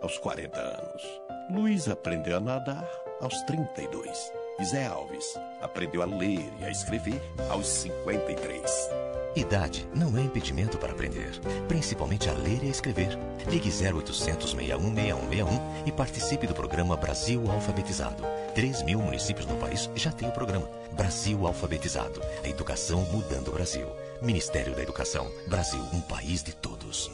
aos 0.00 0.18
40 0.18 0.60
anos. 0.60 1.02
Luiz 1.50 1.88
aprendeu 1.88 2.36
a 2.36 2.40
nadar 2.40 2.88
aos 3.20 3.34
32. 3.42 4.32
E 4.60 4.64
Zé 4.64 4.86
Alves 4.86 5.36
aprendeu 5.60 6.00
a 6.02 6.04
ler 6.04 6.48
e 6.60 6.64
a 6.64 6.70
escrever 6.70 7.20
aos 7.50 7.66
53. 7.66 8.90
Idade 9.34 9.88
não 9.94 10.16
é 10.16 10.20
impedimento 10.20 10.78
para 10.78 10.92
aprender, 10.92 11.32
principalmente 11.66 12.28
a 12.28 12.34
ler 12.34 12.62
e 12.62 12.68
a 12.68 12.70
escrever. 12.70 13.18
Ligue 13.48 13.68
0800 13.68 14.50
61 14.50 14.94
6161 14.94 15.86
e 15.86 15.92
participe 15.92 16.46
do 16.46 16.54
programa 16.54 16.96
Brasil 16.96 17.42
Alfabetizado. 17.50 18.22
3 18.54 18.82
mil 18.82 19.00
municípios 19.00 19.46
no 19.46 19.56
país 19.56 19.90
já 19.96 20.12
têm 20.12 20.28
o 20.28 20.32
programa 20.32 20.70
Brasil 20.92 21.46
Alfabetizado. 21.46 22.20
A 22.44 22.48
educação 22.48 23.00
mudando 23.10 23.48
o 23.48 23.52
Brasil. 23.52 23.88
Ministério 24.20 24.76
da 24.76 24.82
Educação. 24.82 25.28
Brasil, 25.48 25.82
um 25.92 26.00
país 26.02 26.44
de 26.44 26.54
todos. 26.54 27.10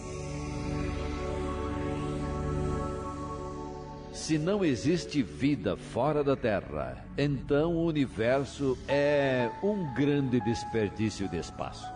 Se 4.29 4.37
não 4.37 4.63
existe 4.63 5.23
vida 5.23 5.75
fora 5.75 6.23
da 6.23 6.37
Terra, 6.37 7.03
então 7.17 7.75
o 7.77 7.87
universo 7.87 8.77
é 8.87 9.51
um 9.63 9.95
grande 9.95 10.39
desperdício 10.43 11.27
de 11.31 11.39
espaço. 11.39 11.87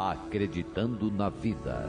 Acreditando 0.00 1.12
na 1.12 1.28
vida. 1.28 1.88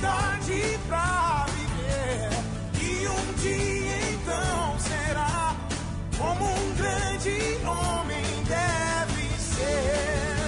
pra 0.00 1.46
viver. 1.48 2.30
E 2.80 3.08
um 3.08 3.32
dia 3.34 4.12
então 4.12 4.78
será 4.78 5.56
como 6.16 6.44
um 6.44 6.74
grande 6.76 7.38
homem 7.66 8.22
deve 8.44 9.28
ser. 9.40 10.38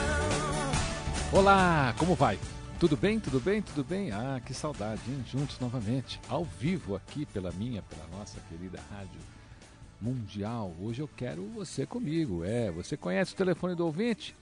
Olá, 1.32 1.94
como 1.98 2.14
vai? 2.14 2.38
Tudo 2.78 2.96
bem, 2.96 3.20
tudo 3.20 3.40
bem, 3.40 3.60
tudo 3.60 3.84
bem? 3.84 4.10
Ah, 4.12 4.40
que 4.44 4.54
saudade, 4.54 5.02
hein? 5.08 5.22
Juntos 5.30 5.58
novamente, 5.60 6.20
ao 6.28 6.44
vivo 6.44 6.96
aqui 6.96 7.26
pela 7.26 7.52
minha, 7.52 7.82
pela 7.82 8.06
nossa 8.16 8.40
querida 8.48 8.80
rádio 8.90 9.20
mundial. 10.00 10.72
Hoje 10.80 11.02
eu 11.02 11.10
quero 11.14 11.42
você 11.54 11.84
comigo. 11.84 12.42
É, 12.42 12.70
você 12.70 12.96
conhece 12.96 13.34
o 13.34 13.36
telefone 13.36 13.74
do 13.74 13.84
ouvinte? 13.84 14.34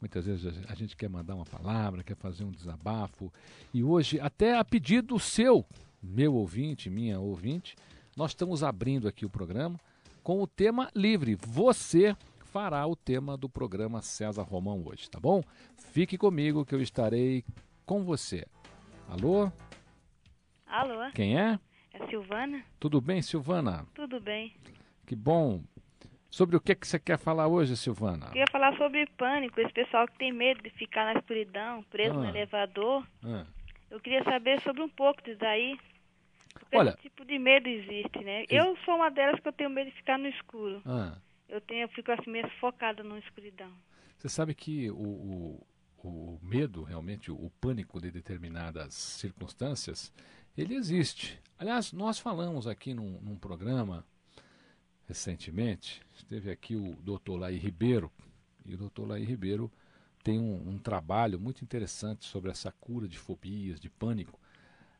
Muitas 0.00 0.26
vezes 0.26 0.60
a 0.68 0.74
gente 0.74 0.96
quer 0.96 1.08
mandar 1.08 1.36
uma 1.36 1.46
palavra, 1.46 2.02
quer 2.02 2.16
fazer 2.16 2.42
um 2.42 2.50
desabafo. 2.50 3.32
E 3.72 3.84
hoje, 3.84 4.18
até 4.18 4.58
a 4.58 4.64
pedido 4.64 5.20
seu, 5.20 5.64
meu 6.02 6.34
ouvinte, 6.34 6.90
minha 6.90 7.20
ouvinte, 7.20 7.76
nós 8.18 8.32
estamos 8.32 8.64
abrindo 8.64 9.06
aqui 9.06 9.24
o 9.24 9.30
programa 9.30 9.78
com 10.24 10.42
o 10.42 10.46
tema 10.48 10.90
livre. 10.92 11.36
Você 11.36 12.16
fará 12.46 12.84
o 12.84 12.96
tema 12.96 13.36
do 13.36 13.48
programa 13.48 14.02
César 14.02 14.42
Romão 14.42 14.82
hoje, 14.84 15.08
tá 15.08 15.20
bom? 15.20 15.40
Fique 15.92 16.18
comigo 16.18 16.64
que 16.64 16.74
eu 16.74 16.82
estarei 16.82 17.44
com 17.86 18.02
você. 18.02 18.44
Alô? 19.08 19.52
Alô? 20.66 21.08
Quem 21.14 21.38
é? 21.38 21.60
É 21.94 22.06
Silvana? 22.08 22.60
Tudo 22.80 23.00
bem, 23.00 23.22
Silvana? 23.22 23.86
Tudo 23.94 24.20
bem. 24.20 24.52
Que 25.06 25.14
bom. 25.14 25.62
Sobre 26.28 26.56
o 26.56 26.60
que, 26.60 26.74
que 26.74 26.88
você 26.88 26.98
quer 26.98 27.18
falar 27.18 27.46
hoje, 27.46 27.76
Silvana? 27.76 28.26
Eu 28.26 28.30
queria 28.32 28.46
falar 28.50 28.76
sobre 28.76 29.06
pânico, 29.16 29.60
esse 29.60 29.72
pessoal 29.72 30.08
que 30.08 30.18
tem 30.18 30.32
medo 30.32 30.60
de 30.60 30.70
ficar 30.70 31.04
na 31.14 31.20
escuridão, 31.20 31.84
preso 31.84 32.14
no 32.14 32.24
Ah. 32.24 32.28
elevador. 32.30 33.06
Ah. 33.24 33.46
Eu 33.88 34.00
queria 34.00 34.24
saber 34.24 34.60
sobre 34.62 34.82
um 34.82 34.88
pouco 34.88 35.22
disso 35.22 35.38
daí. 35.38 35.78
Olha- 36.72 36.90
esse 36.90 37.02
tipo 37.02 37.24
de 37.24 37.38
medo 37.38 37.68
existe, 37.68 38.18
né? 38.22 38.44
Eu 38.48 38.76
sou 38.84 38.96
uma 38.96 39.10
delas 39.10 39.40
que 39.40 39.48
eu 39.48 39.52
tenho 39.52 39.70
medo 39.70 39.90
de 39.90 39.96
ficar 39.96 40.18
no 40.18 40.28
escuro. 40.28 40.82
Ah. 40.84 41.16
Eu 41.48 41.60
tenho, 41.60 41.82
eu 41.82 41.88
fico 41.88 42.12
assim 42.12 42.30
meio 42.30 42.48
focada 42.60 43.02
na 43.02 43.18
escuridão. 43.18 43.72
Você 44.18 44.28
sabe 44.28 44.54
que 44.54 44.90
o, 44.90 44.94
o, 44.94 45.66
o 46.02 46.38
medo, 46.42 46.82
realmente, 46.82 47.30
o 47.30 47.50
pânico 47.60 48.00
de 48.00 48.10
determinadas 48.10 48.94
circunstâncias, 48.94 50.12
ele 50.56 50.74
existe. 50.74 51.40
Aliás, 51.58 51.92
nós 51.92 52.18
falamos 52.18 52.66
aqui 52.66 52.92
num, 52.92 53.18
num 53.20 53.36
programa 53.36 54.04
recentemente, 55.06 56.02
esteve 56.14 56.50
aqui 56.50 56.76
o 56.76 56.94
doutor 56.96 57.38
Laí 57.38 57.56
Ribeiro, 57.56 58.12
e 58.66 58.74
o 58.74 58.76
doutor 58.76 59.08
Laí 59.08 59.24
Ribeiro 59.24 59.72
tem 60.22 60.38
um, 60.38 60.68
um, 60.68 60.78
trabalho 60.78 61.40
muito 61.40 61.64
interessante 61.64 62.26
sobre 62.26 62.50
essa 62.50 62.70
cura 62.70 63.08
de 63.08 63.18
fobias, 63.18 63.80
de 63.80 63.88
pânico. 63.88 64.38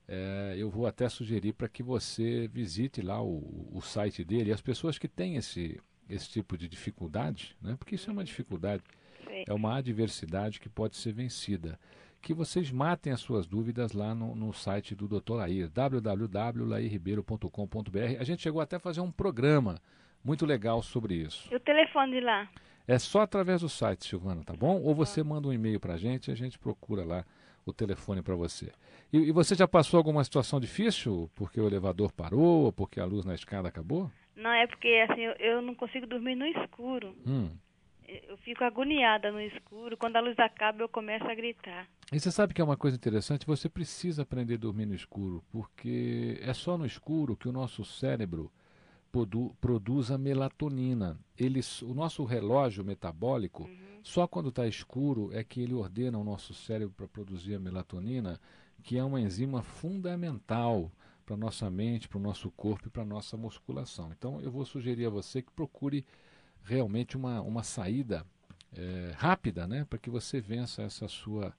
É, 0.08 0.54
eu 0.56 0.70
vou 0.70 0.86
até 0.86 1.06
sugerir 1.08 1.52
para 1.52 1.68
que 1.68 1.82
você 1.82 2.48
visite 2.48 3.02
lá 3.02 3.20
o, 3.22 3.68
o 3.72 3.82
site 3.82 4.24
dele. 4.24 4.48
E 4.48 4.52
as 4.52 4.62
pessoas 4.62 4.98
que 4.98 5.06
têm 5.06 5.36
esse, 5.36 5.78
esse 6.08 6.30
tipo 6.30 6.56
de 6.56 6.66
dificuldade, 6.66 7.54
né, 7.60 7.76
porque 7.78 7.96
isso 7.96 8.08
é 8.08 8.12
uma 8.12 8.24
dificuldade, 8.24 8.82
Sim. 9.26 9.44
é 9.46 9.52
uma 9.52 9.76
adversidade 9.76 10.58
que 10.60 10.68
pode 10.68 10.96
ser 10.96 11.12
vencida. 11.12 11.78
Que 12.22 12.32
vocês 12.32 12.70
matem 12.72 13.12
as 13.12 13.20
suas 13.20 13.46
dúvidas 13.46 13.92
lá 13.92 14.14
no, 14.14 14.34
no 14.34 14.50
site 14.52 14.94
do 14.94 15.06
Dr. 15.06 15.34
Lair, 15.34 15.68
www.lairribeiro.com.br. 15.68 18.16
A 18.18 18.24
gente 18.24 18.42
chegou 18.42 18.62
até 18.62 18.76
a 18.76 18.80
fazer 18.80 19.02
um 19.02 19.12
programa 19.12 19.78
muito 20.24 20.46
legal 20.46 20.82
sobre 20.82 21.14
isso. 21.14 21.46
E 21.52 21.56
o 21.56 21.60
telefone 21.60 22.12
de 22.12 22.20
lá? 22.20 22.48
É 22.88 22.98
só 22.98 23.20
através 23.20 23.60
do 23.60 23.68
site, 23.68 24.06
Silvana, 24.06 24.42
tá 24.42 24.54
bom? 24.54 24.80
Ou 24.80 24.94
você 24.94 25.22
manda 25.22 25.46
um 25.46 25.52
e-mail 25.52 25.78
para 25.78 25.94
a 25.94 25.98
gente 25.98 26.28
e 26.28 26.32
a 26.32 26.34
gente 26.34 26.58
procura 26.58 27.04
lá 27.04 27.22
o 27.70 27.74
telefone 27.74 28.22
para 28.22 28.34
você. 28.34 28.72
E, 29.12 29.18
e, 29.18 29.32
você 29.32 29.54
já 29.54 29.66
passou 29.66 29.98
alguma 29.98 30.22
situação 30.24 30.60
difícil 30.60 31.30
porque 31.34 31.60
o 31.60 31.66
elevador 31.66 32.12
parou 32.12 32.64
ou 32.64 32.72
porque 32.72 33.00
a 33.00 33.04
luz 33.04 33.24
na 33.24 33.34
escada 33.34 33.68
acabou? 33.68 34.10
Não, 34.36 34.50
é 34.50 34.66
porque 34.66 35.06
assim, 35.08 35.22
eu, 35.22 35.32
eu 35.32 35.62
não 35.62 35.74
consigo 35.74 36.06
dormir 36.06 36.34
no 36.34 36.46
escuro. 36.46 37.14
Hum. 37.26 37.50
Eu 38.06 38.38
fico 38.38 38.64
agoniada 38.64 39.30
no 39.30 39.40
escuro. 39.40 39.96
Quando 39.96 40.16
a 40.16 40.20
luz 40.20 40.38
acaba, 40.38 40.82
eu 40.82 40.88
começo 40.88 41.24
a 41.26 41.34
gritar. 41.34 41.86
E 42.10 42.18
você 42.18 42.30
sabe 42.30 42.54
que 42.54 42.60
é 42.60 42.64
uma 42.64 42.76
coisa 42.76 42.96
interessante? 42.96 43.46
Você 43.46 43.68
precisa 43.68 44.22
aprender 44.22 44.54
a 44.54 44.58
dormir 44.58 44.86
no 44.86 44.94
escuro, 44.94 45.44
porque 45.50 46.38
é 46.40 46.54
só 46.54 46.78
no 46.78 46.86
escuro 46.86 47.36
que 47.36 47.48
o 47.48 47.52
nosso 47.52 47.84
cérebro 47.84 48.50
produ 49.10 49.54
produz 49.60 50.10
a 50.10 50.18
melatonina. 50.18 51.18
Ele, 51.36 51.60
o 51.82 51.94
nosso 51.94 52.24
relógio 52.24 52.84
metabólico, 52.84 53.64
Uhum. 53.64 54.00
só 54.02 54.26
quando 54.26 54.48
está 54.48 54.66
escuro 54.66 55.30
é 55.32 55.42
que 55.42 55.60
ele 55.60 55.74
ordena 55.74 56.18
ao 56.18 56.24
nosso 56.24 56.54
cérebro 56.54 56.94
para 56.96 57.08
produzir 57.08 57.54
a 57.54 57.60
melatonina, 57.60 58.40
que 58.82 58.96
é 58.96 59.04
uma 59.04 59.20
enzima 59.20 59.62
fundamental 59.62 60.90
para 61.26 61.36
nossa 61.36 61.68
mente, 61.68 62.08
para 62.08 62.18
o 62.18 62.22
nosso 62.22 62.50
corpo 62.50 62.88
e 62.88 62.90
para 62.90 63.04
nossa 63.04 63.36
musculação. 63.36 64.10
Então, 64.16 64.40
eu 64.40 64.50
vou 64.50 64.64
sugerir 64.64 65.06
a 65.06 65.10
você 65.10 65.42
que 65.42 65.52
procure 65.52 66.04
realmente 66.64 67.16
uma, 67.16 67.40
uma 67.42 67.62
saída 67.62 68.24
é, 68.72 69.12
rápida, 69.16 69.66
né, 69.66 69.84
para 69.84 69.98
que 69.98 70.08
você 70.08 70.40
vença 70.40 70.82
essa 70.82 71.06
sua 71.08 71.52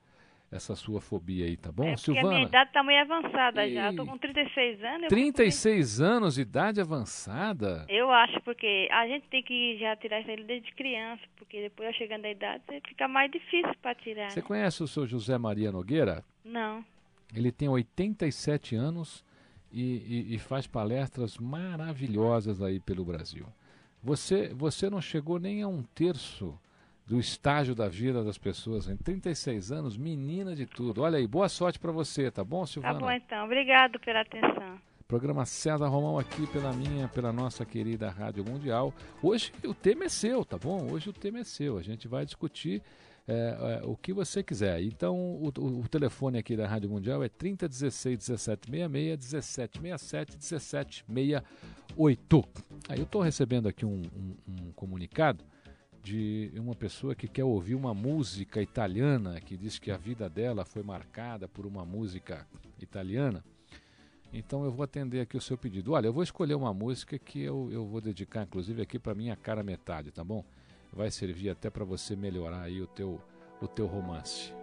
essa 0.51 0.75
sua 0.75 0.99
fobia 0.99 1.45
aí, 1.45 1.55
tá 1.55 1.71
bom, 1.71 1.83
é 1.83 1.91
porque 1.91 2.05
Silvana? 2.05 2.27
a 2.27 2.31
minha 2.31 2.47
idade 2.47 2.69
está 2.69 2.83
meio 2.83 3.01
avançada 3.01 3.67
E- 3.67 3.73
já. 3.75 3.91
Eu 3.91 3.95
tô 3.97 4.05
com 4.05 4.17
36 4.17 4.83
anos. 4.83 5.03
eu 5.03 5.09
36 5.09 6.01
anos, 6.01 6.37
idade 6.39 6.81
avançada. 6.81 7.85
Eu 7.87 8.09
acho, 8.11 8.41
porque 8.41 8.87
a 8.91 9.07
gente 9.07 9.27
tem 9.29 9.43
que 9.43 9.77
já 9.77 9.95
tirar 9.95 10.21
isso 10.21 10.29
aí 10.31 10.43
desde 10.43 10.71
criança, 10.73 11.21
porque 11.37 11.61
depois 11.61 11.95
chegando 11.95 12.25
à 12.25 12.31
idade 12.31 12.63
fica 12.87 13.07
mais 13.07 13.31
difícil 13.31 13.73
para 13.81 13.93
tirar. 13.95 14.31
Você 14.31 14.39
né? 14.41 14.45
conhece 14.47 14.81
o 14.83 14.87
seu 14.87 15.05
José 15.05 15.37
Maria 15.37 15.71
Nogueira? 15.71 16.23
Não. 16.43 16.83
Ele 17.35 17.51
tem 17.51 17.69
87 17.69 18.75
anos 18.75 19.23
e, 19.71 20.25
e- 20.31 20.35
e 20.35 20.39
faz 20.39 20.65
palestras 20.65 21.37
maravilhosas 21.37 22.61
aí 22.61 22.79
pelo 22.79 23.05
Brasil. 23.05 23.45
Você, 24.03 24.49
você 24.53 24.89
não 24.89 25.01
chegou 25.01 25.39
nem 25.39 25.61
a 25.61 25.67
um 25.67 25.83
terço 25.83 26.57
do 27.09 27.19
estágio 27.19 27.73
da 27.73 27.87
vida 27.89 28.23
das 28.23 28.37
pessoas. 28.37 28.87
Em 28.87 28.95
36 28.95 29.71
anos, 29.71 29.97
menina 29.97 30.55
de 30.55 30.65
tudo. 30.67 31.01
Olha 31.01 31.17
aí, 31.17 31.25
boa 31.25 31.49
sorte 31.49 31.79
para 31.79 31.91
você, 31.91 32.29
tá 32.29 32.43
bom, 32.43 32.61
Tá 32.61 32.67
Silvana? 32.67 32.99
bom 32.99 33.11
então. 33.11 33.45
Obrigado 33.45 33.99
pela 33.99 34.21
atenção. 34.21 34.79
Programa 35.07 35.43
César 35.43 35.87
Romão 35.87 36.19
aqui 36.19 36.45
pela 36.47 36.71
minha, 36.71 37.07
pela 37.07 37.33
nossa 37.33 37.65
querida 37.65 38.11
Rádio 38.11 38.45
Mundial. 38.45 38.93
Hoje 39.23 39.51
o 39.65 39.73
tema 39.73 40.03
é 40.03 40.09
seu, 40.09 40.45
tá 40.45 40.55
bom? 40.55 40.87
Hoje 40.91 41.09
o 41.09 41.13
tema 41.13 41.39
é 41.39 41.43
seu. 41.43 41.79
A 41.79 41.81
gente 41.81 42.07
vai 42.07 42.23
discutir 42.25 42.83
é, 43.27 43.79
é, 43.81 43.85
o 43.87 43.95
que 43.97 44.13
você 44.13 44.43
quiser. 44.43 44.79
Então 44.83 45.15
o, 45.17 45.51
o- 45.57 45.79
o 45.81 45.87
telefone 45.87 46.37
aqui 46.37 46.55
da 46.55 46.67
Rádio 46.67 46.91
Mundial 46.91 47.23
é 47.23 47.29
3016 47.29 48.19
1766 48.29 49.33
1767 49.33 51.03
1768. 51.09 52.43
Aí 52.87 52.99
eu 52.99 53.03
estou 53.03 53.21
recebendo 53.21 53.67
aqui 53.67 53.85
um, 53.85 54.01
um- 54.15 54.35
um 54.47 54.71
comunicado 54.73 55.43
de 56.03 56.51
uma 56.55 56.75
pessoa 56.75 57.13
que 57.13 57.27
quer 57.27 57.43
ouvir 57.43 57.75
uma 57.75 57.93
música 57.93 58.61
italiana, 58.61 59.39
que 59.41 59.57
diz 59.57 59.77
que 59.77 59.91
a 59.91 59.97
vida 59.97 60.29
dela 60.29 60.65
foi 60.65 60.83
marcada 60.83 61.47
por 61.47 61.65
uma 61.65 61.85
música 61.85 62.47
italiana. 62.79 63.43
Então 64.31 64.63
eu 64.63 64.71
vou 64.71 64.83
atender 64.83 65.21
aqui 65.21 65.35
o 65.35 65.41
seu 65.41 65.57
pedido. 65.57 65.93
Olha, 65.93 66.07
eu 66.07 66.13
vou 66.13 66.23
escolher 66.23 66.55
uma 66.55 66.73
música 66.73 67.17
que 67.17 67.41
eu, 67.41 67.69
eu 67.71 67.85
vou 67.85 67.99
dedicar, 67.99 68.43
inclusive, 68.43 68.81
aqui 68.81 68.99
para 68.99 69.15
minha 69.15 69.35
cara 69.35 69.63
metade, 69.63 70.11
tá 70.11 70.23
bom? 70.23 70.43
Vai 70.93 71.11
servir 71.11 71.49
até 71.49 71.69
para 71.69 71.83
você 71.83 72.15
melhorar 72.15 72.61
aí 72.61 72.81
o 72.81 72.87
teu, 72.87 73.21
o 73.61 73.67
teu 73.67 73.87
romance. 73.87 74.58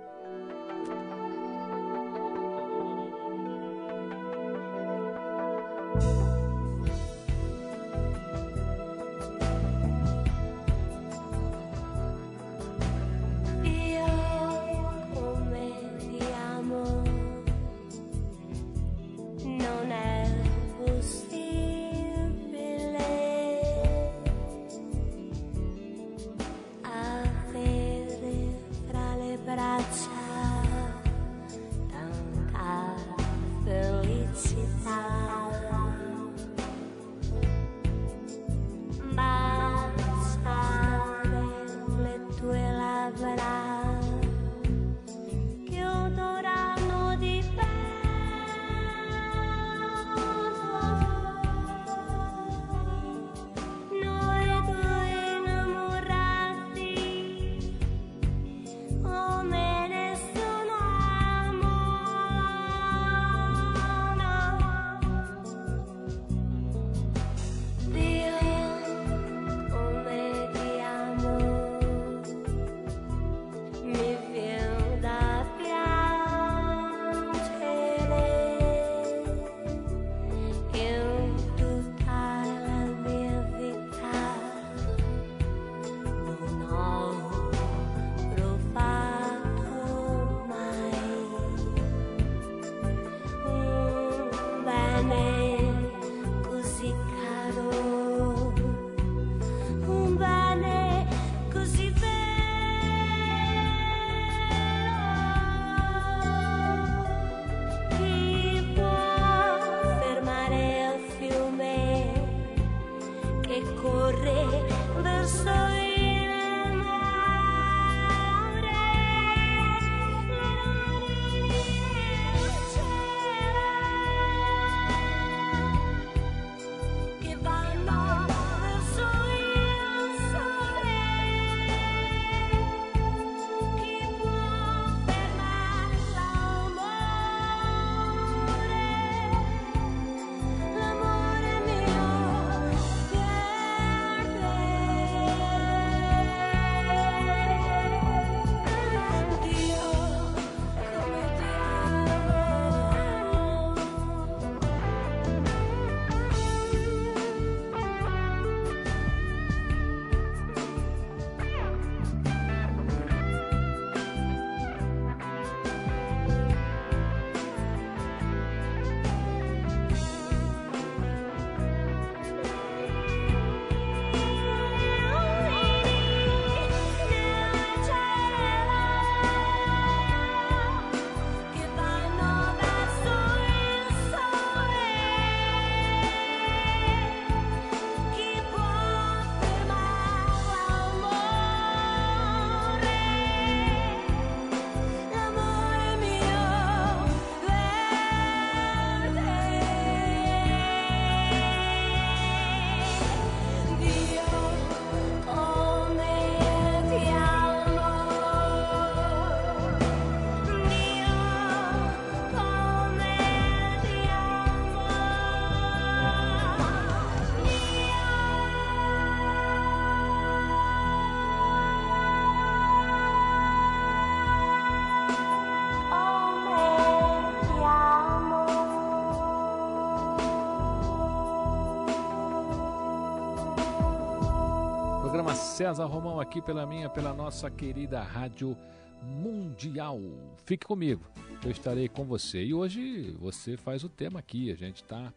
César 235.67 235.87
Romão 235.87 236.21
aqui 236.21 236.41
pela 236.41 236.65
minha, 236.65 236.89
pela 236.89 237.13
nossa 237.13 237.51
querida 237.51 238.01
Rádio 238.01 238.57
Mundial. 239.03 240.01
Fique 240.45 240.65
comigo, 240.65 241.03
eu 241.45 241.51
estarei 241.51 241.89
com 241.89 242.05
você. 242.05 242.45
E 242.45 242.55
hoje 242.55 243.11
você 243.19 243.57
faz 243.57 243.83
o 243.83 243.89
tema 243.89 244.21
aqui, 244.21 244.53
a 244.53 244.55
gente 244.55 244.85
está 244.85 245.13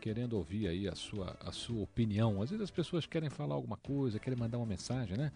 querendo 0.00 0.32
ouvir 0.32 0.66
aí 0.66 0.88
a 0.88 0.96
sua, 0.96 1.36
a 1.40 1.52
sua 1.52 1.84
opinião. 1.84 2.42
Às 2.42 2.50
vezes 2.50 2.64
as 2.64 2.70
pessoas 2.72 3.06
querem 3.06 3.30
falar 3.30 3.54
alguma 3.54 3.76
coisa, 3.76 4.18
querem 4.18 4.36
mandar 4.36 4.58
uma 4.58 4.66
mensagem, 4.66 5.16
né? 5.16 5.30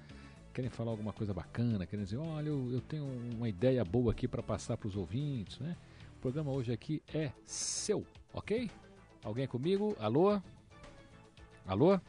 Querem 0.53 0.69
falar 0.69 0.91
alguma 0.91 1.13
coisa 1.13 1.33
bacana, 1.33 1.87
querem 1.87 2.05
dizer, 2.05 2.17
olha, 2.17 2.49
eu, 2.49 2.73
eu 2.73 2.81
tenho 2.81 3.07
uma 3.37 3.49
ideia 3.49 3.85
boa 3.85 4.11
aqui 4.11 4.27
para 4.27 4.43
passar 4.43 4.77
para 4.77 4.89
os 4.89 4.97
ouvintes, 4.97 5.61
né? 5.61 5.77
O 6.17 6.21
programa 6.21 6.51
hoje 6.51 6.73
aqui 6.73 7.01
é 7.15 7.31
seu, 7.45 8.05
ok? 8.33 8.69
Alguém 9.23 9.47
comigo? 9.47 9.97
Alô? 10.01 10.43
Alô? 11.65 12.01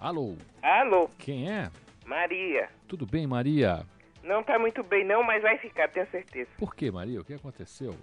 Alô? 0.00 0.34
Alô, 0.62 1.08
Quem 1.18 1.50
é? 1.50 1.70
Maria. 2.06 2.70
Tudo 2.88 3.06
bem, 3.06 3.26
Maria? 3.26 3.84
Não 4.22 4.42
tá 4.42 4.58
muito 4.58 4.82
bem 4.82 5.04
não, 5.04 5.22
mas 5.22 5.42
vai 5.42 5.58
ficar, 5.58 5.88
tenho 5.88 6.06
certeza. 6.10 6.48
Por 6.58 6.74
que, 6.74 6.90
Maria? 6.90 7.20
O 7.20 7.24
que 7.24 7.34
aconteceu? 7.34 7.94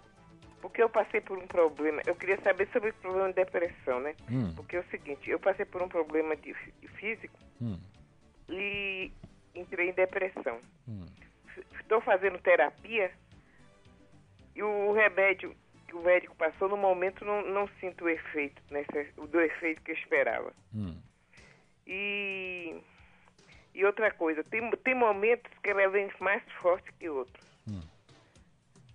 Porque 0.61 0.81
eu 0.81 0.89
passei 0.89 1.21
por 1.21 1.37
um 1.39 1.47
problema. 1.47 2.01
Eu 2.05 2.15
queria 2.15 2.39
saber 2.41 2.67
sobre 2.71 2.91
o 2.91 2.93
problema 2.95 3.29
de 3.29 3.33
depressão, 3.35 3.99
né? 3.99 4.15
Hum, 4.29 4.53
Porque 4.55 4.75
é 4.75 4.79
o 4.79 4.89
seguinte, 4.89 5.27
eu 5.29 5.39
passei 5.39 5.65
por 5.65 5.81
um 5.81 5.89
problema 5.89 6.35
de, 6.35 6.55
de 6.81 6.87
físico 6.99 7.39
hum, 7.61 7.79
e 8.49 9.11
entrei 9.55 9.89
em 9.89 9.93
depressão. 9.93 10.59
hum. 10.87 11.05
Estou 11.79 11.99
fazendo 12.01 12.37
terapia 12.39 13.11
e 14.55 14.61
o 14.61 14.93
remédio 14.93 15.55
que 15.87 15.95
o 15.95 16.03
médico 16.03 16.35
passou, 16.35 16.69
no 16.69 16.77
momento 16.77 17.25
não, 17.25 17.41
não 17.49 17.67
sinto 17.79 18.05
o 18.05 18.09
efeito, 18.09 18.61
o 19.17 19.25
do 19.25 19.39
efeito 19.41 19.81
que 19.81 19.91
eu 19.91 19.95
esperava. 19.95 20.53
hum. 20.75 20.95
E, 21.87 22.75
e 23.73 23.85
outra 23.85 24.11
coisa, 24.11 24.43
tem, 24.43 24.69
tem 24.83 24.93
momentos 24.93 25.51
que 25.63 25.69
ela 25.69 25.87
vem 25.89 26.11
mais 26.19 26.43
forte 26.61 26.91
que 26.99 27.09
outros. 27.09 27.45
Hum. 27.67 27.81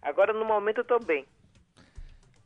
Agora, 0.03 0.33
no 0.33 0.45
momento, 0.45 0.79
eu 0.79 0.83
estou 0.83 1.01
bem. 1.03 1.27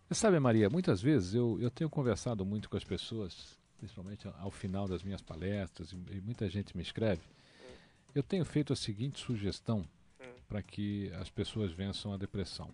Você 0.09 0.15
sabe, 0.15 0.39
Maria, 0.39 0.71
muitas 0.71 1.03
vezes 1.03 1.35
eu, 1.35 1.59
eu 1.61 1.71
tenho 1.71 1.91
conversado 1.91 2.47
muito 2.47 2.71
com 2.71 2.77
as 2.77 2.85
pessoas, 2.85 3.59
principalmente 3.79 4.29
ao 4.39 4.51
final 4.51 4.87
das 4.87 5.03
minhas 5.03 5.21
palestras, 5.21 5.93
e, 5.93 5.97
e 6.17 6.21
muita 6.21 6.49
gente 6.49 6.77
me 6.77 6.83
escreve. 6.83 7.23
Eu 8.15 8.23
tenho 8.23 8.45
feito 8.45 8.73
a 8.73 8.77
seguinte 8.77 9.19
sugestão 9.19 9.85
para 10.49 10.63
que 10.63 11.11
as 11.15 11.29
pessoas 11.29 11.73
vençam 11.73 12.13
a 12.13 12.17
depressão. 12.17 12.71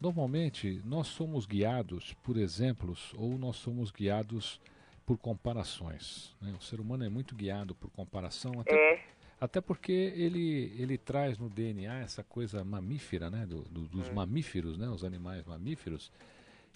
Normalmente, 0.00 0.80
nós 0.84 1.08
somos 1.08 1.46
guiados 1.46 2.14
por 2.22 2.36
exemplos 2.36 3.12
ou 3.16 3.38
nós 3.38 3.56
somos 3.56 3.90
guiados 3.90 4.60
por 5.06 5.16
comparações. 5.18 6.34
né? 6.42 6.52
O 6.58 6.62
ser 6.62 6.80
humano 6.80 7.04
é 7.04 7.08
muito 7.08 7.34
guiado 7.34 7.74
por 7.74 7.88
comparação, 7.90 8.52
até 8.60 8.74
É, 8.74 9.00
Até 9.40 9.60
porque 9.60 9.92
ele, 9.92 10.74
ele 10.78 10.96
traz 10.98 11.38
no 11.38 11.48
DNA 11.50 12.00
essa 12.00 12.22
coisa 12.24 12.64
mamífera, 12.64 13.30
né? 13.30 13.44
do- 13.46 13.62
do- 13.64 13.86
dos 13.88 14.08
mamíferos, 14.10 14.76
né? 14.78 14.88
Os 14.88 15.04
animais 15.04 15.44
mamíferos. 15.44 16.10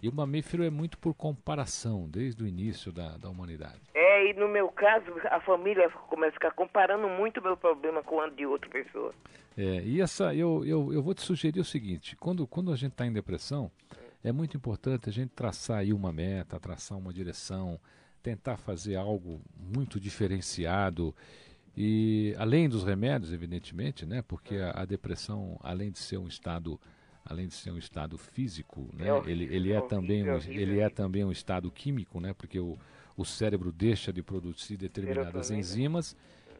E 0.02 0.08
o 0.08 0.12
mamífero 0.14 0.62
é 0.62 0.70
muito 0.70 0.96
por 0.98 1.12
comparação, 1.14 2.08
desde 2.08 2.42
o 2.42 2.46
início 2.46 2.92
da, 2.92 3.16
da 3.16 3.28
humanidade. 3.28 3.80
é, 3.94 4.30
e 4.30 4.34
no 4.34 4.46
meu 4.48 4.68
caso, 4.68 5.06
a 5.30 5.40
família 5.40 5.88
começa 5.90 6.30
a 6.30 6.34
ficar 6.34 6.50
comparando 6.52 7.08
muito 7.08 7.40
o 7.40 7.42
meu 7.42 7.56
problema 7.56 8.02
com 8.02 8.16
o 8.16 8.30
de 8.30 8.44
outra 8.46 8.68
pessoa. 8.70 9.14
É, 9.56 9.82
e 9.82 10.00
essa, 10.00 10.34
eu, 10.34 10.64
eu, 10.64 10.92
eu 10.92 11.02
vou 11.02 11.12
te 11.14 11.22
sugerir 11.22 11.60
o 11.60 11.64
seguinte: 11.64 12.14
quando, 12.16 12.46
quando 12.46 12.72
a 12.72 12.76
gente 12.76 12.92
está 12.92 13.06
em 13.06 13.12
depressão, 13.12 13.70
é 14.22 14.30
muito 14.32 14.56
importante 14.56 15.08
a 15.08 15.12
gente 15.12 15.30
traçar 15.30 15.78
aí 15.78 15.92
uma 15.94 16.12
meta, 16.12 16.60
traçar 16.60 16.96
uma 16.98 17.12
direção, 17.12 17.78
tentar 18.22 18.56
fazer 18.56 18.96
algo 18.96 19.40
muito 19.56 19.98
diferenciado. 20.00 21.14
E 21.76 22.34
além 22.38 22.68
dos 22.68 22.84
remédios, 22.84 23.32
evidentemente, 23.32 24.04
né? 24.04 24.22
Porque 24.22 24.56
a, 24.56 24.82
a 24.82 24.84
depressão, 24.84 25.58
além 25.62 25.90
de 25.90 25.98
ser 25.98 26.18
um 26.18 26.26
estado, 26.26 26.80
além 27.24 27.46
de 27.46 27.54
ser 27.54 27.70
um 27.70 27.78
estado 27.78 28.18
físico, 28.18 28.88
né? 28.92 29.08
É 29.08 29.12
horrível, 29.14 29.32
ele, 29.32 29.44
ele 29.54 29.72
é 29.72 29.78
horrível, 29.78 29.88
também 29.88 30.24
um, 30.24 30.34
horrível, 30.34 30.60
ele 30.60 30.80
é 30.80 30.88
também 30.90 31.24
um 31.24 31.32
estado 31.32 31.70
químico, 31.70 32.20
né? 32.20 32.34
Porque 32.34 32.58
o, 32.58 32.76
o 33.16 33.24
cérebro 33.24 33.72
deixa 33.72 34.12
de 34.12 34.22
produzir 34.22 34.76
determinadas 34.76 35.46
Serotonina. 35.46 35.60
enzimas 35.60 36.16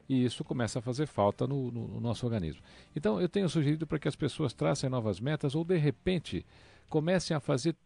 e 0.09 0.25
isso 0.25 0.43
começa 0.45 0.79
a 0.79 0.83
fazer 0.83 1.07
falta 1.07 1.47
no, 1.47 1.71
no- 1.71 1.89
no 1.89 2.01
nosso 2.01 2.25
organismo. 2.27 2.63
Então, 2.97 3.21
eu 3.21 3.29
tenho 3.29 3.49
sugerido 3.49 3.87
para 3.87 3.99
que 3.99 4.09
as 4.09 4.17
pessoas 4.17 4.53
tracem 4.53 4.89
novas 4.91 5.21
metas 5.21 5.55
ou, 5.55 5.65
de 5.65 5.77
repente, 5.77 6.45
comecem 6.89 7.37
a 7.37 7.41
fazer 7.41 7.77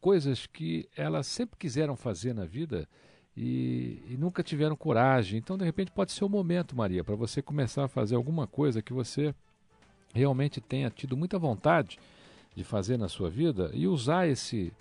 coisas 0.00 0.46
que 0.46 0.88
elas 0.96 1.26
sempre 1.26 1.56
quiseram 1.58 1.96
fazer 1.96 2.34
na 2.34 2.44
vida 2.44 2.88
e, 3.36 4.02
e 4.08 4.16
nunca 4.18 4.42
tiveram 4.42 4.76
coragem. 4.76 5.38
Então, 5.38 5.56
de 5.56 5.64
repente, 5.64 5.90
pode 5.90 6.12
ser 6.12 6.24
o 6.24 6.28
momento, 6.28 6.76
Maria, 6.76 7.02
para 7.02 7.14
você 7.14 7.40
começar 7.40 7.84
a 7.84 7.88
fazer 7.88 8.14
alguma 8.14 8.46
coisa 8.46 8.82
que 8.82 8.92
você 8.92 9.34
realmente 10.14 10.60
tenha 10.60 10.90
tido 10.90 11.16
muita 11.16 11.38
vontade 11.38 11.98
de 12.54 12.62
fazer 12.62 12.98
na 12.98 13.08
sua 13.08 13.30
vida 13.30 13.70
e 13.72 13.86
usar 13.86 14.28
esse, 14.28 14.72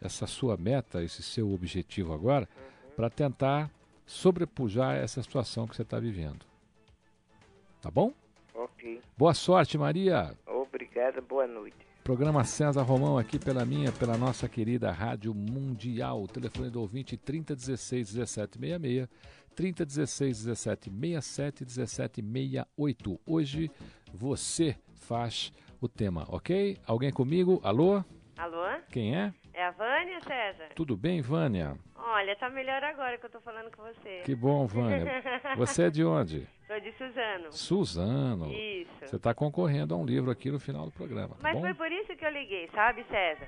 essa 0.00 0.26
sua 0.26 0.56
meta, 0.56 1.02
esse 1.02 1.22
seu 1.22 1.52
objetivo 1.52 2.12
agora, 2.12 2.48
para 2.96 3.08
tentar 3.08 3.70
sobrepujar 4.04 4.96
essa 4.96 5.22
situação 5.22 5.66
que 5.66 5.76
você 5.76 5.82
está 5.82 5.98
vivendo. 6.00 6.44
Tá 7.80 7.90
bom? 7.90 8.12
Ok. 8.54 9.00
Boa 9.16 9.34
sorte, 9.34 9.78
Maria. 9.78 10.36
Obrigada, 10.46 11.20
boa 11.20 11.46
noite. 11.46 11.91
Programa 12.02 12.42
César 12.42 12.82
Romão 12.82 13.16
aqui 13.16 13.38
pela 13.38 13.64
minha, 13.64 13.92
pela 13.92 14.16
nossa 14.16 14.48
querida 14.48 14.90
Rádio 14.90 15.32
Mundial. 15.32 16.26
Telefone 16.26 16.68
do 16.68 16.80
ouvinte 16.80 17.16
3016 17.16 18.14
1766, 18.14 19.08
3016 19.54 20.46
1767, 20.46 21.64
1768. 21.64 23.20
Hoje 23.24 23.70
você 24.12 24.76
faz 24.94 25.52
o 25.80 25.86
tema, 25.86 26.26
ok? 26.28 26.76
Alguém 26.84 27.12
comigo? 27.12 27.60
Alô? 27.62 28.02
Alô? 28.42 28.66
Quem 28.90 29.16
é? 29.16 29.32
É 29.54 29.64
a 29.64 29.70
Vânia, 29.70 30.20
César? 30.26 30.70
Tudo 30.74 30.96
bem, 30.96 31.22
Vânia? 31.22 31.78
Olha, 31.94 32.34
tá 32.34 32.50
melhor 32.50 32.82
agora 32.82 33.16
que 33.16 33.24
eu 33.24 33.30
tô 33.30 33.40
falando 33.40 33.70
com 33.70 33.84
você. 33.84 34.22
Que 34.24 34.34
bom, 34.34 34.66
Vânia. 34.66 35.22
Você 35.56 35.84
é 35.84 35.90
de 35.90 36.04
onde? 36.04 36.48
Sou 36.66 36.80
de 36.80 36.90
Suzano. 36.94 37.52
Suzano. 37.52 38.52
Isso. 38.52 38.90
Você 39.00 39.14
está 39.14 39.32
concorrendo 39.32 39.94
a 39.94 39.96
um 39.96 40.04
livro 40.04 40.28
aqui 40.28 40.50
no 40.50 40.58
final 40.58 40.86
do 40.86 40.90
programa, 40.90 41.36
tá 41.36 41.40
Mas 41.40 41.54
bom? 41.54 41.60
foi 41.60 41.74
por 41.74 41.92
isso 41.92 42.16
que 42.16 42.26
eu 42.26 42.30
liguei, 42.30 42.68
sabe, 42.74 43.04
César? 43.04 43.46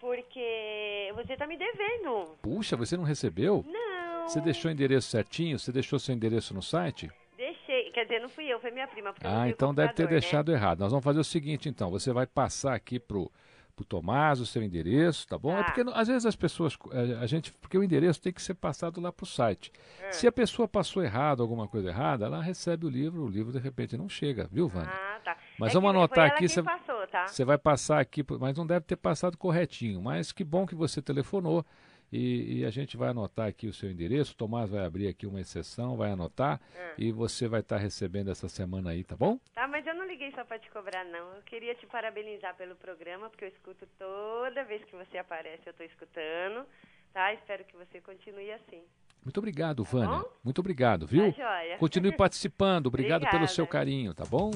Porque 0.00 1.12
você 1.14 1.36
tá 1.36 1.46
me 1.46 1.58
devendo. 1.58 2.34
Puxa, 2.40 2.78
você 2.78 2.96
não 2.96 3.04
recebeu? 3.04 3.62
Não. 3.68 4.26
Você 4.26 4.40
deixou 4.40 4.70
o 4.70 4.72
endereço 4.72 5.10
certinho? 5.10 5.58
Você 5.58 5.70
deixou 5.70 5.98
seu 5.98 6.14
endereço 6.14 6.54
no 6.54 6.62
site? 6.62 7.10
Deixei. 7.36 7.90
Quer 7.90 8.04
dizer, 8.04 8.20
não 8.20 8.30
fui 8.30 8.46
eu, 8.46 8.58
foi 8.58 8.70
minha 8.70 8.88
prima. 8.88 9.14
Ah, 9.22 9.50
então 9.50 9.74
deve 9.74 9.92
ter 9.92 10.04
né? 10.04 10.12
deixado 10.12 10.50
errado. 10.50 10.78
Nós 10.78 10.92
vamos 10.92 11.04
fazer 11.04 11.20
o 11.20 11.24
seguinte, 11.24 11.68
então. 11.68 11.90
Você 11.90 12.10
vai 12.10 12.26
passar 12.26 12.72
aqui 12.72 12.98
pro 12.98 13.30
pro 13.78 13.84
Tomás 13.84 14.40
o 14.40 14.46
seu 14.46 14.60
endereço, 14.60 15.24
tá 15.28 15.38
bom? 15.38 15.52
É 15.52 15.58
Tá. 15.58 15.64
porque 15.72 15.84
às 15.94 16.08
vezes 16.08 16.26
as 16.26 16.34
pessoas, 16.34 16.76
eh, 16.90 17.16
a 17.20 17.26
gente, 17.26 17.52
porque 17.54 17.78
o 17.78 17.84
endereço 17.84 18.20
tem 18.20 18.32
que 18.32 18.42
ser 18.42 18.54
passado 18.54 19.00
lá 19.00 19.12
pro 19.12 19.24
site. 19.24 19.70
É. 20.02 20.10
Se 20.10 20.26
a 20.26 20.32
pessoa 20.32 20.66
passou 20.66 21.02
errado, 21.04 21.40
alguma 21.42 21.68
coisa 21.68 21.88
errada, 21.88 22.26
ela 22.26 22.42
recebe 22.42 22.86
o 22.86 22.88
livro, 22.88 23.22
o 23.24 23.28
livro 23.28 23.52
de 23.52 23.58
repente 23.60 23.96
não 23.96 24.08
chega, 24.08 24.48
viu, 24.50 24.66
Vânia? 24.66 24.90
Ah, 24.92 25.20
tá. 25.24 25.36
Mas 25.58 25.70
É 25.70 25.74
vamos 25.74 25.90
anotar 25.90 26.26
aqui, 26.26 26.48
você- 26.48 26.62
tá? 26.62 27.28
Vai 27.44 27.56
passar 27.58 28.00
aqui, 28.00 28.24
mas 28.40 28.56
não 28.56 28.66
deve 28.66 28.84
ter 28.84 28.96
passado 28.96 29.36
corretinho. 29.38 30.02
Mas 30.02 30.32
que 30.32 30.42
bom 30.42 30.66
que 30.66 30.74
você 30.74 31.00
telefonou 31.00 31.64
e, 32.12 32.60
e 32.60 32.64
a 32.64 32.70
gente 32.70 32.96
vai 32.96 33.10
anotar 33.10 33.46
aqui 33.48 33.66
o 33.66 33.72
seu 33.72 33.90
endereço. 33.90 34.32
O 34.32 34.36
Tomás 34.36 34.70
vai 34.70 34.84
abrir 34.84 35.08
aqui 35.08 35.26
uma 35.26 35.40
exceção, 35.40 35.96
vai 35.96 36.10
anotar 36.10 36.60
Ah. 36.76 36.92
e 36.96 37.12
você 37.12 37.46
vai 37.48 37.60
estar 37.60 37.76
recebendo 37.76 38.30
essa 38.30 38.48
semana 38.48 38.90
aí, 38.90 39.04
tá 39.04 39.16
bom? 39.16 39.38
Tá, 39.54 39.66
mas 39.68 39.86
eu 39.86 39.94
não 39.94 40.06
liguei 40.06 40.30
só 40.32 40.44
pra 40.44 40.58
te 40.58 40.70
cobrar, 40.70 41.04
não. 41.04 41.34
Eu 41.34 41.42
queria 41.42 41.74
te 41.74 41.86
parabenizar 41.86 42.56
pelo 42.56 42.74
programa, 42.76 43.28
porque 43.28 43.44
eu 43.44 43.48
escuto 43.48 43.86
toda 43.98 44.64
vez 44.64 44.82
que 44.84 44.96
você 44.96 45.18
aparece, 45.18 45.62
eu 45.66 45.74
tô 45.74 45.82
escutando, 45.84 46.64
tá? 47.12 47.32
Espero 47.34 47.64
que 47.64 47.76
você 47.76 48.00
continue 48.00 48.50
assim. 48.52 48.82
Muito 49.24 49.38
obrigado, 49.38 49.84
Vânia. 49.84 50.08
Tá 50.08 50.18
bom? 50.22 50.30
Muito 50.44 50.58
obrigado, 50.60 51.06
viu? 51.06 51.32
Tá. 51.32 51.60
Continue 51.78 52.12
participando. 52.16 52.86
Obrigado 52.86 53.20
pelo 53.22 53.28
Obrigada. 53.30 53.52
seu 53.54 53.66
carinho, 53.66 54.14
tá 54.14 54.24
bom? 54.24 54.50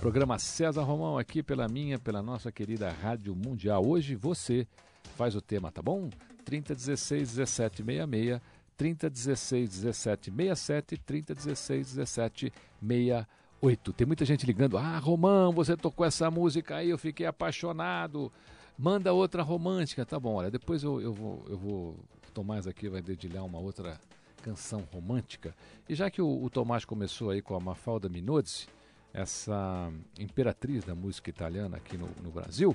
Programa 0.00 0.36
César 0.38 0.82
Romão 0.82 1.16
aqui 1.16 1.42
pela 1.44 1.68
minha, 1.68 1.96
pela 1.98 2.20
nossa 2.22 2.50
querida 2.50 2.90
Rádio 2.90 3.36
Mundial. 3.36 3.86
Hoje 3.86 4.16
você 4.16 4.66
faz 5.10 5.34
o 5.34 5.40
tema, 5.40 5.70
tá 5.70 5.82
bom? 5.82 6.08
3016 6.44 7.36
1766, 7.36 8.40
3016 8.76 9.84
1767, 9.84 10.98
3016 10.98 11.94
1768. 11.94 13.92
Tem 13.92 14.06
muita 14.06 14.24
gente 14.24 14.44
ligando. 14.46 14.76
Ah, 14.76 14.98
Romão, 14.98 15.52
você 15.52 15.76
tocou 15.76 16.04
essa 16.04 16.30
música 16.30 16.76
aí, 16.76 16.90
eu 16.90 16.98
fiquei 16.98 17.26
apaixonado. 17.26 18.32
Manda 18.78 19.12
outra 19.12 19.42
romântica, 19.42 20.04
tá 20.04 20.18
bom? 20.18 20.34
Olha, 20.34 20.50
depois 20.50 20.82
eu, 20.82 21.00
eu 21.00 21.12
vou, 21.12 21.44
eu 21.48 21.56
vou. 21.56 21.90
O 22.28 22.32
Tomás 22.32 22.66
aqui 22.66 22.88
vai 22.88 23.02
dedilhar 23.02 23.44
uma 23.44 23.58
outra 23.58 24.00
canção 24.42 24.82
romântica. 24.92 25.54
E 25.88 25.94
já 25.94 26.10
que 26.10 26.20
o, 26.20 26.42
o 26.42 26.50
Tomás 26.50 26.84
começou 26.84 27.30
aí 27.30 27.40
com 27.40 27.54
a 27.54 27.60
Mafalda 27.60 28.08
Minozzi, 28.08 28.66
essa 29.12 29.92
imperatriz 30.18 30.84
da 30.84 30.94
música 30.94 31.30
italiana 31.30 31.76
aqui 31.76 31.96
no, 31.96 32.08
no 32.22 32.30
Brasil, 32.30 32.74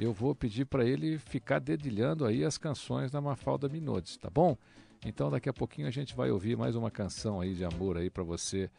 eu 0.00 0.14
vou 0.14 0.34
pedir 0.34 0.64
para 0.64 0.84
ele 0.84 1.18
ficar 1.18 1.58
dedilhando 1.58 2.24
aí 2.24 2.42
as 2.42 2.56
canções 2.56 3.10
da 3.10 3.20
Mafalda 3.20 3.68
Minozzi, 3.68 4.18
tá 4.18 4.30
bom? 4.30 4.56
Então 5.04 5.30
daqui 5.30 5.48
a 5.48 5.52
pouquinho 5.52 5.86
a 5.86 5.90
gente 5.90 6.16
vai 6.16 6.30
ouvir 6.30 6.56
mais 6.56 6.74
uma 6.74 6.90
canção 6.90 7.38
aí 7.38 7.54
de 7.54 7.64
amor 7.66 7.98
aí 7.98 8.08
para 8.08 8.22
você, 8.22 8.70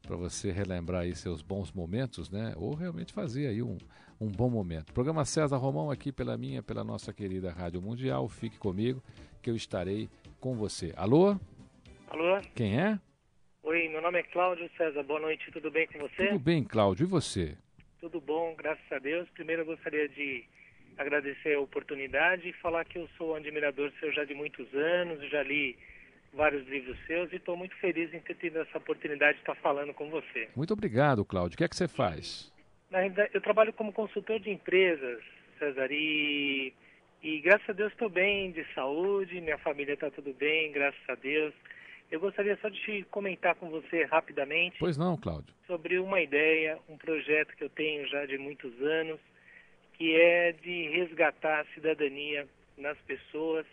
para 0.00 0.16
você 0.16 0.50
relembrar 0.50 1.02
aí 1.02 1.14
seus 1.14 1.42
bons 1.42 1.70
momentos, 1.72 2.30
né? 2.30 2.54
Ou 2.56 2.74
realmente 2.74 3.12
fazer 3.12 3.48
aí 3.48 3.62
um, 3.62 3.76
um 4.18 4.28
bom 4.28 4.48
momento. 4.48 4.94
Programa 4.94 5.26
César 5.26 5.58
Romão 5.58 5.90
aqui 5.90 6.10
pela 6.10 6.38
minha, 6.38 6.62
pela 6.62 6.82
nossa 6.82 7.12
querida 7.12 7.52
Rádio 7.52 7.82
Mundial. 7.82 8.26
Fique 8.26 8.58
comigo 8.58 9.02
que 9.42 9.50
eu 9.50 9.56
estarei 9.56 10.08
com 10.40 10.54
você. 10.54 10.94
Alô? 10.96 11.36
Alô? 12.08 12.40
Quem 12.54 12.80
é? 12.80 12.98
Oi, 13.62 13.88
meu 13.90 14.00
nome 14.00 14.20
é 14.20 14.22
Cláudio 14.22 14.70
César. 14.78 15.02
Boa 15.02 15.20
noite, 15.20 15.50
tudo 15.52 15.70
bem 15.70 15.86
com 15.86 15.98
você? 15.98 16.28
Tudo 16.28 16.38
bem, 16.38 16.64
Cláudio. 16.64 17.04
E 17.04 17.06
você? 17.06 17.58
Tudo 18.00 18.20
bom, 18.22 18.54
graças 18.56 18.90
a 18.90 18.98
Deus. 18.98 19.28
Primeiro 19.30 19.62
eu 19.62 19.66
gostaria 19.66 20.08
de 20.08 20.44
agradecer 20.96 21.54
a 21.54 21.60
oportunidade 21.60 22.48
e 22.48 22.52
falar 22.54 22.84
que 22.84 22.98
eu 22.98 23.08
sou 23.16 23.32
um 23.32 23.36
admirador 23.36 23.92
seu 23.98 24.12
já 24.12 24.24
de 24.24 24.34
muitos 24.34 24.72
anos, 24.74 25.28
já 25.30 25.42
li 25.42 25.76
vários 26.32 26.66
livros 26.66 26.96
seus 27.06 27.30
e 27.32 27.36
estou 27.36 27.56
muito 27.56 27.74
feliz 27.76 28.12
em 28.12 28.20
ter 28.20 28.34
tido 28.34 28.58
essa 28.60 28.78
oportunidade 28.78 29.34
de 29.34 29.42
estar 29.42 29.54
falando 29.56 29.92
com 29.92 30.08
você. 30.08 30.48
Muito 30.56 30.72
obrigado, 30.72 31.24
Cláudio. 31.24 31.54
O 31.54 31.58
que 31.58 31.64
é 31.64 31.68
que 31.68 31.76
você 31.76 31.88
faz? 31.88 32.52
Na 32.90 32.98
realidade, 32.98 33.30
eu 33.34 33.40
trabalho 33.40 33.72
como 33.72 33.92
consultor 33.92 34.38
de 34.40 34.50
empresas, 34.50 35.22
César, 35.58 35.88
e, 35.90 36.72
e 37.22 37.40
graças 37.40 37.68
a 37.68 37.72
Deus 37.72 37.92
estou 37.92 38.08
bem 38.08 38.50
de 38.52 38.64
saúde, 38.74 39.40
minha 39.40 39.58
família 39.58 39.94
está 39.94 40.10
tudo 40.10 40.32
bem, 40.34 40.72
graças 40.72 41.00
a 41.08 41.14
Deus. 41.14 41.54
Eu 42.10 42.20
gostaria 42.20 42.58
só 42.60 42.68
de 42.68 42.78
te 42.80 43.02
comentar 43.10 43.54
com 43.54 43.70
você 43.70 44.04
rapidamente. 44.04 44.76
Pois 44.78 44.98
não, 44.98 45.16
Cláudio. 45.16 45.54
Sobre 45.66 45.98
uma 45.98 46.20
ideia, 46.20 46.78
um 46.86 46.98
projeto 46.98 47.56
que 47.56 47.64
eu 47.64 47.70
tenho 47.70 48.06
já 48.08 48.26
de 48.26 48.36
muitos 48.36 48.70
anos, 48.82 49.18
que 50.02 50.16
é 50.20 50.50
de 50.50 50.88
resgatar 50.88 51.60
a 51.60 51.64
cidadania 51.74 52.44
nas 52.76 52.98
pessoas, 53.02 53.64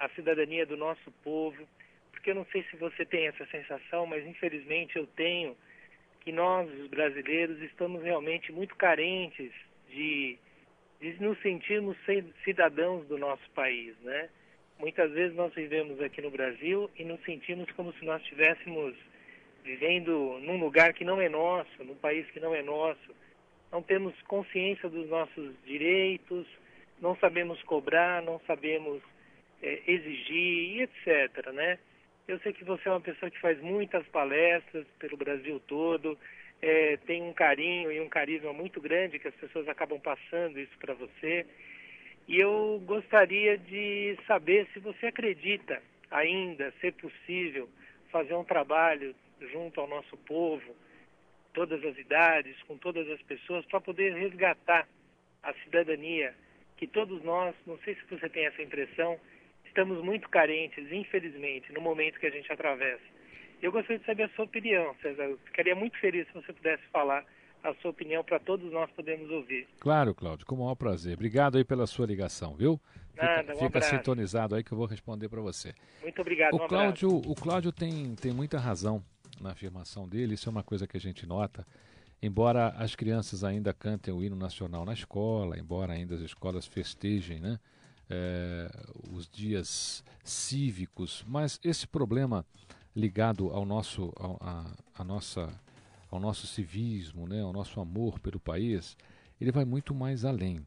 a 0.00 0.08
cidadania 0.08 0.64
do 0.64 0.78
nosso 0.78 1.12
povo, 1.22 1.68
porque 2.10 2.30
eu 2.30 2.34
não 2.34 2.46
sei 2.46 2.64
se 2.70 2.76
você 2.76 3.04
tem 3.04 3.26
essa 3.26 3.44
sensação, 3.48 4.06
mas 4.06 4.26
infelizmente 4.26 4.96
eu 4.96 5.06
tenho 5.08 5.54
que 6.20 6.32
nós, 6.32 6.72
os 6.72 6.88
brasileiros, 6.88 7.60
estamos 7.60 8.02
realmente 8.02 8.50
muito 8.50 8.74
carentes 8.76 9.52
de, 9.90 10.38
de 11.02 11.22
nos 11.22 11.38
sentirmos 11.42 11.98
cidadãos 12.44 13.06
do 13.06 13.18
nosso 13.18 13.50
país, 13.50 13.94
né? 14.00 14.30
Muitas 14.78 15.12
vezes 15.12 15.36
nós 15.36 15.52
vivemos 15.52 16.00
aqui 16.00 16.22
no 16.22 16.30
Brasil 16.30 16.90
e 16.96 17.04
nos 17.04 17.22
sentimos 17.24 17.70
como 17.72 17.92
se 17.92 18.06
nós 18.06 18.22
estivéssemos 18.22 18.96
vivendo 19.62 20.38
num 20.40 20.58
lugar 20.58 20.94
que 20.94 21.04
não 21.04 21.20
é 21.20 21.28
nosso, 21.28 21.84
num 21.84 21.96
país 21.96 22.26
que 22.30 22.40
não 22.40 22.54
é 22.54 22.62
nosso. 22.62 23.14
Não 23.70 23.82
temos 23.82 24.14
consciência 24.22 24.88
dos 24.88 25.08
nossos 25.08 25.52
direitos, 25.64 26.46
não 27.00 27.16
sabemos 27.16 27.62
cobrar, 27.62 28.22
não 28.22 28.40
sabemos 28.46 29.02
é, 29.62 29.82
exigir 29.86 30.76
e 30.76 30.82
etc, 30.82 31.52
né? 31.52 31.78
Eu 32.26 32.38
sei 32.40 32.52
que 32.52 32.64
você 32.64 32.88
é 32.88 32.92
uma 32.92 33.00
pessoa 33.00 33.30
que 33.30 33.40
faz 33.40 33.60
muitas 33.60 34.06
palestras 34.08 34.86
pelo 34.98 35.16
Brasil 35.16 35.60
todo, 35.66 36.18
é, 36.60 36.96
tem 37.06 37.22
um 37.22 37.32
carinho 37.32 37.90
e 37.90 38.00
um 38.00 38.08
carisma 38.08 38.52
muito 38.52 38.80
grande 38.80 39.18
que 39.18 39.28
as 39.28 39.34
pessoas 39.34 39.68
acabam 39.68 39.98
passando 40.00 40.58
isso 40.58 40.76
para 40.78 40.94
você. 40.94 41.46
E 42.26 42.38
eu 42.38 42.82
gostaria 42.84 43.56
de 43.56 44.18
saber 44.26 44.66
se 44.72 44.78
você 44.78 45.06
acredita 45.06 45.80
ainda 46.10 46.72
ser 46.80 46.92
possível 46.94 47.68
fazer 48.10 48.34
um 48.34 48.44
trabalho 48.44 49.14
junto 49.52 49.80
ao 49.80 49.86
nosso 49.86 50.16
povo, 50.18 50.76
todas 51.58 51.84
as 51.84 51.98
idades, 51.98 52.54
com 52.68 52.78
todas 52.78 53.10
as 53.10 53.20
pessoas, 53.22 53.66
para 53.66 53.80
poder 53.80 54.14
resgatar 54.14 54.86
a 55.42 55.52
cidadania 55.64 56.32
que 56.76 56.86
todos 56.86 57.20
nós, 57.24 57.52
não 57.66 57.76
sei 57.78 57.96
se 57.96 58.02
você 58.08 58.28
tem 58.28 58.46
essa 58.46 58.62
impressão, 58.62 59.18
estamos 59.64 60.00
muito 60.04 60.28
carentes, 60.28 60.86
infelizmente, 60.92 61.72
no 61.72 61.80
momento 61.80 62.20
que 62.20 62.26
a 62.26 62.30
gente 62.30 62.52
atravessa. 62.52 63.02
Eu 63.60 63.72
gostaria 63.72 63.98
de 63.98 64.06
saber 64.06 64.22
a 64.22 64.28
sua 64.36 64.44
opinião, 64.44 64.94
César. 65.02 65.24
Eu 65.24 65.38
ficaria 65.46 65.74
muito 65.74 65.98
feliz 65.98 66.28
se 66.28 66.34
você 66.34 66.52
pudesse 66.52 66.84
falar 66.92 67.24
a 67.64 67.74
sua 67.82 67.90
opinião 67.90 68.22
para 68.22 68.38
todos 68.38 68.70
nós 68.70 68.88
podermos 68.92 69.28
ouvir. 69.28 69.66
Claro, 69.80 70.14
Cláudio, 70.14 70.46
com 70.46 70.54
o 70.54 70.58
maior 70.58 70.76
prazer. 70.76 71.14
Obrigado 71.14 71.58
aí 71.58 71.64
pela 71.64 71.88
sua 71.88 72.06
ligação, 72.06 72.54
viu? 72.54 72.80
Nada, 73.16 73.52
fica, 73.52 73.64
um 73.64 73.66
fica 73.66 73.80
sintonizado 73.80 74.54
aí 74.54 74.62
que 74.62 74.70
eu 74.70 74.78
vou 74.78 74.86
responder 74.86 75.28
para 75.28 75.40
você. 75.40 75.74
Muito 76.02 76.20
obrigado, 76.20 76.54
o 76.54 76.64
um 76.64 76.68
Cláudio, 76.68 77.08
O 77.08 77.34
Cláudio 77.34 77.72
tem, 77.72 78.14
tem 78.14 78.32
muita 78.32 78.60
razão 78.60 79.02
na 79.40 79.50
afirmação 79.50 80.08
dele, 80.08 80.34
isso 80.34 80.48
é 80.48 80.50
uma 80.50 80.62
coisa 80.62 80.86
que 80.86 80.96
a 80.96 81.00
gente 81.00 81.26
nota. 81.26 81.66
Embora 82.20 82.70
as 82.70 82.94
crianças 82.96 83.44
ainda 83.44 83.72
cantem 83.72 84.12
o 84.12 84.22
hino 84.22 84.36
nacional 84.36 84.84
na 84.84 84.92
escola, 84.92 85.58
embora 85.58 85.92
ainda 85.92 86.16
as 86.16 86.20
escolas 86.20 86.66
festejem 86.66 87.38
né, 87.38 87.60
é, 88.10 88.68
os 89.12 89.28
dias 89.28 90.02
cívicos, 90.24 91.24
mas 91.26 91.60
esse 91.62 91.86
problema 91.86 92.44
ligado 92.94 93.50
ao 93.50 93.64
nosso, 93.64 94.12
ao, 94.16 94.36
a, 94.40 94.72
a 94.94 95.04
nossa 95.04 95.48
ao 96.10 96.18
nosso 96.18 96.46
civismo, 96.46 97.26
né, 97.28 97.42
ao 97.42 97.52
nosso 97.52 97.80
amor 97.80 98.18
pelo 98.18 98.40
país, 98.40 98.96
ele 99.40 99.52
vai 99.52 99.64
muito 99.64 99.94
mais 99.94 100.24
além. 100.24 100.66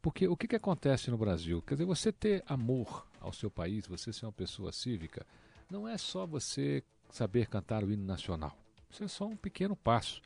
Porque 0.00 0.28
o 0.28 0.36
que, 0.36 0.46
que 0.46 0.56
acontece 0.56 1.10
no 1.10 1.18
Brasil? 1.18 1.60
Quer 1.62 1.74
dizer, 1.74 1.84
você 1.84 2.12
ter 2.12 2.44
amor 2.46 3.06
ao 3.20 3.32
seu 3.32 3.50
país, 3.50 3.86
você 3.86 4.12
ser 4.12 4.26
uma 4.26 4.32
pessoa 4.32 4.70
cívica, 4.70 5.26
não 5.68 5.88
é 5.88 5.98
só 5.98 6.24
você 6.24 6.84
saber 7.10 7.46
cantar 7.46 7.84
o 7.84 7.90
hino 7.90 8.04
nacional. 8.04 8.56
Isso 8.90 9.04
é 9.04 9.08
só 9.08 9.26
um 9.26 9.36
pequeno 9.36 9.76
passo. 9.76 10.22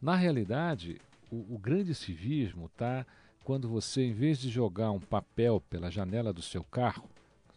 Na 0.00 0.16
realidade, 0.16 1.00
o, 1.30 1.54
o 1.54 1.58
grande 1.58 1.94
civismo 1.94 2.66
está 2.66 3.06
quando 3.44 3.68
você, 3.68 4.02
em 4.02 4.12
vez 4.12 4.38
de 4.38 4.48
jogar 4.48 4.90
um 4.90 5.00
papel 5.00 5.60
pela 5.68 5.90
janela 5.90 6.32
do 6.32 6.42
seu 6.42 6.62
carro, 6.62 7.08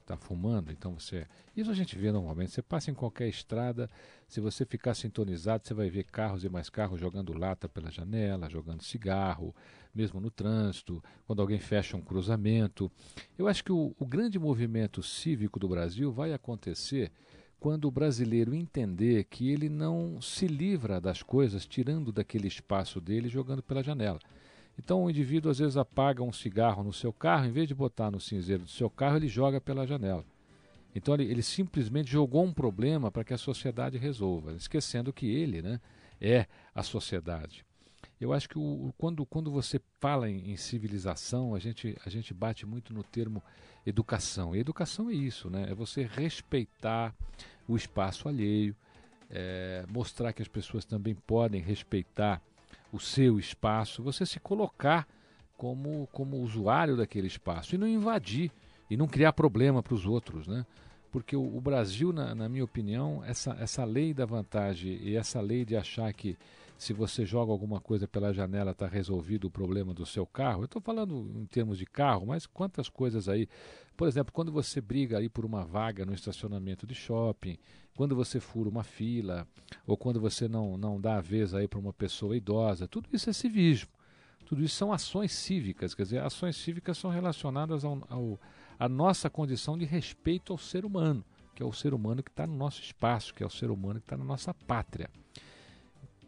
está 0.05 0.15
fumando, 0.15 0.71
então 0.71 0.93
você. 0.93 1.27
Isso 1.55 1.71
a 1.71 1.73
gente 1.73 1.97
vê 1.97 2.11
normalmente. 2.11 2.51
Você 2.51 2.61
passa 2.61 2.91
em 2.91 2.93
qualquer 2.93 3.27
estrada, 3.27 3.89
se 4.27 4.39
você 4.39 4.65
ficar 4.65 4.93
sintonizado, 4.93 5.67
você 5.67 5.73
vai 5.73 5.89
ver 5.89 6.03
carros 6.03 6.43
e 6.43 6.49
mais 6.49 6.69
carros 6.69 6.99
jogando 6.99 7.37
lata 7.37 7.67
pela 7.67 7.89
janela, 7.89 8.49
jogando 8.49 8.83
cigarro, 8.83 9.55
mesmo 9.93 10.19
no 10.19 10.29
trânsito, 10.29 11.03
quando 11.25 11.41
alguém 11.41 11.59
fecha 11.59 11.97
um 11.97 12.01
cruzamento. 12.01 12.91
Eu 13.37 13.47
acho 13.47 13.63
que 13.63 13.71
o, 13.71 13.95
o 13.97 14.05
grande 14.05 14.37
movimento 14.37 15.01
cívico 15.01 15.59
do 15.59 15.67
Brasil 15.67 16.11
vai 16.11 16.33
acontecer 16.33 17.11
quando 17.65 17.85
o 17.85 17.91
brasileiro 17.91 18.53
entender 18.53 19.23
que 19.23 19.49
ele 19.49 19.69
não 19.69 20.21
se 20.21 20.45
livra 20.45 21.01
das 21.01 21.23
coisas 21.23 21.65
tirando 21.65 22.11
daquele 22.11 22.47
espaço 22.47 23.01
dele 23.01 23.25
e 23.25 23.31
jogando 23.31 23.63
pela 23.63 23.81
janela. 23.81 24.19
Então 24.77 25.03
o 25.03 25.09
indivíduo 25.09 25.49
às 25.49 25.57
vezes 25.57 25.75
apaga 25.75 26.21
um 26.21 26.31
cigarro 26.31 26.83
no 26.83 26.93
seu 26.93 27.11
carro, 27.11 27.47
em 27.47 27.51
vez 27.51 27.67
de 27.67 27.73
botar 27.73 28.11
no 28.11 28.19
cinzeiro 28.19 28.65
do 28.65 28.69
seu 28.69 28.87
carro, 28.87 29.17
ele 29.17 29.27
joga 29.27 29.59
pela 29.59 29.87
janela. 29.87 30.23
Então 30.93 31.15
ele, 31.15 31.23
ele 31.23 31.41
simplesmente 31.41 32.11
jogou 32.11 32.43
um 32.43 32.53
problema 32.53 33.09
para 33.09 33.23
que 33.23 33.33
a 33.33 33.37
sociedade 33.37 33.97
resolva, 33.97 34.53
esquecendo 34.53 35.11
que 35.11 35.25
ele 35.25 35.63
né, 35.63 35.81
é 36.21 36.45
a 36.75 36.83
sociedade. 36.83 37.65
Eu 38.21 38.31
acho 38.31 38.47
que 38.47 38.59
o, 38.59 38.93
quando, 38.95 39.25
quando 39.25 39.51
você 39.51 39.81
fala 39.99 40.29
em, 40.29 40.51
em, 40.51 40.55
civilização, 40.55 41.55
a 41.55 41.59
gente, 41.59 41.97
a 42.05 42.09
gente 42.09 42.33
bate 42.33 42.65
muito 42.65 42.93
no 42.93 43.03
termo 43.03 43.43
educação. 43.85 44.55
E 44.55 44.59
educação 44.59 45.09
é 45.09 45.13
isso, 45.13 45.49
né? 45.49 45.65
é 45.69 45.73
você 45.73 46.03
respeitar 46.03 47.13
o 47.67 47.75
espaço 47.75 48.27
alheio, 48.27 48.75
é, 49.29 49.85
mostrar 49.89 50.33
que 50.33 50.41
as 50.41 50.47
pessoas 50.47 50.85
também 50.85 51.15
podem 51.15 51.61
respeitar 51.61 52.41
o 52.91 52.99
seu 52.99 53.39
espaço, 53.39 54.03
você 54.03 54.25
se 54.25 54.39
colocar 54.39 55.07
como, 55.57 56.07
como 56.11 56.37
usuário 56.37 56.95
daquele 56.95 57.27
espaço 57.27 57.75
e 57.75 57.77
não 57.77 57.87
invadir 57.87 58.51
e 58.89 58.95
não 58.95 59.07
criar 59.07 59.33
problema 59.33 59.81
para 59.81 59.93
os 59.93 60.05
outros, 60.05 60.47
né? 60.47 60.65
Porque 61.11 61.35
o, 61.35 61.57
o 61.57 61.61
Brasil, 61.61 62.11
na, 62.11 62.35
na, 62.35 62.49
minha 62.49 62.63
opinião, 62.63 63.23
essa, 63.25 63.55
essa 63.59 63.85
lei 63.85 64.13
da 64.13 64.25
vantagem 64.25 64.99
e 65.01 65.15
essa 65.15 65.39
lei 65.39 65.63
de 65.63 65.75
achar 65.75 66.11
que 66.13 66.37
se 66.77 66.91
você 66.91 67.25
joga 67.25 67.53
alguma 67.53 67.79
coisa 67.79 68.05
pela 68.05 68.33
janela 68.33 68.71
está 68.71 68.85
resolvido 68.85 69.45
o 69.45 69.49
problema 69.49 69.93
do 69.93 70.05
seu 70.05 70.25
carro. 70.25 70.61
Eu 70.61 70.65
estou 70.65 70.81
falando 70.81 71.31
em 71.35 71.45
termos 71.45 71.77
de 71.77 71.85
carro, 71.85 72.27
mas 72.27 72.45
quantas 72.45 72.89
coisas 72.89 73.29
aí. 73.29 73.47
Por 73.95 74.07
exemplo, 74.07 74.33
quando 74.33 74.51
você 74.51 74.81
briga 74.81 75.17
aí 75.17 75.29
por 75.29 75.45
uma 75.45 75.63
vaga 75.63 76.05
no 76.05 76.13
estacionamento 76.13 76.85
de 76.85 76.93
shopping, 76.93 77.57
quando 77.95 78.15
você 78.15 78.39
fura 78.39 78.69
uma 78.69 78.83
fila, 78.83 79.47
ou 79.87 79.95
quando 79.95 80.19
você 80.19 80.47
não, 80.47 80.77
não 80.77 80.99
dá 80.99 81.17
a 81.17 81.21
vez 81.21 81.53
aí 81.53 81.67
para 81.67 81.79
uma 81.79 81.93
pessoa 81.93 82.35
idosa, 82.35 82.87
tudo 82.87 83.07
isso 83.13 83.29
é 83.29 83.33
civismo. 83.33 83.89
Tudo 84.45 84.63
isso 84.63 84.75
são 84.75 84.93
ações 84.93 85.31
cívicas, 85.31 85.95
quer 85.95 86.03
dizer, 86.03 86.21
ações 86.21 86.55
cívicas 86.55 86.97
são 86.97 87.09
relacionadas 87.09 87.83
ao, 87.83 87.99
ao, 88.09 88.39
à 88.77 88.87
nossa 88.87 89.29
condição 89.29 89.77
de 89.77 89.85
respeito 89.85 90.53
ao 90.53 90.59
ser 90.59 90.85
humano, 90.85 91.25
que 91.55 91.63
é 91.63 91.65
o 91.65 91.73
ser 91.73 91.93
humano 91.93 92.21
que 92.21 92.29
está 92.29 92.45
no 92.45 92.55
nosso 92.55 92.81
espaço, 92.81 93.33
que 93.33 93.41
é 93.41 93.45
o 93.45 93.49
ser 93.49 93.71
humano 93.71 93.99
que 93.99 94.05
está 94.05 94.17
na 94.17 94.25
nossa 94.25 94.53
pátria. 94.53 95.09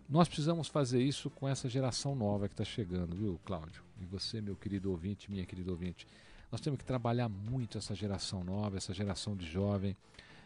Nós 0.10 0.28
precisamos 0.28 0.68
fazer 0.68 1.04
isso 1.04 1.30
com 1.30 1.48
essa 1.48 1.68
geração 1.68 2.16
nova 2.16 2.48
que 2.48 2.54
está 2.54 2.64
chegando, 2.64 3.16
viu, 3.16 3.40
Cláudio? 3.46 3.84
E 4.00 4.06
você, 4.06 4.42
meu 4.42 4.56
querido 4.56 4.90
ouvinte, 4.90 5.30
minha 5.30 5.46
querida 5.46 5.70
ouvinte. 5.70 6.08
Nós 6.52 6.62
temos 6.62 6.78
que 6.78 6.86
trabalhar 6.86 7.28
muito 7.28 7.78
essa 7.78 7.94
geração 7.94 8.44
nova, 8.44 8.78
essa 8.78 8.94
geração 8.94 9.36
de 9.36 9.46
jovem, 9.46 9.96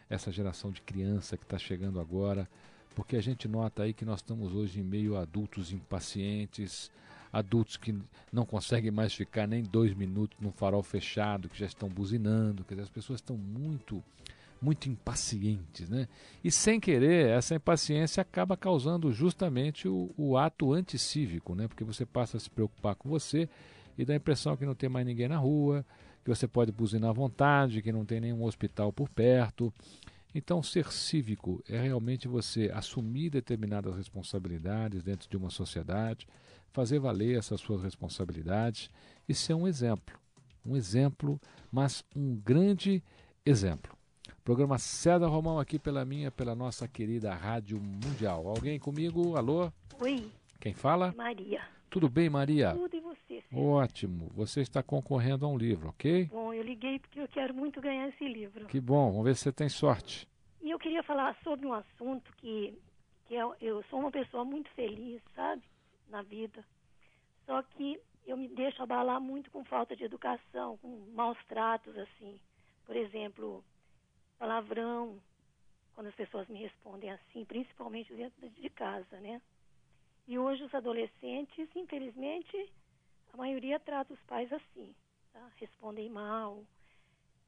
essa 0.09 0.31
geração 0.31 0.71
de 0.71 0.81
criança 0.81 1.37
que 1.37 1.43
está 1.43 1.57
chegando 1.57 1.99
agora, 1.99 2.49
porque 2.95 3.15
a 3.15 3.21
gente 3.21 3.47
nota 3.47 3.83
aí 3.83 3.93
que 3.93 4.03
nós 4.03 4.19
estamos 4.19 4.53
hoje 4.53 4.79
em 4.79 4.83
meio 4.83 5.15
a 5.15 5.21
adultos 5.21 5.71
impacientes, 5.71 6.91
adultos 7.31 7.77
que 7.77 7.95
não 8.31 8.45
conseguem 8.45 8.91
mais 8.91 9.13
ficar 9.13 9.47
nem 9.47 9.63
dois 9.63 9.93
minutos 9.93 10.37
num 10.41 10.51
farol 10.51 10.83
fechado, 10.83 11.47
que 11.47 11.57
já 11.57 11.65
estão 11.65 11.87
buzinando, 11.87 12.63
quer 12.65 12.73
dizer, 12.73 12.83
as 12.83 12.89
pessoas 12.89 13.19
estão 13.19 13.37
muito 13.37 14.03
muito 14.61 14.87
impacientes, 14.87 15.89
né? 15.89 16.07
E 16.43 16.51
sem 16.51 16.79
querer, 16.79 17.29
essa 17.29 17.55
impaciência 17.55 18.21
acaba 18.21 18.55
causando 18.55 19.11
justamente 19.11 19.87
o, 19.87 20.11
o 20.15 20.37
ato 20.37 20.71
anticívico, 20.71 21.55
né? 21.55 21.67
Porque 21.67 21.83
você 21.83 22.05
passa 22.05 22.37
a 22.37 22.39
se 22.39 22.47
preocupar 22.47 22.93
com 22.93 23.09
você 23.09 23.49
e 24.01 24.05
dá 24.05 24.13
a 24.13 24.17
impressão 24.17 24.57
que 24.57 24.65
não 24.65 24.73
tem 24.73 24.89
mais 24.89 25.05
ninguém 25.05 25.27
na 25.27 25.37
rua, 25.37 25.85
que 26.23 26.29
você 26.29 26.47
pode 26.47 26.71
buzinar 26.71 27.11
à 27.11 27.13
vontade, 27.13 27.83
que 27.83 27.91
não 27.91 28.03
tem 28.03 28.19
nenhum 28.19 28.43
hospital 28.43 28.91
por 28.91 29.07
perto. 29.07 29.71
Então, 30.33 30.63
ser 30.63 30.91
cívico 30.91 31.63
é 31.69 31.79
realmente 31.79 32.27
você 32.27 32.71
assumir 32.73 33.29
determinadas 33.29 33.95
responsabilidades 33.95 35.03
dentro 35.03 35.29
de 35.29 35.37
uma 35.37 35.51
sociedade, 35.51 36.27
fazer 36.71 36.97
valer 36.97 37.37
essas 37.37 37.61
suas 37.61 37.83
responsabilidades 37.83 38.89
e 39.29 39.35
ser 39.35 39.53
um 39.53 39.67
exemplo. 39.67 40.19
Um 40.65 40.75
exemplo, 40.75 41.39
mas 41.71 42.03
um 42.15 42.35
grande 42.35 43.03
exemplo. 43.45 43.95
Programa 44.43 44.79
César 44.79 45.27
Romão 45.27 45.59
aqui 45.59 45.77
pela 45.77 46.03
minha, 46.03 46.31
pela 46.31 46.55
nossa 46.55 46.87
querida 46.87 47.35
Rádio 47.35 47.79
Mundial. 47.79 48.47
Alguém 48.47 48.79
comigo? 48.79 49.37
Alô? 49.37 49.71
Oi. 49.99 50.27
Quem 50.59 50.73
fala? 50.73 51.13
Maria. 51.15 51.61
Tudo 51.91 52.07
bem, 52.07 52.29
Maria? 52.29 52.73
Tudo 52.73 52.95
e 52.95 53.01
você? 53.01 53.43
Ótimo. 53.53 54.31
Você 54.33 54.61
está 54.61 54.81
concorrendo 54.81 55.45
a 55.45 55.49
um 55.49 55.57
livro, 55.57 55.89
ok? 55.89 56.23
Bom, 56.27 56.53
eu 56.53 56.63
liguei 56.63 56.97
porque 56.99 57.19
eu 57.19 57.27
quero 57.27 57.53
muito 57.53 57.81
ganhar 57.81 58.07
esse 58.07 58.25
livro. 58.25 58.65
Que 58.67 58.79
bom. 58.79 59.11
Vamos 59.11 59.25
ver 59.25 59.35
se 59.35 59.41
você 59.41 59.51
tem 59.51 59.67
sorte. 59.67 60.25
E 60.61 60.71
eu 60.71 60.79
queria 60.79 61.03
falar 61.03 61.37
sobre 61.43 61.67
um 61.67 61.73
assunto 61.73 62.31
que, 62.37 62.79
que 63.25 63.35
eu, 63.35 63.53
eu 63.59 63.83
sou 63.89 63.99
uma 63.99 64.09
pessoa 64.09 64.45
muito 64.45 64.69
feliz, 64.69 65.21
sabe? 65.35 65.63
Na 66.09 66.21
vida. 66.21 66.63
Só 67.45 67.61
que 67.61 67.99
eu 68.25 68.37
me 68.37 68.47
deixo 68.47 68.81
abalar 68.81 69.19
muito 69.19 69.51
com 69.51 69.65
falta 69.65 69.93
de 69.93 70.05
educação, 70.05 70.77
com 70.77 71.11
maus 71.13 71.37
tratos, 71.49 71.97
assim. 71.97 72.39
Por 72.85 72.95
exemplo, 72.95 73.61
palavrão, 74.39 75.19
quando 75.93 76.07
as 76.07 76.15
pessoas 76.15 76.47
me 76.47 76.59
respondem 76.59 77.11
assim, 77.11 77.43
principalmente 77.43 78.13
dentro 78.13 78.49
de 78.49 78.69
casa, 78.69 79.19
né? 79.19 79.41
E 80.27 80.37
hoje 80.37 80.63
os 80.63 80.73
adolescentes, 80.73 81.67
infelizmente, 81.75 82.71
a 83.33 83.37
maioria 83.37 83.79
trata 83.79 84.13
os 84.13 84.19
pais 84.21 84.51
assim, 84.51 84.93
tá? 85.33 85.51
respondem 85.57 86.09
mal, 86.09 86.63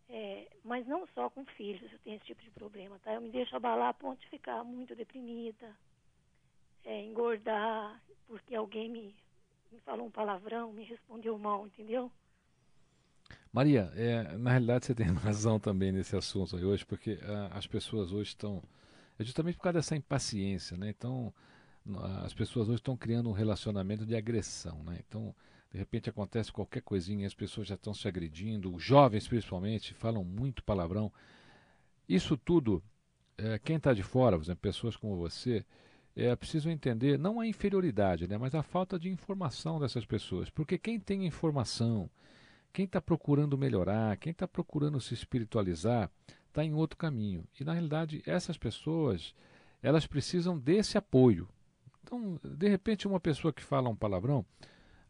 é, 0.10 0.48
mas 0.64 0.86
não 0.86 1.08
só 1.08 1.30
com 1.30 1.46
filhos 1.46 1.92
eu 1.92 2.00
tenho 2.00 2.18
esse 2.18 2.26
tipo 2.26 2.42
de 2.42 2.52
problema, 2.52 3.00
tá? 3.00 3.14
Eu 3.14 3.22
me 3.22 3.30
deixo 3.30 3.56
abalar 3.56 3.90
a 3.90 3.94
ponto 3.94 4.20
de 4.20 4.30
ficar 4.30 4.64
muito 4.64 4.96
deprimida, 4.96 5.76
é, 6.84 7.02
engordar, 7.04 8.02
porque 8.28 8.56
alguém 8.56 8.90
me, 8.90 9.16
me 9.72 9.80
falou 9.82 10.08
um 10.08 10.12
palavrão, 10.12 10.74
me 10.74 10.84
respondeu 10.84 11.38
mal, 11.38 11.66
entendeu? 11.66 12.12
Maria, 13.52 13.92
é, 13.96 14.38
na 14.38 14.50
realidade 14.50 14.86
você 14.86 14.96
tem 14.96 15.08
razão 15.14 15.60
também 15.60 15.92
nesse 15.92 16.16
assunto 16.16 16.56
hoje, 16.56 16.86
porque 16.86 17.20
ah, 17.24 17.52
as 17.54 17.68
pessoas 17.68 18.12
hoje 18.12 18.30
estão. 18.30 18.62
É 19.18 19.24
justamente 19.24 19.56
por 19.58 19.64
causa 19.64 19.78
dessa 19.78 19.96
impaciência, 19.96 20.76
né? 20.76 20.90
Então, 20.90 21.32
as 22.24 22.34
pessoas 22.34 22.68
hoje 22.68 22.80
estão 22.80 22.96
criando 22.96 23.30
um 23.30 23.34
relacionamento 23.34 24.06
de 24.06 24.16
agressão, 24.16 24.84
né? 24.84 25.00
Então, 25.08 25.36
de 25.72 25.78
repente 25.78 26.10
acontece 26.10 26.52
qualquer 26.52 26.82
coisinha, 26.82 27.28
as 27.28 27.34
pessoas 27.34 27.68
já 27.68 27.76
estão 27.76 27.94
se 27.94 28.08
agredindo, 28.08 28.74
os 28.74 28.84
jovens 28.84 29.28
principalmente 29.28 29.94
falam 29.94 30.24
muito 30.24 30.64
palavrão. 30.64 31.12
Isso 32.08 32.38
tudo, 32.38 32.82
é, 33.38 33.58
quem 33.60 33.78
está 33.78 33.94
de 33.94 34.04
fora, 34.04 34.38
por 34.38 34.44
exemplo, 34.44 34.62
pessoas 34.62 34.96
como 34.96 35.18
você, 35.18 35.66
é 36.16 36.36
preciso 36.36 36.70
entender 36.70 37.18
não 37.18 37.40
a 37.40 37.48
inferioridade, 37.48 38.28
né, 38.28 38.38
mas 38.38 38.54
a 38.54 38.62
falta 38.62 39.00
de 39.00 39.10
informação 39.10 39.80
dessas 39.80 40.06
pessoas. 40.06 40.50
Porque 40.50 40.78
quem 40.78 41.00
tem 41.00 41.26
informação, 41.26 42.10
quem 42.72 42.86
está 42.86 43.02
procurando 43.02 43.58
melhorar, 43.58 44.16
quem 44.18 44.32
está 44.32 44.48
procurando 44.48 45.02
se 45.02 45.14
espiritualizar, 45.14 46.10
está 46.48 46.64
em 46.64 46.74
outro 46.74 46.98
caminho. 46.98 47.48
E 47.60 47.64
na 47.64 47.74
realidade, 47.74 48.22
essas 48.28 48.58
pessoas, 48.58 49.34
elas 49.82 50.06
precisam 50.06 50.58
desse 50.58 50.98
apoio. 50.98 51.50
Então, 52.04 52.40
de 52.44 52.68
repente, 52.68 53.08
uma 53.08 53.20
pessoa 53.20 53.54
que 53.54 53.64
fala 53.64 53.90
um 53.90 53.96
palavrão, 53.96 54.46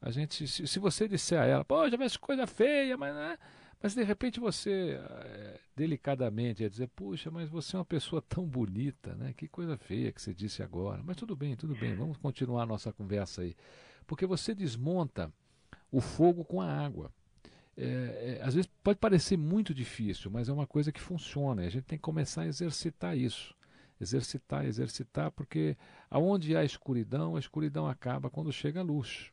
a 0.01 0.11
gente, 0.11 0.47
se, 0.47 0.67
se 0.67 0.79
você 0.79 1.07
disser 1.07 1.41
a 1.41 1.45
ela, 1.45 1.65
pô, 1.65 1.89
já 1.89 1.97
vê 1.97 2.05
coisa 2.19 2.45
feia, 2.45 2.97
mas 2.97 3.13
né? 3.13 3.37
Mas 3.81 3.93
de 3.93 4.03
repente 4.03 4.39
você, 4.39 4.97
é, 4.97 5.59
delicadamente, 5.75 6.63
ia 6.63 6.69
dizer, 6.69 6.87
puxa, 6.95 7.29
mas 7.29 7.49
você 7.49 7.75
é 7.75 7.79
uma 7.79 7.85
pessoa 7.85 8.21
tão 8.21 8.45
bonita, 8.45 9.13
né? 9.15 9.33
Que 9.35 9.45
coisa 9.45 9.77
feia 9.77 10.09
que 10.13 10.21
você 10.21 10.33
disse 10.33 10.63
agora. 10.63 11.03
Mas 11.03 11.17
tudo 11.17 11.35
bem, 11.35 11.53
tudo 11.57 11.75
bem, 11.75 11.93
vamos 11.93 12.17
continuar 12.17 12.63
a 12.63 12.65
nossa 12.65 12.93
conversa 12.93 13.41
aí. 13.41 13.53
Porque 14.07 14.25
você 14.25 14.55
desmonta 14.55 15.29
o 15.91 15.99
fogo 15.99 16.45
com 16.45 16.61
a 16.61 16.71
água. 16.71 17.11
É, 17.75 18.39
é, 18.39 18.43
às 18.43 18.53
vezes 18.53 18.69
pode 18.81 18.99
parecer 18.99 19.35
muito 19.35 19.73
difícil, 19.73 20.31
mas 20.31 20.47
é 20.47 20.53
uma 20.53 20.67
coisa 20.67 20.89
que 20.89 21.01
funciona. 21.01 21.63
A 21.63 21.69
gente 21.69 21.83
tem 21.83 21.97
que 21.97 22.03
começar 22.03 22.43
a 22.43 22.47
exercitar 22.47 23.17
isso. 23.17 23.53
Exercitar, 23.99 24.65
exercitar, 24.65 25.31
porque 25.31 25.77
aonde 26.09 26.55
há 26.55 26.63
escuridão, 26.63 27.35
a 27.35 27.39
escuridão 27.39 27.87
acaba 27.87 28.29
quando 28.29 28.51
chega 28.51 28.79
a 28.79 28.83
luz. 28.83 29.31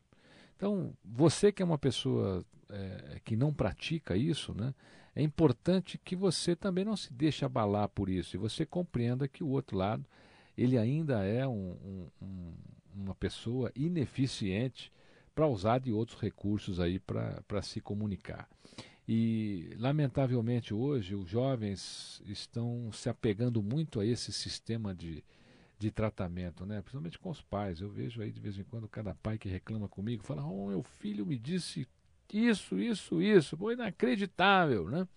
Então, 0.56 0.92
você 1.04 1.50
que 1.50 1.62
é 1.62 1.64
uma 1.64 1.78
pessoa 1.78 2.44
é, 2.68 3.20
que 3.24 3.36
não 3.36 3.52
pratica 3.52 4.16
isso, 4.16 4.54
né, 4.54 4.74
é 5.14 5.22
importante 5.22 5.98
que 5.98 6.14
você 6.14 6.54
também 6.54 6.84
não 6.84 6.96
se 6.96 7.12
deixe 7.12 7.44
abalar 7.44 7.88
por 7.88 8.08
isso 8.08 8.36
e 8.36 8.38
você 8.38 8.64
compreenda 8.64 9.26
que 9.26 9.42
o 9.42 9.48
outro 9.48 9.76
lado 9.76 10.04
ele 10.56 10.78
ainda 10.78 11.24
é 11.24 11.46
um, 11.46 11.72
um, 11.84 12.10
um, 12.22 12.54
uma 12.94 13.14
pessoa 13.14 13.72
ineficiente 13.74 14.92
para 15.34 15.46
usar 15.46 15.78
de 15.78 15.92
outros 15.92 16.20
recursos 16.20 16.78
aí 16.78 16.98
para 16.98 17.62
se 17.62 17.80
comunicar. 17.80 18.48
E, 19.12 19.74
lamentavelmente, 19.76 20.72
hoje 20.72 21.16
os 21.16 21.28
jovens 21.28 22.22
estão 22.26 22.92
se 22.92 23.08
apegando 23.08 23.60
muito 23.60 23.98
a 23.98 24.06
esse 24.06 24.32
sistema 24.32 24.94
de, 24.94 25.24
de 25.76 25.90
tratamento, 25.90 26.64
né? 26.64 26.80
principalmente 26.80 27.18
com 27.18 27.28
os 27.28 27.42
pais. 27.42 27.80
Eu 27.80 27.90
vejo 27.90 28.22
aí 28.22 28.30
de 28.30 28.38
vez 28.38 28.56
em 28.56 28.62
quando 28.62 28.88
cada 28.88 29.12
pai 29.16 29.36
que 29.36 29.48
reclama 29.48 29.88
comigo 29.88 30.22
fala: 30.22 30.46
oh, 30.46 30.68
meu 30.68 30.84
filho 30.84 31.26
me 31.26 31.36
disse 31.36 31.88
isso, 32.32 32.78
isso, 32.78 33.20
isso. 33.20 33.56
Pô, 33.56 33.72
inacreditável, 33.72 34.88
né? 34.88 35.08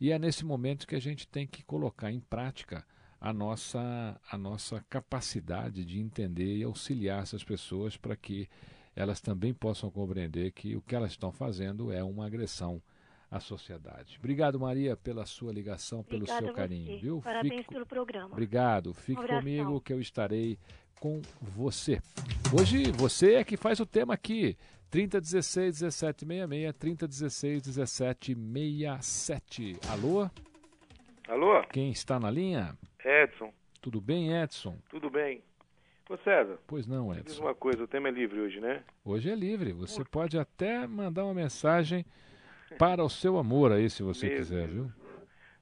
E 0.00 0.10
é 0.10 0.18
nesse 0.18 0.42
momento 0.42 0.86
que 0.86 0.96
a 0.96 1.00
gente 1.00 1.28
tem 1.28 1.46
que 1.46 1.62
colocar 1.62 2.10
em 2.10 2.20
prática 2.20 2.82
a 3.20 3.30
nossa, 3.30 4.18
a 4.32 4.38
nossa 4.38 4.82
capacidade 4.88 5.84
de 5.84 6.00
entender 6.00 6.56
e 6.56 6.62
auxiliar 6.62 7.24
essas 7.24 7.44
pessoas 7.44 7.94
para 7.94 8.16
que 8.16 8.48
elas 8.96 9.20
também 9.20 9.52
possam 9.52 9.90
compreender 9.90 10.50
que 10.52 10.74
o 10.74 10.80
que 10.80 10.96
elas 10.96 11.10
estão 11.10 11.30
fazendo 11.30 11.92
é 11.92 12.02
uma 12.02 12.24
agressão 12.24 12.80
à 13.30 13.40
sociedade. 13.40 14.16
Obrigado, 14.18 14.58
Maria, 14.58 14.96
pela 14.96 15.26
sua 15.26 15.52
ligação, 15.52 16.02
pelo 16.02 16.22
Obrigada 16.22 16.46
seu 16.46 16.54
carinho. 16.54 16.98
Viu? 16.98 17.20
Parabéns 17.22 17.60
Fique... 17.62 17.74
pelo 17.74 17.86
programa. 17.86 18.28
Obrigado. 18.32 18.94
Fique 18.94 19.20
Um 19.20 19.26
comigo 19.26 19.80
que 19.80 19.92
eu 19.92 20.00
estarei 20.00 20.58
com 20.98 21.20
você. 21.40 22.00
Hoje 22.58 22.90
você 22.92 23.34
é 23.34 23.44
que 23.44 23.56
faz 23.56 23.78
o 23.80 23.86
tema 23.86 24.14
aqui. 24.14 24.56
3016 24.90 25.82
1766, 25.82 26.74
3016 26.78 27.66
1767. 27.66 29.76
Alô? 29.90 30.30
Alô? 31.28 31.62
Quem 31.70 31.90
está 31.90 32.18
na 32.18 32.30
linha? 32.30 32.74
Edson, 33.04 33.52
Tudo 33.82 34.00
bem, 34.00 34.32
Edson? 34.32 34.78
tudo 34.88 35.10
bem? 35.10 35.42
Ô 36.08 36.16
César, 36.16 36.58
Pois 36.66 36.86
não, 36.86 37.12
diz 37.12 37.18
Edson. 37.20 37.42
uma 37.42 37.54
coisa, 37.54 37.84
o 37.84 37.86
tema 37.86 38.08
é 38.08 38.10
livre 38.10 38.40
hoje, 38.40 38.60
né? 38.60 38.82
Hoje 39.04 39.30
é 39.30 39.34
livre. 39.34 39.72
Você 39.72 40.02
pode 40.04 40.38
até 40.38 40.86
mandar 40.86 41.26
uma 41.26 41.34
mensagem 41.34 42.04
para 42.76 43.04
o 43.04 43.08
seu 43.08 43.38
amor 43.38 43.72
aí, 43.72 43.88
se 43.88 44.02
você 44.02 44.26
Mesmo, 44.26 44.38
quiser, 44.38 44.68
viu? 44.68 44.92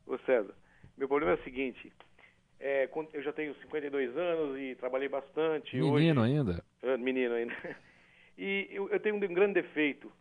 Ô 0.06 0.18
César, 0.18 0.54
meu 0.96 1.08
problema 1.08 1.32
é 1.32 1.34
o 1.40 1.44
seguinte, 1.44 1.92
é, 2.58 2.88
eu 3.12 3.22
já 3.22 3.32
tenho 3.32 3.54
52 3.56 4.16
anos 4.16 4.58
e 4.58 4.74
trabalhei 4.76 5.08
bastante. 5.08 5.76
Menino 5.76 6.20
hoje, 6.20 6.32
ainda. 6.32 6.64
Ah, 6.82 6.96
menino 6.96 7.34
ainda. 7.34 7.54
E 8.38 8.68
eu, 8.70 8.90
eu 8.90 9.00
tenho 9.00 9.16
um 9.16 9.18
grande 9.18 9.54
defeito. 9.54 10.12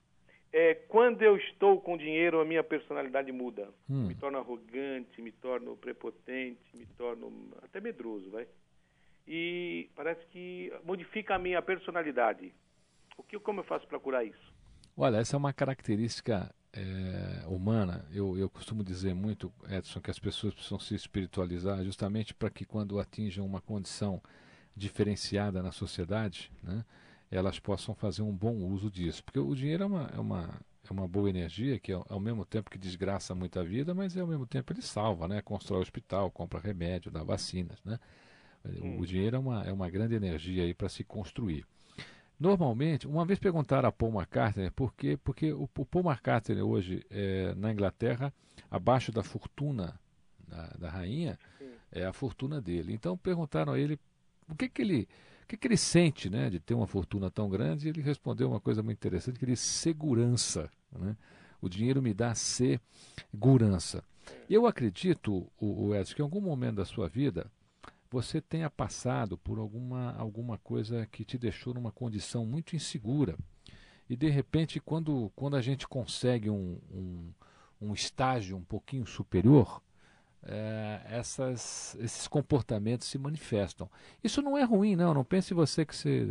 É, 0.54 0.74
quando 0.74 1.21
eu 1.21 1.36
estou 1.36 1.82
com 1.82 1.98
dinheiro, 1.98 2.39
a 2.39 2.45
minha 2.45 2.63
personalidade 2.63 3.30
muda. 3.30 3.67
Hum. 3.89 4.08
Me 4.08 4.15
torno 4.15 4.38
arrogante, 4.38 5.21
me 5.21 5.34
torno 5.34 5.76
prepotente, 5.76 6.63
me 6.74 6.86
torno 6.98 7.52
até 7.62 7.82
medroso, 7.82 8.32
vai. 8.32 8.48
E 9.28 9.89
parece 9.98 10.26
que 10.28 10.71
modifica 10.86 11.36
a 11.36 11.38
minha 11.38 11.62
personalidade. 11.62 12.54
O 13.17 13.24
que, 13.24 13.38
como 13.38 13.60
eu 13.60 13.63
faço 13.65 13.86
para 13.86 14.00
curar 14.00 14.26
isso? 14.26 14.54
Olha, 14.95 15.17
essa 15.17 15.36
é 15.36 15.38
uma 15.38 15.52
característica 15.52 16.50
eh, 16.75 17.43
humana. 17.47 18.05
Eu, 18.11 18.38
eu 18.38 18.49
costumo 18.49 18.83
dizer 18.83 19.13
muito, 19.13 19.51
Edson, 19.69 20.01
que 20.01 20.11
as 20.11 20.19
pessoas 20.19 20.53
precisam 20.53 20.79
se 20.79 20.93
espiritualizar 20.93 21.83
justamente 21.83 22.33
para 22.33 22.49
que 22.49 22.65
quando 22.65 22.99
atinjam 22.99 23.45
uma 23.45 23.61
condição 23.61 24.21
diferenciada 24.75 25.63
na 25.63 25.71
sociedade, 25.71 26.51
né, 26.61 26.83
elas 27.31 27.59
possam 27.59 27.95
fazer 27.95 28.21
um 28.21 28.35
bom 28.35 28.55
uso 28.55 28.91
disso. 28.91 29.23
Porque 29.23 29.39
o 29.39 29.55
dinheiro 29.55 29.83
é 29.83 29.88
uma, 29.88 30.11
é 30.13 30.19
uma, 30.19 30.61
é 30.89 30.93
uma 30.93 31.07
boa 31.07 31.29
energia 31.29 31.79
que, 31.79 31.91
ao, 31.93 32.05
ao 32.09 32.19
mesmo 32.19 32.45
tempo 32.45 32.69
que 32.69 32.77
desgraça 32.77 33.33
muita 33.33 33.63
vida, 33.63 33.93
mas 33.93 34.17
ao 34.17 34.27
mesmo 34.27 34.45
tempo 34.45 34.73
ele 34.73 34.81
salva, 34.81 35.27
né? 35.27 35.41
Constrói 35.41 35.81
hospital, 35.81 36.29
compra 36.29 36.59
remédio, 36.59 37.09
dá 37.09 37.23
vacinas, 37.23 37.81
né? 37.85 37.99
O, 38.81 39.01
o 39.01 39.05
dinheiro 39.05 39.35
é 39.38 39.39
uma, 39.39 39.63
é 39.63 39.71
uma 39.71 39.89
grande 39.89 40.15
energia 40.15 40.63
aí 40.63 40.73
para 40.73 40.89
se 40.89 41.03
construir. 41.03 41.65
Normalmente, 42.39 43.08
uma 43.08 43.26
vez 43.26 43.39
perguntaram 43.39 43.88
a 43.88 43.91
Paul 43.91 44.13
McCartney 44.13 44.69
por 44.69 44.93
quê? 44.93 45.17
Porque 45.24 45.54
o, 45.54 45.69
o 45.78 45.86
Paul 45.86 46.06
McCartney 46.06 46.62
hoje, 46.62 47.06
é, 47.10 47.54
na 47.56 47.71
Inglaterra, 47.71 48.34
abaixo 48.69 49.12
da 49.12 49.24
fortuna 49.24 50.00
da, 50.48 50.67
da 50.78 50.89
rainha 50.89 51.39
é 51.91 52.06
a 52.06 52.13
fortuna 52.13 52.62
dele. 52.62 52.93
Então 52.93 53.17
perguntaram 53.17 53.74
a 53.74 53.80
ele 53.80 54.00
o 54.50 54.56
que 54.56 54.69
que 54.69 54.82
ele 54.82 55.08
o 55.43 55.48
que, 55.48 55.58
que 55.58 55.67
ele 55.67 55.78
sente 55.78 56.28
né, 56.28 56.50
de 56.50 56.60
ter 56.60 56.74
uma 56.74 56.88
fortuna 56.88 57.30
tão 57.30 57.48
grande? 57.48 57.86
E 57.86 57.89
ele 57.89 58.02
respondeu 58.02 58.50
uma 58.50 58.60
coisa 58.60 58.82
muito 58.82 58.98
interessante, 58.98 59.38
que 59.38 59.45
ele 59.45 59.56
segurança. 59.56 60.71
Né? 60.91 61.15
O 61.62 61.69
dinheiro 61.69 62.02
me 62.02 62.15
dá 62.15 62.34
segurança. 62.34 64.04
Eu 64.50 64.65
acredito, 64.65 65.48
o, 65.60 65.86
o 65.86 65.95
Edson, 65.95 66.15
que 66.15 66.21
em 66.21 66.24
algum 66.24 66.41
momento 66.41 66.78
da 66.78 66.86
sua 66.86 67.08
vida 67.08 67.45
você 68.15 68.39
tenha 68.39 68.69
passado 68.69 69.38
por 69.38 69.60
alguma, 69.60 70.15
alguma 70.15 70.58
coisa 70.58 71.06
que 71.06 71.25
te 71.25 71.38
deixou 71.38 71.73
numa 71.73 71.91
condição 71.91 72.45
muito 72.45 72.73
insegura. 72.73 73.36
E 74.10 74.15
de 74.15 74.30
repente, 74.30 74.80
quando, 74.80 75.30
quando 75.36 75.58
a 75.58 75.62
gente 75.62 75.86
consegue 75.86 76.49
um, 76.49 76.80
um, 76.89 77.34
um 77.82 77.93
estágio 77.93 78.56
um 78.56 78.63
pouquinho 78.63 79.06
superior, 79.06 79.82
é, 80.43 81.01
essas, 81.10 81.97
esses 81.99 82.25
comportamentos 82.25 83.06
se 83.06 83.17
manifestam. 83.17 83.89
Isso 84.23 84.41
não 84.41 84.58
é 84.58 84.63
ruim, 84.63 84.95
não. 84.95 85.13
Não 85.13 85.25
pense 85.25 85.54
você 85.54 85.86
que 85.86 85.93
você, 85.93 86.25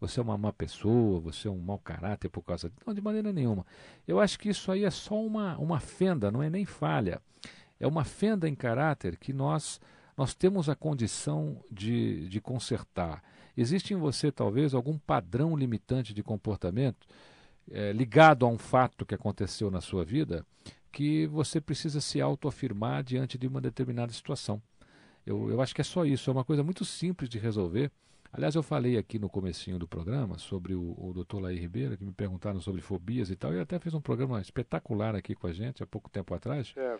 você 0.00 0.20
é 0.20 0.22
uma 0.22 0.38
má 0.38 0.52
pessoa, 0.52 1.18
você 1.18 1.48
é 1.48 1.50
um 1.50 1.58
mau 1.58 1.80
caráter 1.80 2.28
por 2.28 2.42
causa 2.42 2.70
disso. 2.70 2.82
Não, 2.86 2.94
de 2.94 3.00
maneira 3.00 3.32
nenhuma. 3.32 3.66
Eu 4.06 4.20
acho 4.20 4.38
que 4.38 4.50
isso 4.50 4.70
aí 4.70 4.84
é 4.84 4.90
só 4.90 5.20
uma, 5.20 5.58
uma 5.58 5.80
fenda, 5.80 6.30
não 6.30 6.44
é 6.44 6.48
nem 6.48 6.64
falha. 6.64 7.20
É 7.80 7.88
uma 7.88 8.04
fenda 8.04 8.48
em 8.48 8.54
caráter 8.54 9.16
que 9.16 9.32
nós, 9.32 9.80
nós 10.18 10.34
temos 10.34 10.68
a 10.68 10.74
condição 10.74 11.64
de, 11.70 12.28
de 12.28 12.40
consertar. 12.40 13.22
Existe 13.56 13.94
em 13.94 13.96
você, 13.96 14.32
talvez, 14.32 14.74
algum 14.74 14.98
padrão 14.98 15.56
limitante 15.56 16.12
de 16.12 16.24
comportamento 16.24 17.06
é, 17.70 17.92
ligado 17.92 18.44
a 18.44 18.48
um 18.48 18.58
fato 18.58 19.06
que 19.06 19.14
aconteceu 19.14 19.70
na 19.70 19.80
sua 19.80 20.04
vida 20.04 20.44
que 20.90 21.28
você 21.28 21.60
precisa 21.60 22.00
se 22.00 22.20
autoafirmar 22.20 23.04
diante 23.04 23.38
de 23.38 23.46
uma 23.46 23.60
determinada 23.60 24.12
situação. 24.12 24.60
Eu, 25.24 25.50
eu 25.50 25.60
acho 25.60 25.72
que 25.72 25.82
é 25.82 25.84
só 25.84 26.04
isso, 26.04 26.28
é 26.28 26.32
uma 26.32 26.44
coisa 26.44 26.64
muito 26.64 26.84
simples 26.84 27.30
de 27.30 27.38
resolver. 27.38 27.92
Aliás, 28.32 28.56
eu 28.56 28.62
falei 28.62 28.98
aqui 28.98 29.18
no 29.20 29.28
comecinho 29.28 29.78
do 29.78 29.86
programa 29.86 30.36
sobre 30.38 30.74
o, 30.74 30.96
o 30.98 31.12
Dr. 31.12 31.38
Laí 31.40 31.60
Ribeiro, 31.60 31.96
que 31.96 32.04
me 32.04 32.12
perguntaram 32.12 32.60
sobre 32.60 32.80
fobias 32.80 33.30
e 33.30 33.36
tal, 33.36 33.54
e 33.54 33.60
até 33.60 33.78
fez 33.78 33.94
um 33.94 34.00
programa 34.00 34.40
espetacular 34.40 35.14
aqui 35.14 35.34
com 35.36 35.46
a 35.46 35.52
gente 35.52 35.82
há 35.82 35.86
pouco 35.86 36.10
tempo 36.10 36.34
atrás. 36.34 36.74
É. 36.76 36.98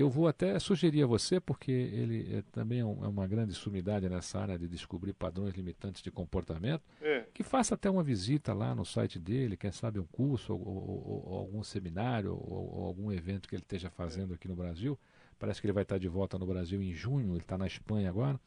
Eu 0.00 0.08
vou 0.08 0.26
até 0.26 0.58
sugerir 0.58 1.02
a 1.02 1.06
você, 1.06 1.38
porque 1.38 1.70
ele 1.70 2.38
é, 2.38 2.42
também 2.50 2.80
é, 2.80 2.84
um, 2.86 3.04
é, 3.04 3.08
uma 3.08 3.26
grande 3.26 3.52
sumidade 3.52 4.08
nessa 4.08 4.38
área 4.38 4.58
de 4.58 4.66
descobrir 4.66 5.12
padrões 5.12 5.54
limitantes 5.54 6.00
de 6.00 6.10
comportamento, 6.10 6.82
é. 7.02 7.26
que 7.34 7.42
faça 7.42 7.74
até 7.74 7.90
uma 7.90 8.02
visita 8.02 8.54
lá 8.54 8.74
no 8.74 8.82
site 8.82 9.18
dele, 9.18 9.58
quem 9.58 9.70
sabe 9.70 10.00
um 10.00 10.06
curso, 10.06 10.54
ou, 10.54 10.66
ou, 10.66 11.24
ou 11.26 11.38
algum 11.38 11.62
seminário, 11.62 12.32
ou, 12.32 12.78
ou, 12.78 12.86
algum 12.86 13.12
evento 13.12 13.46
que 13.46 13.54
ele 13.54 13.62
esteja 13.62 13.90
fazendo 13.90 14.32
aqui 14.32 14.48
no 14.48 14.56
Brasil. 14.56 14.98
Parece 15.38 15.60
que 15.60 15.66
ele 15.66 15.74
vai 15.74 15.82
estar 15.82 15.98
de 15.98 16.08
volta 16.08 16.38
no 16.38 16.46
Brasil 16.46 16.82
em 16.82 16.94
junho, 16.94 17.32
ele 17.32 17.42
está 17.42 17.58
na 17.58 17.66
Espanha 17.66 18.08
agora. 18.08 18.40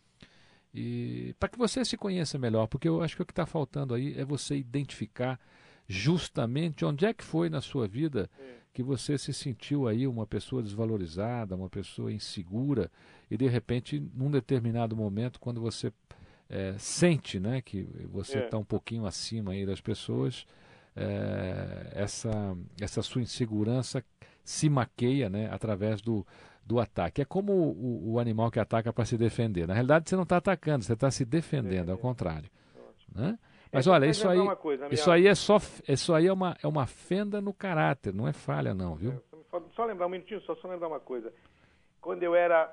E 0.73 1.35
para 1.39 1.49
que 1.49 1.57
você 1.59 1.85
se 1.85 1.95
conheça 1.95 2.39
melhor, 2.39 2.65
porque 2.65 2.87
eu 2.87 3.03
acho 3.03 3.15
que 3.15 3.21
o 3.21 3.25
que 3.27 3.31
está 3.31 3.45
faltando 3.45 3.93
aí 3.93 4.17
é 4.17 4.25
você 4.25 4.55
identificar 4.55 5.39
justamente 5.87 6.85
onde 6.85 7.05
é 7.05 7.13
que 7.13 7.23
foi 7.23 7.49
na 7.49 7.61
sua 7.61 7.87
vida 7.87 8.29
que 8.73 8.81
você 8.81 9.17
se 9.17 9.31
sentiu 9.33 9.87
aí 9.87 10.07
uma 10.07 10.25
pessoa 10.25 10.63
desvalorizada, 10.63 11.55
uma 11.55 11.69
pessoa 11.69 12.11
insegura 12.11 12.89
e 13.29 13.37
de 13.37 13.47
repente 13.47 13.99
num 14.15 14.31
determinado 14.31 14.95
momento 14.95 15.39
quando 15.39 15.61
você 15.61 15.91
é, 16.49 16.75
sente, 16.77 17.39
né, 17.39 17.61
que 17.61 17.87
você 18.11 18.39
está 18.39 18.57
É. 18.57 18.59
um 18.59 18.63
pouquinho 18.65 19.05
acima 19.05 19.51
aí 19.51 19.65
das 19.65 19.79
pessoas, 19.81 20.45
é, 20.95 21.91
essa 21.93 22.57
essa 22.81 23.01
sua 23.01 23.21
insegurança 23.21 24.03
se 24.43 24.69
maqueia, 24.69 25.29
né, 25.29 25.49
através 25.51 26.01
do 26.01 26.25
do 26.65 26.79
ataque. 26.79 27.21
É 27.21 27.25
como 27.25 27.51
o, 27.51 28.13
o 28.13 28.19
animal 28.19 28.49
que 28.49 28.57
ataca 28.57 28.93
para 28.93 29.03
se 29.03 29.17
defender. 29.17 29.67
Na 29.67 29.73
realidade, 29.73 30.09
você 30.09 30.15
não 30.15 30.23
está 30.23 30.37
atacando, 30.37 30.85
você 30.85 30.93
está 30.93 31.11
se 31.11 31.25
defendendo, 31.25 31.91
ao 31.91 31.97
contrário. 31.97 32.49
Né? 33.13 33.37
Mas 33.73 33.87
É, 33.87 33.89
olha, 33.89 34.07
mas 34.07 34.17
isso 34.17 34.29
lembrar 34.29 34.51
aí, 34.51 34.57
coisa, 34.57 34.87
isso 34.93 35.11
aí 35.11 35.27
é 35.27 35.35
só, 35.35 35.57
isso 35.87 36.13
aí 36.13 36.27
é 36.27 36.33
uma, 36.33 36.55
é 36.61 36.67
uma 36.67 36.85
fenda 36.85 37.41
no 37.41 37.53
caráter, 37.53 38.13
não 38.13 38.27
é 38.27 38.33
falha 38.33 38.73
não, 38.73 38.95
viu? 38.95 39.21
Só, 39.49 39.61
só 39.75 39.85
lembrar 39.85 40.07
um 40.07 40.09
minutinho, 40.09 40.41
só, 40.41 40.55
só 40.55 40.67
lembrar 40.67 40.87
uma 40.87 40.99
coisa. 40.99 41.33
Quando 41.99 42.21
eu 42.23 42.35
era 42.35 42.71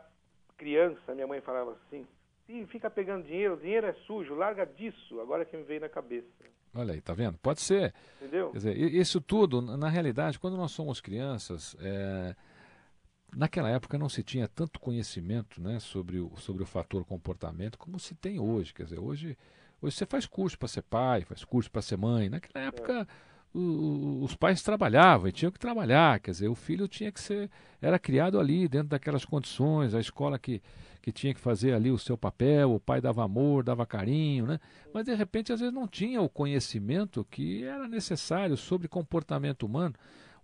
criança, 0.57 1.15
minha 1.15 1.27
mãe 1.27 1.41
falava 1.41 1.73
assim, 1.73 2.07
Ih, 2.51 2.67
fica 2.67 2.91
pegando 2.91 3.25
dinheiro, 3.27 3.55
o 3.55 3.57
dinheiro 3.57 3.87
é 3.87 3.93
sujo, 4.07 4.35
larga 4.35 4.67
disso, 4.67 5.21
agora 5.21 5.45
que 5.45 5.57
me 5.57 5.63
veio 5.63 5.81
na 5.81 5.89
cabeça. 5.89 6.27
Olha 6.75 6.95
aí, 6.95 7.01
tá 7.01 7.15
vendo? 7.15 7.39
Pode 7.39 7.61
ser. 7.61 7.95
Entendeu? 8.21 8.51
Quer 8.51 8.59
dizer, 8.59 8.77
isso 8.77 9.21
tudo, 9.21 9.63
na 9.63 9.77
na 9.77 9.89
realidade, 9.89 10.39
quando 10.39 10.57
nós 10.57 10.73
somos 10.73 11.01
crianças, 11.01 11.77
é, 11.81 12.35
naquela 13.37 13.71
época 13.71 13.97
não 13.97 14.09
se 14.09 14.23
tinha 14.25 14.49
tanto 14.49 14.81
conhecimento 14.81 15.61
né, 15.63 15.79
sobre, 15.79 16.19
o, 16.19 16.37
sobre 16.37 16.63
o 16.63 16.67
fator 16.67 17.05
comportamento 17.05 17.79
como 17.79 18.01
se 18.01 18.15
tem 18.17 18.41
hoje. 18.41 18.75
Quer 18.75 18.85
dizer, 18.85 18.99
hoje, 18.99 19.39
hoje 19.81 19.97
você 19.97 20.07
faz 20.07 20.27
curso 20.27 20.59
para 20.59 20.69
ser 20.69 20.83
pai, 20.83 21.23
faz 21.23 21.45
curso 21.45 21.71
para 21.71 21.83
ser 21.83 21.97
mãe. 21.97 22.29
Naquela 22.29 22.64
época 22.66 23.07
o- 23.53 24.23
os 24.23 24.35
pais 24.37 24.62
trabalhavam 24.62 25.29
e 25.29 25.33
tinham 25.33 25.51
que 25.51 25.59
trabalhar. 25.59 26.21
Quer 26.21 26.31
dizer, 26.31 26.49
o 26.49 26.55
filho 26.55 26.87
tinha 26.87 27.11
que 27.11 27.21
ser, 27.21 27.51
era 27.83 27.99
criado 27.99 28.38
ali, 28.38 28.69
dentro 28.69 28.88
daquelas 28.88 29.25
condições, 29.25 29.93
a 29.95 29.99
escola 30.01 30.38
que, 30.38 30.62
que 31.03 31.11
tinha 31.11 31.35
que 31.35 31.40
fazer 31.40 31.73
ali 31.75 31.90
o 31.90 31.99
seu 31.99 32.16
papel, 32.16 32.73
o 32.73 32.79
pai 32.81 33.01
dava 33.01 33.25
amor, 33.25 33.64
dava 33.64 33.85
carinho, 33.85 34.47
né? 34.47 34.61
Mas 34.95 35.05
de 35.05 35.14
repente, 35.14 35.53
às 35.53 35.59
vezes, 35.61 35.75
não 35.75 35.88
tinha 35.88 36.21
o 36.23 36.29
conhecimento 36.29 37.27
que 37.29 37.64
era 37.64 37.88
necessário 37.88 38.57
sobre 38.57 38.87
comportamento 38.87 39.64
humano. 39.64 39.95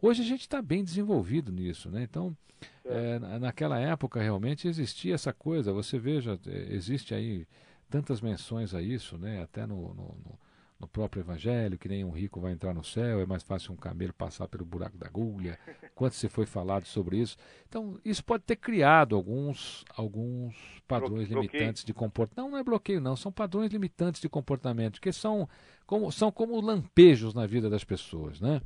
Hoje 0.02 0.22
a 0.22 0.26
gente 0.26 0.40
está 0.40 0.60
bem 0.60 0.82
desenvolvido 0.82 1.52
nisso, 1.52 1.88
né? 1.90 2.02
Então, 2.02 2.36
é, 2.84 3.18
na- 3.18 3.38
naquela 3.38 3.78
época 3.78 4.20
realmente 4.20 4.66
existia 4.66 5.14
essa 5.14 5.32
coisa. 5.32 5.72
Você 5.72 5.98
veja, 5.98 6.38
é, 6.46 6.74
existe 6.74 7.14
aí 7.14 7.46
tantas 7.88 8.20
menções 8.20 8.74
a 8.74 8.82
isso, 8.82 9.16
né? 9.18 9.42
Até 9.42 9.66
no, 9.66 9.94
no, 9.94 10.38
no- 10.80 10.88
próprio 10.88 11.20
Evangelho, 11.22 11.78
que 11.78 11.88
nem 11.88 12.04
um 12.04 12.10
rico 12.10 12.40
vai 12.40 12.52
entrar 12.52 12.72
no 12.74 12.84
céu, 12.84 13.20
é 13.20 13.26
mais 13.26 13.42
fácil 13.42 13.72
um 13.72 13.76
camelo 13.76 14.12
passar 14.12 14.46
pelo 14.48 14.64
buraco 14.64 14.96
da 14.96 15.06
agulha. 15.06 15.58
Quanto 15.94 16.14
se 16.14 16.28
foi 16.28 16.46
falado 16.46 16.84
sobre 16.86 17.18
isso? 17.18 17.36
Então, 17.68 17.98
isso 18.04 18.22
pode 18.24 18.44
ter 18.44 18.56
criado 18.56 19.16
alguns, 19.16 19.84
alguns 19.94 20.54
padrões 20.86 21.28
bloqueio. 21.28 21.50
limitantes 21.52 21.84
de 21.84 21.92
comportamento. 21.94 22.36
Não, 22.44 22.50
não 22.50 22.58
é 22.58 22.62
bloqueio, 22.62 23.00
não. 23.00 23.16
São 23.16 23.32
padrões 23.32 23.72
limitantes 23.72 24.20
de 24.20 24.28
comportamento, 24.28 25.00
que 25.00 25.12
são 25.12 25.48
como, 25.86 26.10
são 26.12 26.30
como 26.30 26.60
lampejos 26.60 27.32
na 27.34 27.46
vida 27.46 27.68
das 27.70 27.82
pessoas, 27.84 28.40
né? 28.40 28.60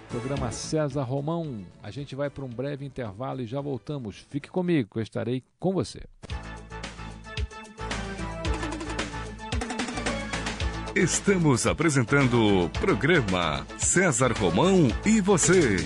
Programa 0.09 0.51
César 0.51 1.03
Romão. 1.03 1.65
A 1.83 1.91
gente 1.91 2.15
vai 2.15 2.29
para 2.29 2.45
um 2.45 2.49
breve 2.49 2.85
intervalo 2.85 3.41
e 3.41 3.47
já 3.47 3.61
voltamos. 3.61 4.17
Fique 4.31 4.49
comigo, 4.51 4.99
eu 4.99 5.03
estarei 5.03 5.43
com 5.59 5.73
você. 5.73 6.01
Estamos 10.99 11.65
apresentando 11.65 12.65
o 12.65 12.71
programa 12.71 13.65
César 13.79 14.33
Romão 14.33 14.89
e 15.07 15.21
você. 15.21 15.77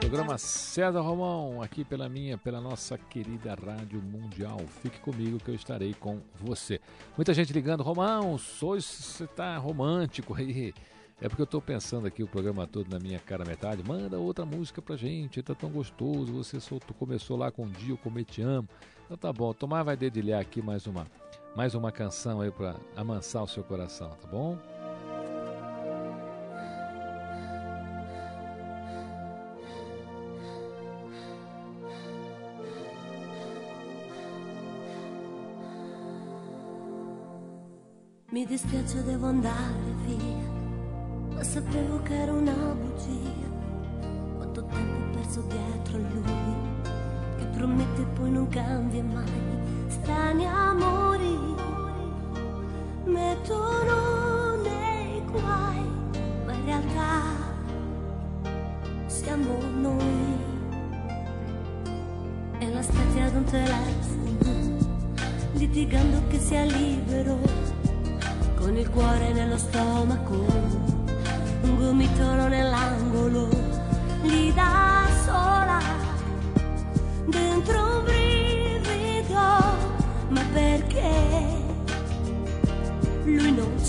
Programa 0.00 0.36
César 0.36 1.00
Romão, 1.00 1.62
aqui 1.62 1.84
pela 1.84 2.08
minha, 2.08 2.36
pela 2.36 2.60
nossa 2.60 2.98
querida 2.98 3.54
Rádio 3.54 4.02
Mundial. 4.02 4.58
Fique 4.82 4.98
comigo 4.98 5.38
que 5.38 5.48
eu 5.48 5.54
estarei 5.54 5.94
com 5.94 6.20
você. 6.40 6.80
Muita 7.16 7.32
gente 7.32 7.52
ligando, 7.52 7.84
Romão, 7.84 8.36
hoje 8.60 8.84
você 8.84 9.22
está 9.22 9.56
romântico 9.58 10.34
aí. 10.34 10.74
É 11.20 11.28
porque 11.28 11.42
eu 11.42 11.44
estou 11.44 11.62
pensando 11.62 12.08
aqui 12.08 12.20
o 12.20 12.26
programa 12.26 12.66
todo 12.66 12.90
na 12.90 12.98
minha 12.98 13.20
cara 13.20 13.44
metade. 13.44 13.84
Manda 13.86 14.18
outra 14.18 14.44
música 14.44 14.82
pra 14.82 14.96
gente, 14.96 15.40
tá 15.40 15.54
tão 15.54 15.70
gostoso. 15.70 16.32
Você 16.32 16.58
soltou, 16.58 16.96
começou 16.98 17.36
lá 17.36 17.52
com 17.52 17.62
um 17.62 17.70
dia, 17.70 17.96
eu 17.96 18.24
te 18.24 18.42
amo. 18.42 18.68
Então 19.04 19.16
tá 19.16 19.32
bom, 19.32 19.54
Tomar 19.54 19.84
vai 19.84 19.96
dedilhar 19.96 20.38
aqui 20.38 20.60
mais 20.60 20.86
uma, 20.86 21.06
mais 21.54 21.74
uma 21.74 21.90
canção 21.90 22.40
aí 22.40 22.50
para 22.50 22.76
amansar 22.96 23.42
o 23.42 23.48
seu 23.48 23.64
coração, 23.64 24.10
tá 24.20 24.28
bom? 24.28 24.56
Mi 38.30 38.46
dispiace, 38.46 39.02
devo 39.02 39.26
andare 39.26 39.94
via, 40.06 40.48
ma 41.34 41.42
sapevo 41.42 42.00
che 42.02 42.14
era 42.14 42.32
una 42.32 42.52
bugia. 42.52 43.48
Quanto 44.36 44.62
tempo 44.64 45.18
perso 45.18 45.40
dietro 45.42 45.96
a 45.96 46.00
lui, 46.00 47.38
che 47.38 47.46
promette 47.46 48.02
poi 48.14 48.30
non 48.30 48.46
cambia 48.48 49.02
mai. 49.02 49.88
Strani 49.88 50.46
amori 50.46 51.07
mettono 53.08 54.56
nei 54.62 55.22
guai, 55.30 55.82
ma 56.44 56.52
in 56.52 56.64
realtà 56.64 57.22
siamo 59.06 59.58
noi. 59.80 60.36
E 62.58 62.70
l'aspetti 62.70 63.20
ad 63.20 63.34
un 63.34 63.44
telefono, 63.44 64.76
litigando 65.54 66.22
che 66.28 66.38
sia 66.38 66.64
libero, 66.64 67.38
con 68.56 68.76
il 68.76 68.88
cuore 68.90 69.32
nello 69.32 69.56
stomaco, 69.56 70.34
un 71.62 71.76
gomitolo 71.78 72.48
nell'angolo, 72.48 73.48
lì 74.22 74.52
da 74.52 75.06
sola, 75.24 75.57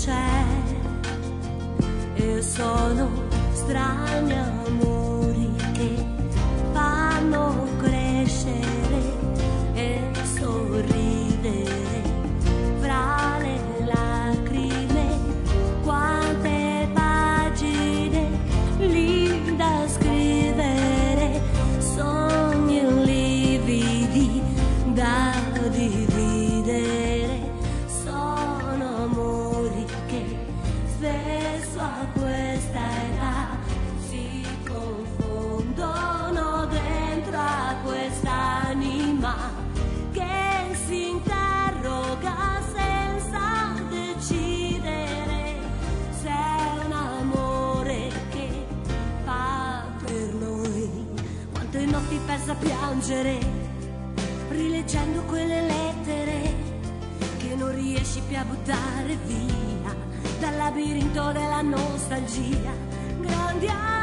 c'è? 0.00 0.44
E 2.14 2.42
sono 2.42 3.10
strani 3.52 4.32
amori 4.32 5.52
che 5.72 6.06
fanno 6.72 7.66
crescere 7.78 8.79
persa 52.30 52.52
a 52.52 52.54
piangere, 52.54 53.38
rileggendo 54.50 55.22
quelle 55.22 55.62
lettere 55.62 56.54
che 57.38 57.54
non 57.56 57.74
riesci 57.74 58.20
più 58.28 58.36
a 58.36 58.44
buttare 58.44 59.16
via 59.26 59.79
dal 60.40 60.56
labirinto 60.56 61.32
della 61.32 61.60
nostalgia. 61.60 62.72
Grandi 63.20 63.66
amori 63.66 63.99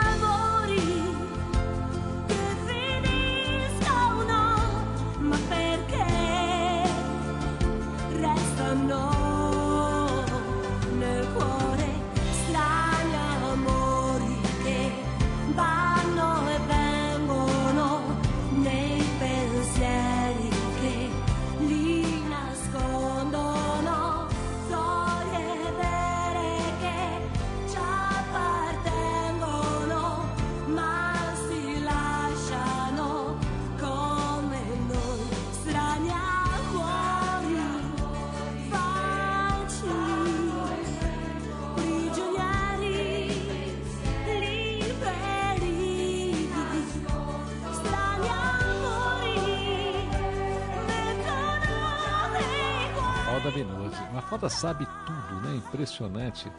sabe 54.57 54.87
tudo, 55.05 55.41
né? 55.41 55.55
Impressionante 55.55 56.51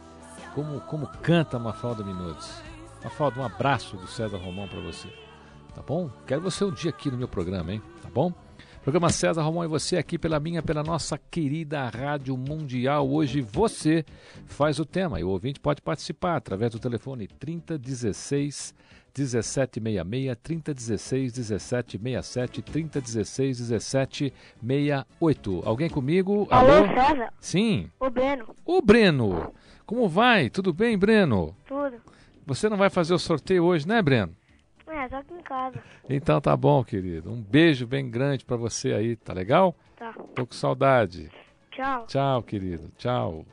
como, 0.55 0.79
como 0.81 1.07
canta 1.21 1.59
Mafalda 1.59 2.03
Minozzi. 2.03 2.61
Mafalda, 3.03 3.41
um 3.41 3.45
abraço 3.45 3.97
do 3.97 4.07
César 4.07 4.37
Romão 4.37 4.67
para 4.67 4.79
você. 4.79 5.07
Tá 5.75 5.81
bom? 5.81 6.09
Quero 6.25 6.41
você 6.41 6.63
um 6.63 6.71
dia 6.71 6.89
aqui 6.89 7.11
no 7.11 7.17
meu 7.17 7.27
programa, 7.27 7.73
hein? 7.73 7.81
Tá 8.01 8.09
bom? 8.09 8.33
Programa 8.81 9.09
César 9.09 9.41
Romão 9.41 9.63
e 9.63 9.67
você 9.67 9.97
aqui 9.97 10.17
pela 10.17 10.39
minha, 10.39 10.63
pela 10.63 10.81
nossa 10.81 11.17
querida 11.17 11.87
Rádio 11.89 12.35
Mundial. 12.37 13.09
Hoje 13.09 13.41
você 13.41 14.05
faz 14.45 14.79
o 14.79 14.85
tema 14.85 15.19
e 15.19 15.23
o 15.23 15.29
ouvinte 15.29 15.59
pode 15.59 15.81
participar 15.81 16.37
através 16.37 16.71
do 16.71 16.79
telefone 16.79 17.27
3016 17.27 18.73
1766, 19.15 20.37
3016 20.41 21.37
1767, 21.37 22.61
3016 22.61 23.59
1768. 23.69 25.61
Alguém 25.65 25.89
comigo? 25.89 26.47
Alô, 26.49 26.87
César? 26.87 27.33
Sim. 27.39 27.91
O 27.99 28.09
Breno. 28.09 28.55
Ô 28.65 28.81
Breno, 28.81 29.53
como 29.85 30.07
vai? 30.07 30.49
Tudo 30.49 30.73
bem, 30.73 30.97
Breno? 30.97 31.53
Tudo. 31.67 31.97
Você 32.45 32.69
não 32.69 32.77
vai 32.77 32.89
fazer 32.89 33.13
o 33.13 33.19
sorteio 33.19 33.65
hoje, 33.65 33.85
né, 33.87 34.01
Breno? 34.01 34.38
É, 34.89 35.07
tô 35.07 35.15
aqui 35.17 35.33
em 35.33 35.41
casa. 35.41 35.79
Então 36.09 36.41
tá 36.41 36.57
bom, 36.57 36.83
querido. 36.83 37.31
Um 37.31 37.41
beijo 37.41 37.85
bem 37.85 38.09
grande 38.09 38.43
pra 38.43 38.57
você 38.57 38.91
aí, 38.91 39.15
tá 39.15 39.33
legal? 39.33 39.75
Tá. 39.95 40.13
Tô 40.35 40.45
com 40.45 40.53
saudade. 40.53 41.29
Tchau. 41.71 42.05
Tchau, 42.07 42.43
querido. 42.43 42.91
Tchau. 42.97 43.45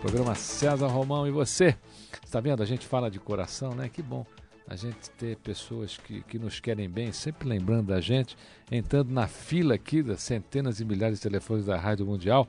Programa 0.00 0.34
César 0.34 0.86
Romão 0.86 1.26
e 1.26 1.30
você. 1.30 1.76
Está 2.24 2.40
vendo? 2.40 2.62
A 2.62 2.66
gente 2.66 2.86
fala 2.86 3.10
de 3.10 3.18
coração, 3.18 3.74
né? 3.74 3.88
Que 3.88 4.00
bom 4.00 4.24
a 4.66 4.76
gente 4.76 5.10
ter 5.10 5.36
pessoas 5.36 5.98
que, 5.98 6.22
que 6.22 6.38
nos 6.38 6.58
querem 6.58 6.88
bem, 6.88 7.12
sempre 7.12 7.46
lembrando 7.46 7.88
da 7.88 8.00
gente, 8.00 8.36
entrando 8.70 9.10
na 9.10 9.26
fila 9.26 9.74
aqui 9.74 10.02
das 10.02 10.22
centenas 10.22 10.80
e 10.80 10.84
milhares 10.84 11.18
de 11.18 11.22
telefones 11.22 11.66
da 11.66 11.76
Rádio 11.76 12.06
Mundial. 12.06 12.48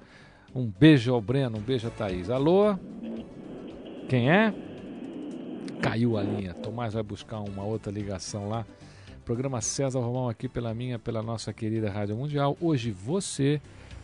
Um 0.54 0.66
beijo 0.66 1.14
ao 1.14 1.20
Breno, 1.20 1.58
um 1.58 1.62
beijo 1.62 1.88
a 1.88 1.92
Thaís. 1.92 2.30
Alô? 2.30 2.78
Quem 4.08 4.32
é? 4.32 4.54
Caiu 5.82 6.18
a 6.18 6.24
linha. 6.24 6.54
Tomás 6.54 6.94
vai 6.94 7.04
buscar 7.04 7.40
uma 7.40 7.64
outra 7.64 7.92
ligação 7.92 8.50
lá. 8.50 8.66
Programa 9.24 9.62
César 9.62 10.00
Romão 10.00 10.30
aqui 10.30 10.48
pela 10.48 10.74
minha, 10.74 11.00
pela 11.00 11.22
nossa 11.22 11.52
querida 11.54 11.90
Rádio 11.90 12.16
Mundial. 12.16 12.56
Hoje 12.62 12.92
você 12.92 13.62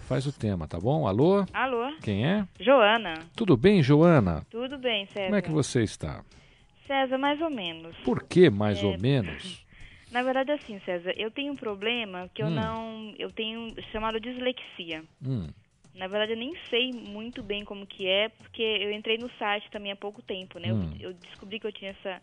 faz 0.07 0.25
o 0.25 0.31
tema, 0.33 0.67
tá 0.67 0.79
bom? 0.79 1.07
Alô? 1.07 1.45
Alô? 1.53 1.93
Quem 2.01 2.25
é? 2.25 2.47
Joana. 2.59 3.19
Tudo 3.35 3.55
bem, 3.55 3.81
Joana? 3.83 4.45
Tudo 4.49 4.77
bem, 4.77 5.05
César? 5.07 5.25
Como 5.25 5.35
é 5.35 5.41
que 5.41 5.51
você 5.51 5.83
está? 5.83 6.23
César, 6.87 7.17
mais 7.17 7.39
ou 7.41 7.49
menos. 7.49 7.95
Por 8.03 8.23
que 8.23 8.49
mais 8.49 8.81
É, 8.81 8.85
ou 8.85 8.99
menos? 8.99 9.65
Na 10.11 10.21
verdade, 10.23 10.51
assim, 10.51 10.77
César, 10.83 11.13
eu 11.15 11.31
tenho 11.31 11.53
um 11.53 11.55
problema 11.55 12.29
que 12.33 12.41
eu 12.43 12.47
Hum. 12.47 12.49
não... 12.49 13.13
Eu 13.17 13.31
tenho 13.31 13.73
chamado 13.93 14.19
dislexia. 14.19 15.03
Hum, 15.25 15.47
Na 15.93 16.07
verdade, 16.07 16.31
eu 16.33 16.37
nem 16.37 16.53
sei 16.69 16.91
muito 16.91 17.43
bem 17.43 17.65
como 17.65 17.85
que 17.85 18.07
é, 18.07 18.29
porque 18.29 18.61
eu 18.61 18.91
entrei 18.91 19.17
no 19.17 19.29
site 19.37 19.69
também 19.71 19.91
há 19.91 19.95
pouco 19.95 20.21
tempo, 20.21 20.57
né? 20.59 20.69
Eu- 20.71 20.75
Hum. 20.75 20.93
Eu, 20.99 21.13
descobri 21.13 21.59
que 21.59 21.67
eu 21.67 21.71
tinha 21.71 21.91
essa... 21.91 22.21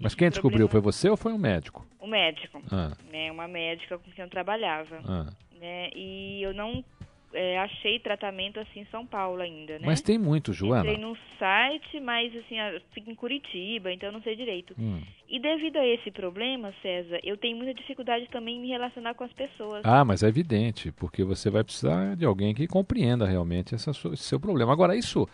Mas 0.00 0.14
quem 0.14 0.28
descobriu? 0.28 0.68
problema- 0.68 0.70
Foi 0.70 0.92
você 0.92 1.08
ou 1.08 1.16
foi 1.16 1.32
um 1.32 1.38
médico? 1.38 1.86
O 1.98 2.06
médico, 2.06 2.62
Ah. 2.70 2.92
né? 3.10 3.30
Uma 3.32 3.48
médica 3.48 3.98
com 3.98 4.10
quem 4.10 4.24
eu 4.24 4.30
trabalhava, 4.30 5.00
Ah. 5.04 5.26
né? 5.58 5.90
E 5.94 6.40
eu 6.42 6.52
não 6.54 6.84
é, 7.32 7.58
achei 7.58 7.98
tratamento 7.98 8.58
assim 8.60 8.80
em 8.80 8.86
São 8.86 9.06
Paulo 9.06 9.40
ainda, 9.42 9.78
né? 9.78 9.84
Mas 9.86 10.00
tem 10.00 10.18
muito, 10.18 10.52
Joana. 10.52 10.80
Entrei 10.90 10.98
num 10.98 11.16
site, 11.38 12.00
mas 12.00 12.34
assim, 12.36 12.58
eu 12.58 12.80
fico 12.92 13.10
em 13.10 13.14
Curitiba, 13.14 13.92
então 13.92 14.08
eu 14.08 14.12
não 14.12 14.22
sei 14.22 14.34
direito. 14.36 14.74
Hum. 14.78 15.00
E 15.28 15.38
devido 15.38 15.76
a 15.76 15.86
esse 15.86 16.10
problema, 16.10 16.72
César, 16.80 17.20
eu 17.22 17.36
tenho 17.36 17.56
muita 17.56 17.74
dificuldade 17.74 18.26
também 18.30 18.56
em 18.56 18.60
me 18.60 18.68
relacionar 18.68 19.14
com 19.14 19.24
as 19.24 19.32
pessoas. 19.32 19.82
Ah, 19.84 20.04
mas 20.04 20.22
é 20.22 20.28
evidente, 20.28 20.90
porque 20.92 21.22
você 21.22 21.50
vai 21.50 21.62
precisar 21.62 22.16
de 22.16 22.24
alguém 22.24 22.54
que 22.54 22.66
compreenda 22.66 23.26
realmente 23.26 23.74
essa 23.74 23.92
sua- 23.92 24.14
esse 24.14 24.22
seu 24.24 24.40
problema. 24.40 24.72
Agora, 24.72 24.96
isso, 24.96 25.28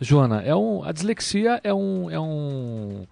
Joana, 0.00 0.42
é 0.42 0.54
um, 0.54 0.82
a 0.84 0.92
dislexia 0.92 1.60
é 1.62 1.74
um, 1.74 2.10
é 2.10 2.18
um 2.18 3.06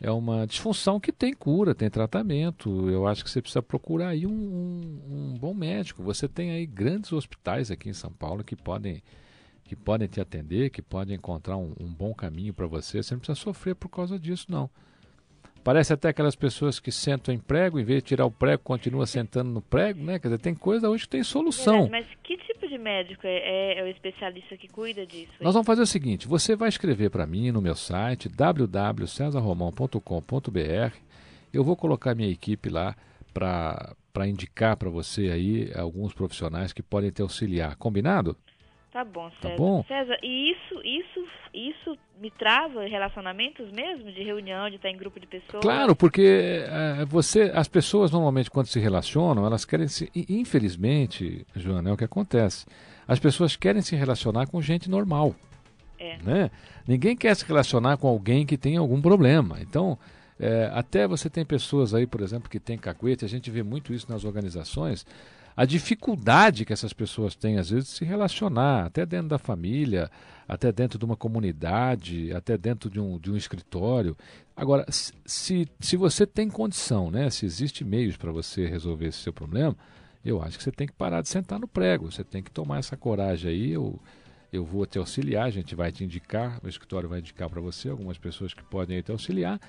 é 0.00 0.10
uma 0.10 0.46
disfunção 0.46 0.98
que 0.98 1.12
tem 1.12 1.32
cura, 1.34 1.74
tem 1.74 1.90
tratamento. 1.90 2.88
Eu 2.90 3.06
acho 3.06 3.22
que 3.24 3.30
você 3.30 3.40
precisa 3.42 3.62
procurar 3.62 4.08
aí 4.08 4.26
um, 4.26 4.30
um- 4.32 5.32
um 5.34 5.38
bom 5.38 5.52
médico. 5.54 6.02
Você 6.02 6.26
tem 6.28 6.50
aí 6.52 6.66
grandes 6.66 7.12
hospitais 7.12 7.70
aqui 7.70 7.88
em 7.88 7.92
São 7.94 8.12
Paulo 8.12 8.42
que 8.44 8.56
podem 8.56 9.02
que 9.64 9.76
podem 9.76 10.08
te 10.08 10.20
atender, 10.20 10.70
que 10.70 10.82
podem 10.82 11.14
encontrar 11.14 11.56
um, 11.56 11.72
um 11.78 11.86
bom 11.94 12.12
caminho 12.12 12.52
para 12.52 12.66
você. 12.66 13.00
Você 13.02 13.14
não 13.14 13.20
precisa 13.20 13.38
sofrer 13.38 13.76
por 13.76 13.88
causa 13.88 14.18
disso, 14.18 14.46
não. 14.48 14.68
Parece 15.62 15.92
até 15.92 16.08
aquelas 16.08 16.34
pessoas 16.34 16.80
que 16.80 16.90
sentam 16.90 17.34
em 17.34 17.38
prego, 17.38 17.78
em 17.78 17.84
vez 17.84 18.02
de 18.02 18.08
tirar 18.08 18.24
o 18.24 18.30
prego, 18.30 18.62
continua 18.62 19.06
sentando 19.06 19.50
no 19.50 19.60
prego, 19.60 20.02
né? 20.02 20.18
Quer 20.18 20.28
dizer, 20.28 20.38
tem 20.38 20.54
coisa 20.54 20.88
hoje 20.88 21.04
que 21.04 21.10
tem 21.10 21.22
solução. 21.22 21.82
Verdade, 21.82 21.90
mas 21.90 22.06
que 22.24 22.38
tipo 22.38 22.66
de 22.66 22.78
médico 22.78 23.26
é, 23.26 23.74
é- 23.74 23.78
é 23.80 23.84
o 23.84 23.88
especialista 23.88 24.56
que 24.56 24.68
cuida 24.68 25.04
disso? 25.06 25.32
Nós 25.40 25.52
vamos 25.54 25.66
fazer 25.66 25.82
o 25.82 25.86
seguinte: 25.86 26.26
você 26.26 26.56
vai 26.56 26.68
escrever 26.70 27.10
para 27.10 27.26
mim 27.26 27.50
no 27.50 27.60
meu 27.60 27.74
site 27.74 28.26
www.cesarromão.com.br. 28.28 30.96
Eu 31.52 31.64
vou 31.64 31.76
colocar 31.76 32.14
minha 32.14 32.30
equipe 32.30 32.68
lá 32.68 32.94
para 33.34 33.94
indicar 34.26 34.76
para 34.76 34.88
você 34.90 35.30
aí 35.30 35.72
alguns 35.76 36.12
profissionais 36.14 36.72
que 36.72 36.82
podem 36.82 37.10
te 37.10 37.20
auxiliar. 37.22 37.76
Combinado? 37.76 38.36
Tá 38.92 39.04
bom, 39.04 39.30
César. 39.40 39.56
bom? 39.56 39.84
César, 39.86 40.18
e 40.20 40.50
isso, 40.50 40.80
isso, 40.84 41.28
isso 41.54 41.98
me 42.20 42.28
trava 42.28 42.82
relacionamentos 42.82 43.70
mesmo, 43.70 44.10
de 44.10 44.22
reunião, 44.24 44.68
de 44.68 44.76
estar 44.76 44.90
em 44.90 44.96
grupo 44.96 45.20
de 45.20 45.28
pessoas? 45.28 45.62
Claro, 45.62 45.94
porque 45.94 46.64
eh, 46.66 47.04
você, 47.06 47.52
as 47.54 47.68
pessoas 47.68 48.10
normalmente 48.10 48.50
quando 48.50 48.66
se 48.66 48.80
relacionam, 48.80 49.46
elas 49.46 49.64
querem 49.64 49.86
se, 49.86 50.10
infelizmente, 50.28 51.46
Joana, 51.54 51.90
é 51.90 51.92
o 51.92 51.96
que 51.96 52.04
acontece. 52.04 52.66
As 53.06 53.20
pessoas 53.20 53.54
querem 53.54 53.80
se 53.80 53.94
relacionar 53.94 54.48
com 54.48 54.60
gente 54.60 54.90
normal. 54.90 55.36
É. 55.96 56.16
Né? 56.24 56.50
Ninguém 56.86 57.16
quer 57.16 57.36
se 57.36 57.44
relacionar 57.44 57.96
com 57.96 58.08
alguém 58.08 58.44
que 58.44 58.58
tem 58.58 58.76
algum 58.76 59.00
problema. 59.00 59.58
Então, 59.60 59.96
eh, 60.40 60.68
até 60.74 61.06
você 61.06 61.30
tem 61.30 61.44
pessoas 61.44 61.94
aí, 61.94 62.08
por 62.08 62.22
exemplo, 62.22 62.50
que 62.50 62.58
tem 62.58 62.76
cacuete, 62.76 63.24
a 63.24 63.28
gente 63.28 63.52
vê 63.52 63.62
muito 63.62 63.94
isso 63.94 64.10
nas 64.10 64.24
organizações, 64.24 65.06
a 65.56 65.64
dificuldade 65.64 66.64
que 66.64 66.72
essas 66.72 66.92
pessoas 66.92 67.34
têm, 67.34 67.58
às 67.58 67.70
vezes, 67.70 67.88
de 67.88 67.94
se 67.96 68.04
relacionar, 68.04 68.86
até 68.86 69.04
dentro 69.04 69.28
da 69.28 69.38
família, 69.38 70.10
até 70.48 70.72
dentro 70.72 70.98
de 70.98 71.04
uma 71.04 71.16
comunidade, 71.16 72.32
até 72.32 72.56
dentro 72.56 72.88
de 72.90 72.98
um, 73.00 73.18
de 73.18 73.30
um 73.30 73.36
escritório. 73.36 74.16
Agora, 74.56 74.84
se- 74.90 75.12
se, 75.78 75.96
você 75.96 76.26
tem 76.26 76.48
condição, 76.48 77.10
né, 77.10 77.30
se 77.30 77.46
existe 77.46 77.84
meios 77.84 78.16
para 78.16 78.32
você 78.32 78.66
resolver 78.66 79.06
esse 79.06 79.18
seu 79.18 79.32
problema, 79.32 79.76
eu 80.24 80.42
acho 80.42 80.58
que 80.58 80.64
você 80.64 80.72
tem 80.72 80.86
que 80.86 80.92
parar 80.92 81.22
de 81.22 81.28
sentar 81.28 81.58
no 81.58 81.68
prego, 81.68 82.10
você 82.10 82.22
tem 82.24 82.42
que 82.42 82.50
tomar 82.50 82.78
essa 82.78 82.96
coragem 82.96 83.50
aí. 83.50 83.70
Eu, 83.70 83.98
eu 84.52 84.64
vou 84.64 84.84
te 84.84 84.98
auxiliar, 84.98 85.46
a 85.46 85.50
gente 85.50 85.74
vai 85.74 85.90
te 85.92 86.04
indicar, 86.04 86.60
o 86.62 86.68
escritório 86.68 87.08
vai 87.08 87.20
indicar 87.20 87.48
para 87.48 87.60
você 87.60 87.88
algumas 87.88 88.18
pessoas 88.18 88.52
que 88.52 88.62
podem 88.64 89.00
te 89.00 89.10
auxiliar 89.10 89.60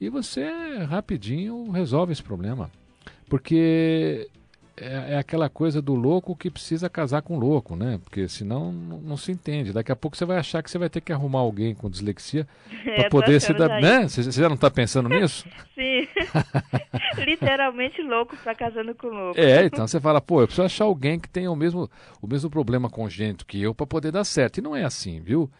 e 0.00 0.08
você 0.08 0.48
rapidinho 0.88 1.70
resolve 1.70 2.12
esse 2.12 2.22
problema. 2.22 2.70
Porque 3.28 4.28
é, 4.80 5.14
é 5.14 5.18
aquela 5.18 5.48
coisa 5.48 5.80
do 5.82 5.94
louco 5.94 6.36
que 6.36 6.50
precisa 6.50 6.88
casar 6.88 7.22
com 7.22 7.38
louco, 7.38 7.76
né? 7.76 7.98
Porque 8.02 8.28
senão 8.28 8.72
não, 8.72 8.98
não 8.98 9.16
se 9.16 9.32
entende. 9.32 9.72
Daqui 9.72 9.92
a 9.92 9.96
pouco 9.96 10.16
você 10.16 10.24
vai 10.24 10.38
achar 10.38 10.62
que 10.62 10.70
você 10.70 10.78
vai 10.78 10.88
ter 10.88 11.00
que 11.00 11.12
arrumar 11.12 11.40
alguém 11.40 11.74
com 11.74 11.90
dislexia 11.90 12.46
É, 12.86 12.94
para 12.94 13.04
tô 13.04 13.20
poder 13.20 13.40
se 13.40 13.52
dar. 13.52 13.80
Né? 13.80 14.08
Você, 14.08 14.22
você 14.22 14.40
já 14.40 14.48
não 14.48 14.54
está 14.54 14.70
pensando 14.70 15.08
nisso? 15.08 15.46
Sim. 15.74 16.06
Literalmente 17.24 18.02
louco 18.02 18.36
pra 18.36 18.54
casando 18.54 18.94
com 18.94 19.08
louco. 19.08 19.38
É, 19.38 19.64
então 19.64 19.86
você 19.86 20.00
fala, 20.00 20.20
pô, 20.20 20.40
eu 20.40 20.46
preciso 20.46 20.64
achar 20.64 20.84
alguém 20.84 21.18
que 21.18 21.28
tenha 21.28 21.50
o 21.50 21.56
mesmo, 21.56 21.90
o 22.22 22.26
mesmo 22.26 22.48
problema 22.48 22.88
congênito 22.88 23.46
que 23.46 23.60
eu 23.60 23.74
para 23.74 23.86
poder 23.86 24.12
dar 24.12 24.24
certo. 24.24 24.58
E 24.58 24.62
não 24.62 24.74
é 24.74 24.84
assim, 24.84 25.20
viu? 25.20 25.50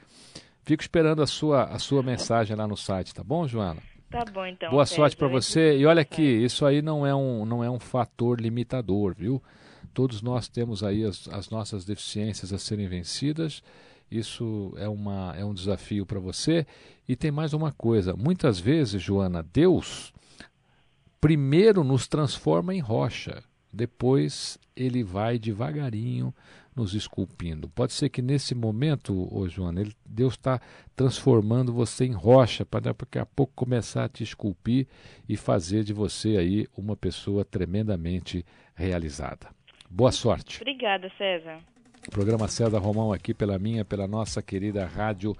Fico 0.63 0.83
esperando 0.83 1.23
a 1.23 1.27
sua, 1.27 1.65
a 1.65 1.79
sua 1.79 2.03
mensagem 2.03 2.57
lá 2.57 2.67
no 2.67 2.77
site, 2.77 3.15
tá 3.15 3.25
bom, 3.25 3.47
Joana? 3.47 3.81
Tá 4.11 4.25
bom, 4.25 4.47
então. 4.47 4.71
Boa 4.71 4.87
sorte 4.87 5.17
para 5.17 5.29
você. 5.29 5.77
E 5.77 5.85
olha 5.85 6.01
aqui, 6.01 6.23
isso 6.23 6.65
aí 6.65 6.81
não 6.81 7.07
é 7.07 7.15
um, 7.15 7.45
não 7.45 7.63
é 7.63 7.71
um 7.71 7.79
fator 7.79 8.41
limitador, 8.41 9.15
viu? 9.15 9.43
Todos 9.93 10.23
nós 10.23 10.49
temos 10.49 10.83
aí 10.83 11.05
as, 11.05 11.29
as 11.29 11.51
nossas 11.51 11.85
deficiências 11.85 12.53
a 12.53 12.59
serem 12.59 12.89
vencidas. 12.89 13.63
Isso 14.11 14.73
é, 14.79 14.89
uma, 14.89 15.35
é 15.37 15.45
um 15.45 15.53
desafio 15.53 16.07
para 16.07 16.19
você. 16.19 16.67
E 17.07 17.15
tem 17.15 17.31
mais 17.31 17.53
uma 17.53 17.71
coisa. 17.73 18.17
Muitas 18.17 18.59
vezes, 18.59 19.03
Joana, 19.03 19.43
Deus 19.43 20.13
primeiro 21.21 21.85
nos 21.85 22.09
transforma 22.09 22.75
em 22.75 22.81
rocha. 22.81 23.43
Depois 23.73 24.59
ele 24.75 25.03
vai 25.03 25.39
devagarinho 25.39 26.35
nos 26.79 26.95
esculpindo. 26.95 27.69
Pode 27.69 27.93
ser 27.93 28.09
que 28.09 28.23
nesse 28.23 28.55
momento, 28.55 29.29
ô 29.35 29.49
Joana, 29.49 29.81
ele- 29.81 29.93
Deus 30.07 30.35
está 30.35 30.61
transformando 30.97 31.73
você 31.73 32.05
em 32.07 32.13
rocha 32.13 32.65
para 32.65 32.93
daqui 32.93 33.19
a 33.19 33.27
pouco 33.27 33.53
começar 33.55 34.05
a 34.05 34.09
te 34.09 34.23
esculpir 34.23 34.87
e 35.29 35.37
fazer 35.37 35.85
de 35.85 35.93
você 35.93 36.37
aí 36.37 36.67
uma 36.77 36.97
pessoa 36.97 37.45
tremendamente 37.45 38.45
realizada. 38.75 39.49
Boa 39.91 40.13
sorte. 40.13 40.61
Obrigada, 40.61 41.11
César. 41.19 41.59
Programa 42.11 42.47
César 42.49 42.79
Romão 42.79 43.13
aqui 43.13 43.35
pela 43.35 43.59
minha, 43.59 43.85
pela 43.85 44.07
nossa 44.07 44.41
querida 44.41 44.87
Rádio 44.87 45.35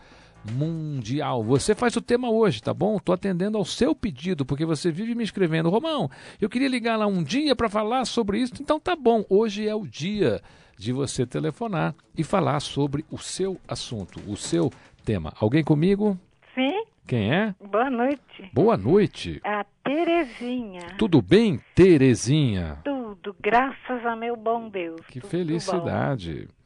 Mundial. 0.53 1.43
Você 1.43 1.75
faz 1.75 1.97
o 1.97 2.01
tema 2.01 2.31
hoje, 2.31 2.63
tá 2.63 2.73
bom? 2.73 2.97
Estou 2.97 3.15
atendendo 3.15 3.59
ao 3.59 3.65
seu 3.65 3.95
pedido, 3.95 4.45
porque 4.45 4.65
você 4.65 4.91
vive 4.91 5.15
me 5.15 5.25
escrevendo. 5.25 5.69
Romão, 5.71 6.11
eu 6.41 6.49
queria 6.49 6.69
ligar 6.69 6.97
lá 6.97 7.07
um 7.07 7.23
dia 7.23 7.55
para 7.57 7.69
falar 7.69 8.05
sobre 8.05 8.39
isso. 8.41 8.55
Então 8.61 8.79
tá 8.79 8.95
bom, 8.97 9.25
hoje 9.29 9.67
é 9.69 9.75
o 9.75 9.87
dia 9.87 10.41
de 10.79 10.93
você 10.93 11.27
telefonar 11.27 11.95
e 12.17 12.23
falar 12.23 12.61
sobre 12.61 13.05
o 13.11 13.19
seu 13.19 13.59
assunto, 13.67 14.21
o 14.27 14.37
seu 14.37 14.71
tema. 15.05 15.33
Alguém 15.41 15.65
comigo? 15.65 16.19
Sim, 16.55 16.85
Quem 17.07 17.33
é? 17.35 17.55
boa 17.61 17.91
noite. 17.91 18.51
Boa 18.53 18.77
noite. 18.77 19.41
A 19.45 19.65
Terezinha. 19.85 20.95
Tudo 20.99 21.21
bem, 21.21 21.61
Terezinha? 21.75 22.79
Tudo, 22.85 23.35
graças 23.41 24.05
a 24.07 24.15
meu 24.15 24.37
bom 24.37 24.69
Deus. 24.69 25.01
Que 25.09 25.21
tudo 25.21 25.31
felicidade. 25.31 26.47
bom. 26.49 26.59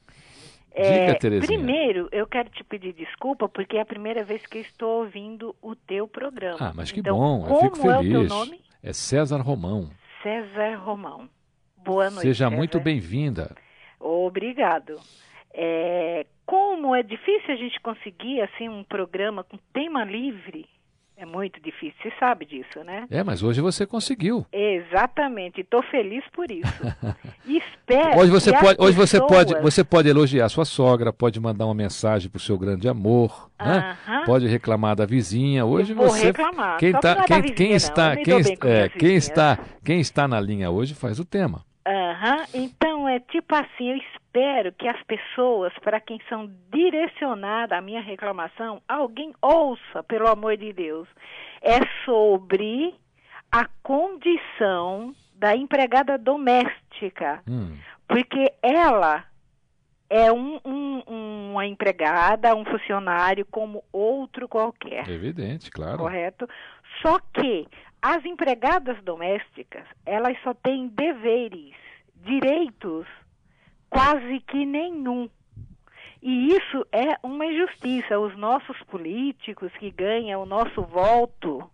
É, 0.74 1.06
Diga, 1.06 1.18
Terezinha. 1.18 1.58
primeiro, 1.58 2.08
eu 2.10 2.26
quero 2.26 2.48
te 2.48 2.64
pedir 2.64 2.94
desculpa 2.94 3.46
porque 3.48 3.76
é 3.76 3.82
a 3.82 3.86
primeira 3.86 4.24
vez 4.24 4.46
que 4.46 4.58
estou 4.58 5.00
ouvindo 5.04 5.54
o 5.60 5.74
teu 5.76 6.08
programa. 6.08 6.56
Ah, 6.58 6.72
mas 6.74 6.90
que 6.90 7.00
Então, 7.00 7.16
bom, 7.16 7.42
eu 7.46 7.54
como 7.54 7.74
fico 7.76 7.90
é 7.90 7.98
o 7.98 8.00
teu 8.00 8.12
feliz. 8.12 8.28
nome? 8.30 8.60
É 8.82 8.92
César 8.92 9.40
Romão. 9.42 9.90
César 10.22 10.76
Romão. 10.76 11.28
Boa 11.84 12.08
noite. 12.08 12.22
Seja 12.22 12.46
César. 12.46 12.56
muito 12.56 12.80
bem-vinda. 12.80 13.54
Obrigado. 14.02 14.98
É, 15.54 16.26
como 16.46 16.94
é 16.94 17.02
difícil 17.02 17.52
a 17.54 17.56
gente 17.56 17.78
conseguir 17.80 18.40
assim 18.40 18.68
um 18.68 18.82
programa 18.84 19.44
com 19.44 19.58
tema 19.72 20.02
livre, 20.04 20.66
é 21.16 21.26
muito 21.26 21.60
difícil. 21.60 21.94
Você 22.02 22.12
sabe 22.18 22.46
disso, 22.46 22.82
né? 22.82 23.06
É, 23.10 23.22
mas 23.22 23.42
hoje 23.42 23.60
você 23.60 23.86
conseguiu. 23.86 24.46
Exatamente. 24.50 25.60
Estou 25.60 25.82
feliz 25.84 26.24
por 26.32 26.50
isso. 26.50 26.72
Espero. 27.46 28.18
Hoje 28.18 28.30
você 28.30 28.50
pode, 28.52 28.80
hoje 28.80 28.96
você 28.96 29.20
pode, 29.20 29.46
pessoas- 29.54 29.62
você 29.62 29.84
pode 29.84 30.08
elogiar 30.08 30.48
sua 30.48 30.64
sogra, 30.64 31.12
pode 31.12 31.38
mandar 31.38 31.66
uma 31.66 31.74
mensagem 31.74 32.30
pro 32.30 32.40
seu 32.40 32.58
grande 32.58 32.88
amor, 32.88 33.50
né? 33.60 33.96
Aham. 34.08 34.24
Pode 34.24 34.46
reclamar 34.46 34.96
da 34.96 35.04
vizinha. 35.06 35.64
Hoje 35.66 35.92
você 35.92 36.26
reclamar, 36.26 36.78
quem 36.78 36.92
tá, 36.92 37.24
quem, 37.24 37.42
vizinha, 37.42 37.76
está, 37.76 38.16
quem, 38.16 38.34
é, 38.70 38.88
quem 38.88 39.14
está, 39.14 39.58
quem 39.84 40.00
está 40.00 40.26
na 40.26 40.40
linha 40.40 40.70
hoje 40.70 40.94
faz 40.94 41.20
o 41.20 41.24
tema. 41.24 41.62
Aham, 41.86 42.44
Então 42.54 43.08
é 43.08 43.18
tipo 43.20 43.54
assim, 43.54 43.90
eu 43.90 43.96
espero 43.96 44.72
que 44.72 44.86
as 44.86 45.02
pessoas, 45.02 45.72
para 45.80 46.00
quem 46.00 46.20
são 46.28 46.48
direcionadas 46.72 47.76
a 47.76 47.80
minha 47.82 48.00
reclamação, 48.00 48.80
alguém 48.88 49.34
ouça, 49.42 50.02
pelo 50.04 50.28
amor 50.28 50.56
de 50.56 50.72
Deus. 50.72 51.08
É 51.60 51.78
sobre 52.04 52.94
a 53.50 53.66
condição 53.82 55.14
da 55.34 55.56
empregada 55.56 56.16
doméstica. 56.16 57.42
Hum. 57.48 57.76
Porque 58.06 58.52
ela 58.62 59.24
é 60.08 60.30
um, 60.32 60.60
um- 60.64 61.50
uma 61.52 61.66
empregada, 61.66 62.54
um 62.54 62.64
funcionário 62.64 63.44
como 63.50 63.82
outro 63.92 64.46
qualquer 64.48 65.08
Evidente, 65.08 65.70
claro. 65.70 65.98
correto? 65.98 66.48
Só 67.02 67.18
que 67.34 67.66
as 68.02 68.24
empregadas 68.24 69.00
domésticas, 69.04 69.84
elas 70.04 70.36
só 70.42 70.52
têm 70.52 70.88
deveres, 70.88 71.72
direitos 72.16 73.06
quase 73.88 74.40
que 74.40 74.66
nenhum. 74.66 75.30
E 76.20 76.48
isso 76.48 76.84
é 76.90 77.16
uma 77.22 77.46
injustiça. 77.46 78.18
Os 78.18 78.36
nossos 78.36 78.76
políticos 78.84 79.72
que 79.78 79.90
ganham 79.90 80.42
o 80.42 80.46
nosso 80.46 80.82
voto 80.82 81.70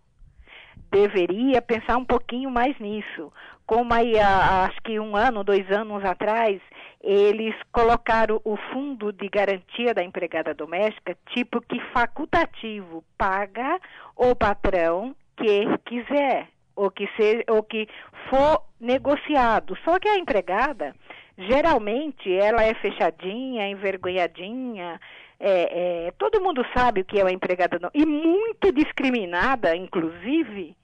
deveria 0.91 1.61
pensar 1.61 1.97
um 1.97 2.05
pouquinho 2.05 2.51
mais 2.51 2.77
nisso. 2.79 3.31
Como 3.65 3.93
aí, 3.93 4.17
acho 4.19 4.81
que 4.83 4.99
um 4.99 5.15
ano, 5.15 5.43
dois 5.43 5.69
anos 5.71 6.03
atrás, 6.03 6.59
eles 7.01 7.55
colocaram 7.71 8.41
o 8.43 8.57
fundo 8.71 9.11
de 9.13 9.29
garantia 9.29 9.93
da 9.93 10.03
empregada 10.03 10.53
doméstica, 10.53 11.17
tipo 11.33 11.61
que 11.61 11.79
facultativo, 11.91 13.03
paga 13.17 13.79
o 14.15 14.35
patrão 14.35 15.15
que 15.39 15.77
quiser, 15.85 16.47
ou 16.75 16.91
que, 16.91 17.07
seja, 17.17 17.43
ou 17.49 17.63
que 17.63 17.87
for 18.29 18.63
negociado. 18.79 19.77
Só 19.83 19.99
que 19.99 20.07
a 20.07 20.17
empregada, 20.17 20.95
geralmente, 21.37 22.31
ela 22.31 22.63
é 22.63 22.73
fechadinha, 22.75 23.69
envergonhadinha, 23.69 24.99
é, 25.39 26.07
é, 26.07 26.11
todo 26.17 26.41
mundo 26.41 26.65
sabe 26.75 27.01
o 27.01 27.05
que 27.05 27.19
é 27.19 27.23
uma 27.23 27.31
empregada 27.31 27.79
doméstica, 27.79 28.03
e 28.03 28.05
muito 28.05 28.71
discriminada, 28.73 29.75
inclusive, 29.75 30.75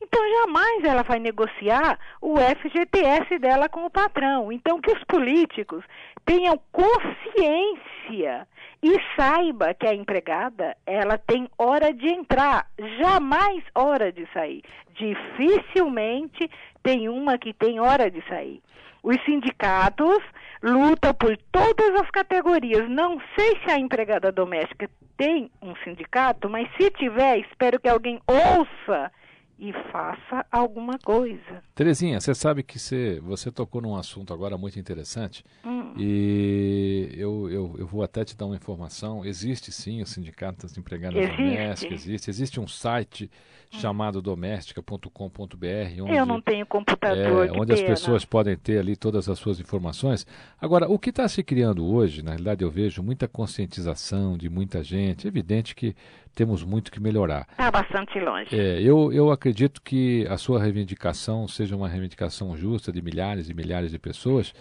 Então 0.00 0.20
jamais 0.30 0.84
ela 0.84 1.02
vai 1.02 1.18
negociar 1.18 1.98
o 2.20 2.36
FGTS 2.38 3.38
dela 3.40 3.68
com 3.68 3.84
o 3.84 3.90
patrão. 3.90 4.52
Então 4.52 4.80
que 4.80 4.92
os 4.92 5.02
políticos 5.04 5.84
tenham 6.28 6.60
consciência 6.70 8.46
e 8.82 8.96
saiba 9.16 9.72
que 9.72 9.86
a 9.86 9.94
empregada, 9.94 10.76
ela 10.86 11.16
tem 11.16 11.48
hora 11.56 11.92
de 11.92 12.06
entrar, 12.06 12.66
jamais 13.00 13.64
hora 13.74 14.12
de 14.12 14.30
sair. 14.32 14.62
Dificilmente 14.94 16.50
tem 16.82 17.08
uma 17.08 17.38
que 17.38 17.54
tem 17.54 17.80
hora 17.80 18.10
de 18.10 18.22
sair. 18.28 18.60
Os 19.02 19.16
sindicatos 19.24 20.22
lutam 20.62 21.14
por 21.14 21.34
todas 21.50 22.00
as 22.00 22.10
categorias. 22.10 22.88
Não 22.90 23.18
sei 23.34 23.58
se 23.64 23.70
a 23.70 23.78
empregada 23.78 24.30
doméstica 24.30 24.88
tem 25.16 25.50
um 25.62 25.74
sindicato, 25.76 26.50
mas 26.50 26.68
se 26.76 26.90
tiver, 26.90 27.38
espero 27.38 27.80
que 27.80 27.88
alguém 27.88 28.20
ouça 28.26 29.10
e 29.58 29.72
faça 29.90 30.46
alguma 30.52 30.98
coisa. 30.98 31.62
Terezinha, 31.74 32.20
você 32.20 32.34
sabe 32.34 32.62
que 32.62 32.78
você, 32.78 33.18
você 33.20 33.50
tocou 33.50 33.80
num 33.82 33.96
assunto 33.96 34.32
agora 34.32 34.56
muito 34.56 34.78
interessante 34.78 35.44
Hum. 35.64 35.94
e 35.98 37.10
eu, 37.16 37.50
eu, 37.50 37.74
eu 37.78 37.86
vou 37.86 38.02
até 38.02 38.24
te 38.24 38.36
dar 38.36 38.46
uma 38.46 38.56
informação. 38.56 39.24
Existe 39.24 39.72
sim 39.72 40.00
o 40.00 40.06
Sindicato 40.06 40.62
das 40.62 40.76
Empregadas 40.78 41.18
Existe? 41.20 41.36
Domésticas, 41.42 42.00
existe. 42.06 42.30
Existe 42.30 42.60
um 42.60 42.68
site 42.68 43.30
chamado 43.70 44.22
doméstica.com.br 44.22 46.02
onde, 46.02 46.16
Eu 46.16 46.24
não 46.24 46.40
tenho 46.40 46.64
computador, 46.64 47.46
é, 47.46 47.52
onde 47.52 47.72
as 47.72 47.80
pena. 47.80 47.94
pessoas 47.94 48.24
podem 48.24 48.56
ter 48.56 48.78
ali 48.78 48.96
todas 48.96 49.28
as 49.28 49.38
suas 49.38 49.60
informações. 49.60 50.26
Agora, 50.60 50.88
o 50.88 50.98
que 50.98 51.10
está 51.10 51.28
se 51.28 51.42
criando 51.42 51.84
hoje, 51.86 52.22
na 52.22 52.30
realidade 52.30 52.64
eu 52.64 52.70
vejo 52.70 53.02
muita 53.02 53.28
conscientização 53.28 54.38
de 54.38 54.48
muita 54.48 54.82
gente. 54.82 55.26
É 55.26 55.28
evidente 55.28 55.74
que 55.74 55.94
temos 56.38 56.62
muito 56.62 56.92
que 56.92 57.00
melhorar. 57.00 57.48
Está 57.50 57.68
bastante 57.68 58.16
longe. 58.20 58.54
É, 58.56 58.80
eu, 58.80 59.12
eu 59.12 59.32
acredito 59.32 59.82
que 59.82 60.24
a 60.30 60.36
sua 60.36 60.60
reivindicação 60.62 61.48
seja 61.48 61.74
uma 61.74 61.88
reivindicação 61.88 62.56
justa 62.56 62.92
de 62.92 63.02
milhares 63.02 63.50
e 63.50 63.54
milhares 63.54 63.90
de 63.90 63.98
pessoas. 63.98 64.54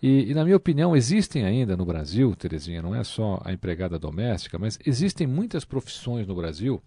E, 0.00 0.30
e, 0.30 0.34
na 0.34 0.44
minha 0.44 0.56
opinião, 0.56 0.94
existem 0.94 1.44
ainda 1.44 1.76
no 1.76 1.84
Brasil, 1.84 2.36
Terezinha, 2.36 2.80
não 2.80 2.94
é 2.94 3.02
só 3.02 3.40
a 3.44 3.52
empregada 3.52 3.98
doméstica, 3.98 4.56
mas 4.56 4.78
existem 4.86 5.26
muitas 5.26 5.64
profissões 5.64 6.28
no 6.28 6.34
Brasil. 6.36 6.80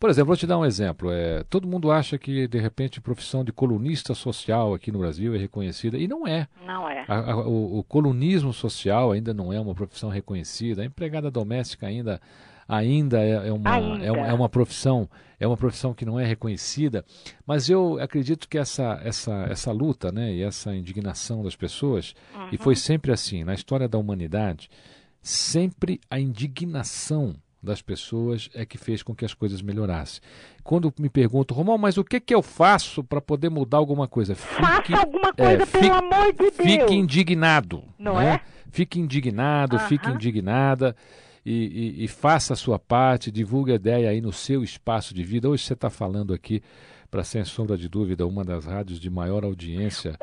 Por 0.00 0.10
exemplo, 0.10 0.28
vou 0.28 0.36
te 0.36 0.46
dar 0.46 0.58
um 0.58 0.64
exemplo. 0.64 1.10
É, 1.12 1.44
todo 1.50 1.66
mundo 1.68 1.90
acha 1.92 2.18
que, 2.18 2.48
de 2.48 2.58
repente, 2.58 2.98
a 2.98 3.02
profissão 3.02 3.44
de 3.44 3.52
colunista 3.52 4.12
social 4.14 4.74
aqui 4.74 4.90
no 4.90 4.98
Brasil 4.98 5.34
é 5.34 5.38
reconhecida, 5.38 5.96
e 5.98 6.08
não 6.08 6.26
é. 6.26 6.48
Não 6.66 6.88
é. 6.88 7.04
A- 7.06 7.32
a- 7.32 7.46
o, 7.46 7.78
o 7.78 7.84
colunismo 7.84 8.52
social 8.52 9.12
ainda 9.12 9.32
não 9.34 9.52
é 9.52 9.60
uma 9.60 9.74
profissão 9.74 10.08
reconhecida. 10.08 10.82
A 10.82 10.84
empregada 10.84 11.30
doméstica 11.30 11.86
ainda, 11.86 12.20
ainda, 12.68 13.20
é, 13.20 13.48
é 13.48 13.52
uma, 13.52 13.72
Ainda. 13.72 14.04
É, 14.04 14.08
é 14.08 14.34
uma 14.34 14.48
profissão 14.48 15.08
é 15.40 15.46
uma 15.46 15.56
profissão 15.56 15.94
que 15.94 16.04
não 16.04 16.18
é 16.18 16.26
reconhecida. 16.26 17.04
Mas 17.46 17.68
eu 17.68 17.98
acredito 18.00 18.48
que 18.48 18.58
essa, 18.58 19.00
essa, 19.04 19.46
essa 19.48 19.70
luta 19.70 20.10
né, 20.10 20.32
e 20.32 20.42
essa 20.42 20.74
indignação 20.74 21.42
das 21.42 21.54
pessoas, 21.54 22.14
e 22.50 22.56
foi 22.56 22.74
sempre 22.74 23.12
assim, 23.12 23.44
na 23.44 23.54
história 23.54 23.88
da 23.88 23.98
humanidade, 23.98 24.68
sempre 25.22 26.00
a 26.10 26.18
indignação 26.18 27.36
das 27.62 27.82
pessoas 27.82 28.48
é 28.54 28.64
que 28.64 28.78
fez 28.78 29.02
com 29.02 29.14
que 29.14 29.24
as 29.24 29.34
coisas 29.34 29.60
melhorassem. 29.60 30.20
Quando 30.62 30.92
me 30.98 31.08
perguntam, 31.08 31.56
Romão, 31.56 31.76
mas 31.76 31.98
o 31.98 32.04
que, 32.04 32.20
que 32.20 32.34
eu 32.34 32.42
faço 32.42 33.02
para 33.02 33.20
poder 33.20 33.48
mudar 33.48 33.78
alguma 33.78 34.06
coisa? 34.06 34.34
Fique, 34.34 34.92
Faça 34.92 34.96
alguma 34.96 35.32
coisa, 35.32 35.66
pelo 35.66 35.94
amor 35.94 36.32
de 36.32 36.38
Deus. 36.38 36.56
Fique 36.56 36.94
indignado. 36.94 37.82
Não 37.98 38.16
né? 38.16 38.34
é? 38.34 38.40
Fique 38.70 39.00
indignado, 39.00 39.78
fique 39.80 40.06
Aham. 40.06 40.14
indignada 40.14 40.96
e, 41.44 41.96
e- 42.00 42.04
e 42.04 42.08
faça 42.08 42.52
a 42.52 42.56
sua 42.56 42.78
parte, 42.78 43.30
divulgue 43.30 43.72
a 43.72 43.76
ideia 43.76 44.10
aí 44.10 44.20
no 44.20 44.32
seu 44.32 44.62
espaço 44.62 45.14
de 45.14 45.22
vida. 45.22 45.48
Hoje 45.48 45.64
você 45.64 45.72
está 45.74 45.88
falando 45.90 46.32
aqui, 46.34 46.62
para 47.10 47.24
sem 47.24 47.42
sombra 47.44 47.76
de 47.78 47.88
dúvida, 47.88 48.26
uma 48.26 48.44
das 48.44 48.66
rádios 48.66 49.00
de 49.00 49.08
maior 49.08 49.42
audiência 49.44 50.14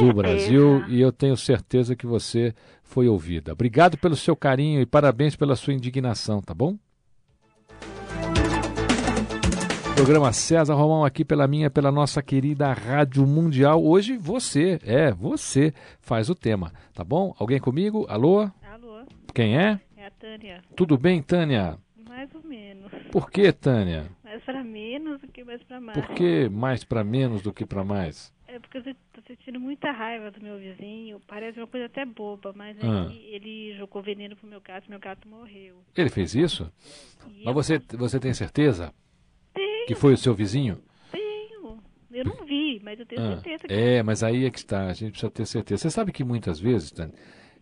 do 0.00 0.12
Brasil 0.12 0.84
e 0.88 1.00
eu 1.00 1.12
tenho 1.12 1.36
certeza 1.36 1.94
que 1.94 2.06
você 2.06 2.52
foi 2.82 3.06
ouvida. 3.06 3.52
Obrigado 3.52 3.96
pelo 3.96 4.16
seu 4.16 4.34
carinho 4.34 4.80
e 4.80 4.86
parabéns 4.86 5.36
pela 5.36 5.54
sua 5.54 5.72
indignação, 5.74 6.42
tá 6.42 6.52
bom? 6.52 6.76
Programa 9.94 10.32
César 10.32 10.74
Romão 10.74 11.04
aqui 11.04 11.24
pela 11.24 11.46
minha, 11.46 11.70
pela 11.70 11.92
nossa 11.92 12.20
querida 12.20 12.72
Rádio 12.72 13.24
Mundial. 13.26 13.82
Hoje 13.84 14.16
você, 14.16 14.78
é, 14.84 15.12
você 15.12 15.72
faz 16.00 16.28
o 16.28 16.34
tema, 16.34 16.72
tá 16.92 17.04
bom? 17.04 17.32
Alguém 17.38 17.60
comigo? 17.60 18.04
Alô? 18.08 18.40
Alô? 18.70 19.04
Quem 19.32 19.56
é? 19.56 19.80
É 20.04 20.08
a 20.08 20.10
Tânia. 20.10 20.62
Tudo 20.76 20.98
bem, 20.98 21.22
Tânia? 21.22 21.78
Mais 22.06 22.28
ou 22.34 22.42
menos. 22.42 22.92
Por 23.10 23.30
que, 23.30 23.50
Tânia? 23.50 24.04
Mais 24.22 24.42
pra 24.44 24.62
menos 24.62 25.18
do 25.22 25.28
que 25.28 25.42
mais 25.42 25.62
pra 25.62 25.80
mais. 25.80 25.98
Por 25.98 26.14
que 26.14 26.46
mais 26.50 26.84
para 26.84 27.02
menos 27.02 27.40
do 27.40 27.54
que 27.54 27.64
para 27.64 27.82
mais? 27.82 28.30
É 28.46 28.58
porque 28.58 28.76
eu 28.76 28.82
tô 29.14 29.22
sentindo 29.26 29.58
muita 29.58 29.90
raiva 29.90 30.30
do 30.30 30.42
meu 30.42 30.58
vizinho. 30.58 31.18
Parece 31.26 31.58
uma 31.58 31.66
coisa 31.66 31.86
até 31.86 32.04
boba, 32.04 32.52
mas 32.54 32.76
Ah. 32.82 33.08
aí 33.08 33.30
ele 33.32 33.74
jogou 33.78 34.02
veneno 34.02 34.36
pro 34.36 34.46
meu 34.46 34.60
gato 34.60 34.84
e 34.86 34.90
meu 34.90 35.00
gato 35.00 35.26
morreu. 35.26 35.76
Ele 35.96 36.10
fez 36.10 36.34
isso? 36.34 36.70
Mas 37.42 37.54
você, 37.54 37.78
você 37.96 38.20
tem 38.20 38.34
certeza 38.34 38.92
que 39.86 39.94
foi 39.94 40.12
o 40.12 40.18
seu 40.18 40.34
vizinho? 40.34 40.82
Tenho. 41.10 41.78
Eu 42.12 42.24
não 42.26 42.44
vi, 42.44 42.78
mas 42.84 43.00
eu 43.00 43.06
tenho 43.06 43.22
Ah, 43.22 43.36
certeza 43.36 43.66
que 43.68 43.72
é, 43.72 44.02
mas 44.02 44.22
aí 44.22 44.44
é 44.44 44.50
que 44.50 44.58
está, 44.58 44.86
a 44.88 44.92
gente 44.92 45.12
precisa 45.12 45.30
ter 45.30 45.46
certeza. 45.46 45.80
Você 45.84 45.90
sabe 45.90 46.12
que 46.12 46.22
muitas 46.22 46.60
vezes, 46.60 46.90
Tânia, 46.90 47.14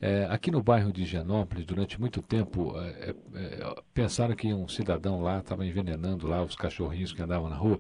é, 0.03 0.27
aqui 0.29 0.51
no 0.51 0.61
bairro 0.61 0.93
de 0.93 1.03
Higienópolis, 1.03 1.65
durante 1.65 2.01
muito 2.01 2.21
tempo, 2.21 2.77
é, 2.77 2.89
é, 2.91 3.15
é, 3.37 3.75
pensaram 3.95 4.35
que 4.35 4.53
um 4.53 4.67
cidadão 4.67 5.23
lá 5.23 5.39
estava 5.39 5.65
envenenando 5.65 6.27
lá 6.27 6.43
os 6.43 6.57
cachorrinhos 6.57 7.13
que 7.13 7.23
andavam 7.23 7.49
na 7.49 7.55
rua 7.57 7.79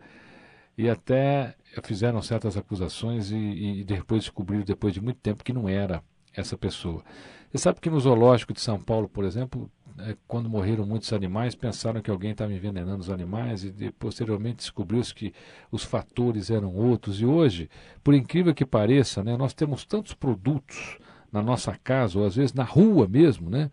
e 0.78 0.88
até 0.88 1.56
fizeram 1.82 2.22
certas 2.22 2.56
acusações 2.56 3.32
e, 3.32 3.80
e 3.80 3.84
depois 3.84 4.22
descobriram, 4.22 4.64
depois 4.64 4.94
de 4.94 5.00
muito 5.00 5.18
tempo, 5.18 5.42
que 5.42 5.52
não 5.52 5.68
era 5.68 6.00
essa 6.32 6.56
pessoa. 6.56 7.02
Você 7.50 7.58
sabe 7.58 7.80
que 7.80 7.90
no 7.90 7.98
zoológico 8.00 8.52
de 8.52 8.60
São 8.60 8.80
Paulo, 8.80 9.08
por 9.08 9.24
exemplo, 9.24 9.68
é, 9.98 10.16
quando 10.28 10.48
morreram 10.48 10.86
muitos 10.86 11.12
animais, 11.12 11.56
pensaram 11.56 12.00
que 12.00 12.10
alguém 12.10 12.30
estava 12.30 12.52
envenenando 12.54 13.00
os 13.00 13.10
animais 13.10 13.64
e 13.64 13.70
de- 13.72 13.90
posteriormente 13.90 14.58
descobriu-se 14.58 15.12
que 15.12 15.34
os 15.72 15.82
fatores 15.84 16.50
eram 16.50 16.74
outros. 16.74 17.20
E 17.20 17.26
hoje, 17.26 17.68
por 18.02 18.14
incrível 18.14 18.54
que 18.54 18.64
pareça, 18.64 19.22
né, 19.24 19.36
nós 19.36 19.52
temos 19.52 19.84
tantos 19.84 20.14
produtos 20.14 20.98
na 21.32 21.42
nossa 21.42 21.76
casa, 21.82 22.18
ou 22.18 22.26
às 22.26 22.36
vezes 22.36 22.52
na 22.52 22.64
rua 22.64 23.08
mesmo, 23.08 23.48
né, 23.48 23.70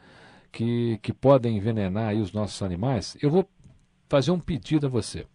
que, 0.52 0.98
que 1.02 1.14
podem 1.14 1.58
envenenar 1.58 2.16
os 2.16 2.32
nossos 2.32 2.62
animais. 2.62 3.18
Eu 3.22 3.30
vou 3.30 3.48
fazer 4.08 4.32
um 4.32 4.40
pedido 4.40 4.88
a 4.88 4.90
você. 4.90 5.26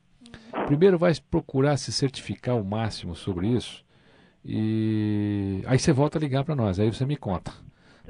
Primeiro 0.66 0.99
vai 0.99 1.12
procurar 1.31 1.77
se 1.77 1.93
certificar 1.93 2.57
o 2.57 2.64
máximo 2.64 3.14
sobre 3.14 3.49
isso 3.49 3.85
e 4.45 5.62
aí 5.66 5.79
você 5.79 5.93
volta 5.93 6.18
a 6.18 6.20
ligar 6.20 6.45
para 6.45 6.55
nós, 6.55 6.79
aí 6.79 6.93
você 6.93 7.07
me 7.07 7.16
conta. 7.16 7.53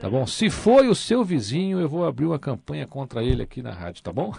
Tá 0.01 0.11
bom? 0.11 0.27
Se 0.27 0.51
foi 0.51 0.89
o 0.89 0.95
seu 0.95 1.25
vizinho, 1.25 1.79
eu 1.79 1.89
vou 1.89 2.05
abrir 2.05 2.27
uma 2.27 2.39
campanha 2.39 2.85
contra 2.85 3.23
ele 3.23 3.43
aqui 3.45 3.63
na 3.63 3.71
rádio, 3.71 4.03
tá 4.03 4.13
bom? 4.13 4.33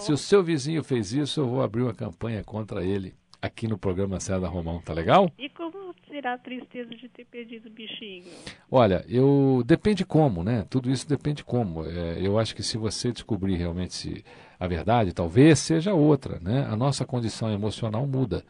Se 0.00 0.12
o 0.12 0.16
seu 0.16 0.42
vizinho 0.42 0.82
fez 0.82 1.12
isso, 1.12 1.40
eu 1.40 1.46
vou 1.46 1.62
abrir 1.62 1.82
uma 1.82 1.94
campanha 1.94 2.42
contra 2.42 2.84
ele 2.84 3.14
aqui 3.40 3.68
no 3.68 3.78
programa 3.78 4.18
César 4.18 4.48
Romão, 4.48 4.80
tá 4.80 4.92
legal? 4.92 5.30
E 5.38 5.48
como 5.48 5.87
tirar 6.08 6.34
a 6.34 6.38
tristeza 6.38 6.90
de 6.90 7.08
ter 7.08 7.24
perdido 7.24 7.66
o 7.68 7.70
bichinho? 7.70 8.24
Olha, 8.70 9.04
eu 9.08 9.62
depende 9.66 10.04
como, 10.04 10.42
né? 10.42 10.66
Tudo 10.68 10.90
isso 10.90 11.08
depende 11.08 11.44
como. 11.44 11.84
É, 11.84 12.18
eu 12.20 12.38
acho 12.38 12.54
que 12.54 12.62
se 12.62 12.76
você 12.76 13.12
descobrir 13.12 13.56
realmente 13.56 13.94
se 13.94 14.24
a 14.58 14.66
verdade, 14.66 15.12
talvez 15.12 15.58
seja 15.58 15.94
outra, 15.94 16.40
né? 16.40 16.66
A 16.68 16.76
nossa 16.76 17.04
condição 17.04 17.52
emocional 17.52 18.06
muda. 18.06 18.44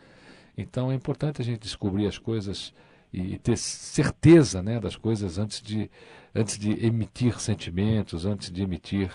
Então 0.56 0.90
é 0.90 0.94
importante 0.94 1.40
a 1.40 1.44
gente 1.44 1.60
descobrir 1.60 2.06
as 2.06 2.18
coisas 2.18 2.72
e, 3.12 3.34
e 3.34 3.38
ter 3.38 3.56
certeza, 3.56 4.62
né, 4.62 4.80
das 4.80 4.96
coisas 4.96 5.38
antes 5.38 5.62
de 5.62 5.90
antes 6.34 6.58
de 6.58 6.84
emitir 6.84 7.40
sentimentos, 7.40 8.26
antes 8.26 8.50
de 8.50 8.62
emitir 8.62 9.10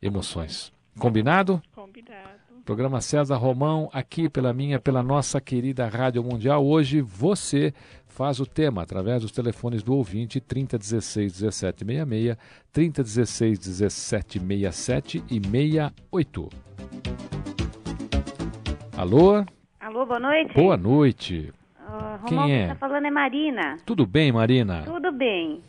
emoções. 0.00 0.72
Combinado? 0.98 1.62
Combinado. 1.74 2.42
Programa 2.64 3.00
César 3.00 3.36
Romão, 3.36 3.90
aqui 3.92 4.28
pela 4.28 4.52
minha, 4.52 4.78
pela 4.78 5.02
nossa 5.02 5.40
querida 5.40 5.88
Rádio 5.88 6.22
Mundial. 6.22 6.64
Hoje 6.64 7.00
você 7.00 7.74
faz 8.06 8.38
o 8.38 8.46
tema 8.46 8.82
através 8.82 9.22
dos 9.22 9.32
telefones 9.32 9.82
do 9.82 9.94
ouvinte 9.94 10.40
3016 10.40 11.42
1766, 11.42 12.36
3016 12.72 13.58
1767 13.66 15.24
e 15.28 15.40
68. 15.40 16.48
Alô? 18.96 19.44
Alô, 19.80 20.06
boa 20.06 20.20
noite. 20.20 20.54
Boa 20.54 20.76
noite. 20.76 21.52
Quem 22.28 22.38
Romão, 22.38 22.54
é? 22.54 22.58
quem 22.58 22.68
tá 22.68 22.74
falando 22.76 23.06
é 23.06 23.10
Marina. 23.10 23.76
Tudo 23.84 24.06
bem, 24.06 24.30
Marina? 24.30 24.82
Tudo 24.84 25.10
bem. 25.10 25.60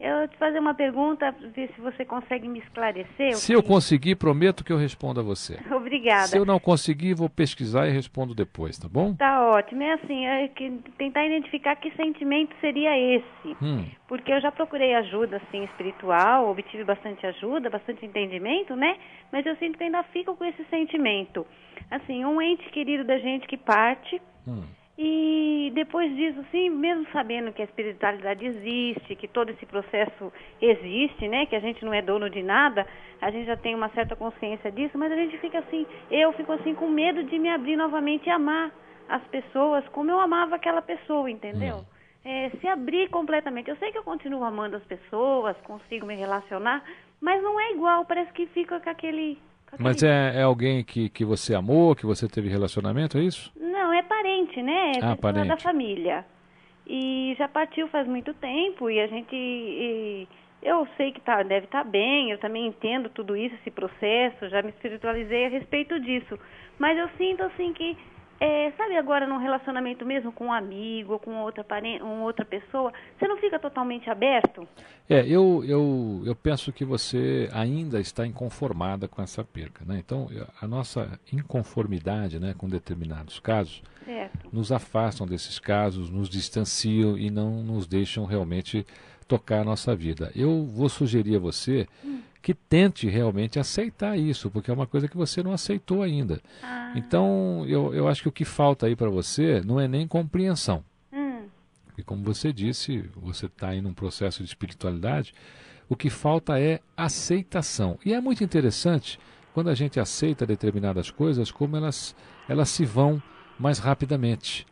Eu 0.00 0.26
te 0.28 0.36
fazer 0.38 0.58
uma 0.58 0.72
pergunta, 0.72 1.30
ver 1.54 1.70
se 1.74 1.80
você 1.80 2.06
consegue 2.06 2.48
me 2.48 2.58
esclarecer. 2.60 3.36
Se 3.36 3.52
eu 3.52 3.62
conseguir, 3.62 4.16
prometo 4.16 4.64
que 4.64 4.72
eu 4.72 4.78
respondo 4.78 5.20
a 5.20 5.22
você. 5.22 5.58
Obrigada. 5.70 6.28
Se 6.28 6.38
eu 6.38 6.46
não 6.46 6.58
conseguir, 6.58 7.12
vou 7.12 7.28
pesquisar 7.28 7.86
e 7.86 7.90
respondo 7.90 8.34
depois, 8.34 8.78
tá 8.78 8.88
bom? 8.88 9.14
Tá 9.14 9.46
ótimo. 9.50 9.82
É 9.82 9.92
assim, 9.92 10.24
é 10.24 10.48
que 10.48 10.70
tentar 10.96 11.26
identificar 11.26 11.76
que 11.76 11.90
sentimento 11.96 12.56
seria 12.62 12.98
esse. 12.98 13.56
Hum. 13.62 13.84
Porque 14.08 14.32
eu 14.32 14.40
já 14.40 14.50
procurei 14.50 14.94
ajuda, 14.94 15.36
assim, 15.36 15.64
espiritual, 15.64 16.48
obtive 16.48 16.82
bastante 16.82 17.26
ajuda, 17.26 17.68
bastante 17.68 18.06
entendimento, 18.06 18.74
né? 18.74 18.96
Mas 19.30 19.44
eu 19.44 19.54
sinto 19.56 19.76
que 19.76 19.84
ainda 19.84 20.02
fico 20.04 20.34
com 20.34 20.44
esse 20.46 20.64
sentimento. 20.70 21.46
Assim, 21.90 22.24
um 22.24 22.40
ente 22.40 22.66
querido 22.70 23.04
da 23.04 23.18
gente 23.18 23.46
que 23.46 23.58
parte, 23.58 24.20
Hum. 24.46 24.62
E 25.02 25.70
depois 25.74 26.14
disso, 26.14 26.44
sim, 26.50 26.68
mesmo 26.68 27.06
sabendo 27.10 27.52
que 27.52 27.62
a 27.62 27.64
espiritualidade 27.64 28.44
existe, 28.44 29.16
que 29.16 29.26
todo 29.26 29.48
esse 29.48 29.64
processo 29.64 30.30
existe, 30.60 31.26
né, 31.26 31.46
que 31.46 31.56
a 31.56 31.60
gente 31.60 31.82
não 31.82 31.94
é 31.94 32.02
dono 32.02 32.28
de 32.28 32.42
nada, 32.42 32.86
a 33.18 33.30
gente 33.30 33.46
já 33.46 33.56
tem 33.56 33.74
uma 33.74 33.88
certa 33.90 34.14
consciência 34.14 34.70
disso, 34.70 34.98
mas 34.98 35.10
a 35.10 35.16
gente 35.16 35.38
fica 35.38 35.60
assim, 35.60 35.86
eu 36.10 36.32
fico 36.34 36.52
assim 36.52 36.74
com 36.74 36.86
medo 36.88 37.22
de 37.24 37.38
me 37.38 37.48
abrir 37.48 37.76
novamente 37.76 38.26
e 38.26 38.30
amar 38.30 38.70
as 39.08 39.22
pessoas 39.28 39.82
como 39.88 40.10
eu 40.10 40.20
amava 40.20 40.56
aquela 40.56 40.82
pessoa, 40.82 41.30
entendeu? 41.30 41.82
É, 42.22 42.50
se 42.60 42.68
abrir 42.68 43.08
completamente. 43.08 43.70
Eu 43.70 43.76
sei 43.76 43.90
que 43.90 43.96
eu 43.96 44.02
continuo 44.04 44.44
amando 44.44 44.76
as 44.76 44.84
pessoas, 44.84 45.56
consigo 45.64 46.04
me 46.06 46.14
relacionar, 46.14 46.84
mas 47.18 47.42
não 47.42 47.58
é 47.58 47.72
igual, 47.72 48.04
parece 48.04 48.30
que 48.34 48.44
fica 48.48 48.78
com 48.78 48.90
aquele... 48.90 49.38
com 49.66 49.76
aquele- 49.76 49.82
Mas 49.88 50.02
é, 50.02 50.40
é 50.40 50.42
alguém 50.42 50.84
que, 50.84 51.08
que 51.08 51.24
você 51.24 51.54
amou, 51.54 51.96
que 51.96 52.04
você 52.04 52.28
teve 52.28 52.48
relacionamento, 52.50 53.16
é 53.16 53.22
isso? 53.22 53.50
É 54.00 54.02
parente, 54.02 54.62
né? 54.62 54.92
É 54.92 55.04
Ah, 55.04 55.16
parente. 55.16 55.48
da 55.48 55.56
família. 55.58 56.24
E 56.86 57.34
já 57.38 57.46
partiu 57.46 57.86
faz 57.88 58.06
muito 58.08 58.32
tempo 58.34 58.88
e 58.90 58.98
a 58.98 59.06
gente. 59.06 59.34
e 59.36 60.26
eu 60.62 60.86
sei 60.96 61.12
que 61.12 61.20
tá, 61.20 61.42
deve 61.42 61.66
estar 61.66 61.84
bem, 61.84 62.30
eu 62.30 62.38
também 62.38 62.66
entendo 62.66 63.08
tudo 63.08 63.36
isso, 63.36 63.54
esse 63.56 63.70
processo, 63.70 64.48
já 64.48 64.60
me 64.62 64.70
espiritualizei 64.70 65.46
a 65.46 65.48
respeito 65.48 65.98
disso. 66.00 66.38
Mas 66.78 66.98
eu 66.98 67.08
sinto 67.16 67.42
assim 67.44 67.72
que, 67.72 67.96
é, 68.40 68.72
sabe 68.72 68.96
agora 68.96 69.26
num 69.26 69.36
relacionamento 69.36 70.06
mesmo 70.06 70.32
com 70.32 70.46
um 70.46 70.52
amigo 70.52 71.12
ou 71.12 71.18
com 71.18 71.36
outra, 71.42 71.62
parente, 71.62 72.02
outra 72.02 72.44
pessoa, 72.44 72.90
você 73.18 73.28
não 73.28 73.36
fica 73.36 73.58
totalmente 73.58 74.08
aberto? 74.08 74.66
É, 75.08 75.20
eu, 75.26 75.62
eu, 75.66 76.22
eu 76.24 76.34
penso 76.34 76.72
que 76.72 76.82
você 76.82 77.50
ainda 77.52 78.00
está 78.00 78.26
inconformada 78.26 79.06
com 79.06 79.20
essa 79.20 79.44
perca, 79.44 79.84
né? 79.84 79.98
Então, 79.98 80.28
a 80.60 80.66
nossa 80.66 81.20
inconformidade, 81.30 82.40
né, 82.40 82.54
com 82.56 82.66
determinados 82.66 83.38
casos, 83.38 83.82
Certo. 84.06 84.48
nos 84.50 84.72
afastam 84.72 85.26
desses 85.26 85.58
casos, 85.58 86.08
nos 86.08 86.28
distanciam 86.28 87.18
e 87.18 87.30
não 87.30 87.62
nos 87.62 87.86
deixam 87.86 88.24
realmente 88.24 88.86
tocar 89.28 89.60
a 89.60 89.64
nossa 89.64 89.94
vida. 89.94 90.32
Eu 90.34 90.64
vou 90.64 90.88
sugerir 90.88 91.36
a 91.36 91.38
você 91.38 91.86
que 92.42 92.54
tente 92.54 93.08
realmente 93.08 93.58
aceitar 93.58 94.18
isso, 94.18 94.50
porque 94.50 94.70
é 94.70 94.74
uma 94.74 94.86
coisa 94.86 95.08
que 95.08 95.16
você 95.16 95.42
não 95.42 95.52
aceitou 95.52 96.02
ainda. 96.02 96.40
Então, 96.94 97.64
eu, 97.68 97.94
eu 97.94 98.08
acho 98.08 98.22
que 98.22 98.28
o 98.28 98.32
que 98.32 98.44
falta 98.44 98.86
aí 98.86 98.96
para 98.96 99.10
você 99.10 99.60
não 99.64 99.78
é 99.78 99.86
nem 99.86 100.06
compreensão. 100.08 100.82
Hum, 101.12 101.42
E 101.98 102.02
como 102.02 102.22
você 102.22 102.52
disse, 102.52 103.08
você 103.16 103.46
está 103.46 103.68
aí 103.68 103.80
num 103.80 103.92
processo 103.92 104.42
de 104.42 104.48
espiritualidade, 104.48 105.34
o 105.88 105.94
que 105.96 106.08
falta 106.08 106.58
é 106.58 106.80
aceitação. 106.96 107.98
E 108.04 108.14
é 108.14 108.20
muito 108.20 108.42
interessante 108.42 109.18
quando 109.52 109.68
a 109.68 109.74
gente 109.74 110.00
aceita 110.00 110.46
determinadas 110.46 111.10
coisas, 111.10 111.50
como 111.50 111.76
elas, 111.76 112.14
elas 112.48 112.68
se 112.70 112.84
vão 112.84 113.22
mais 113.58 113.78
rapidamente. 113.78 114.66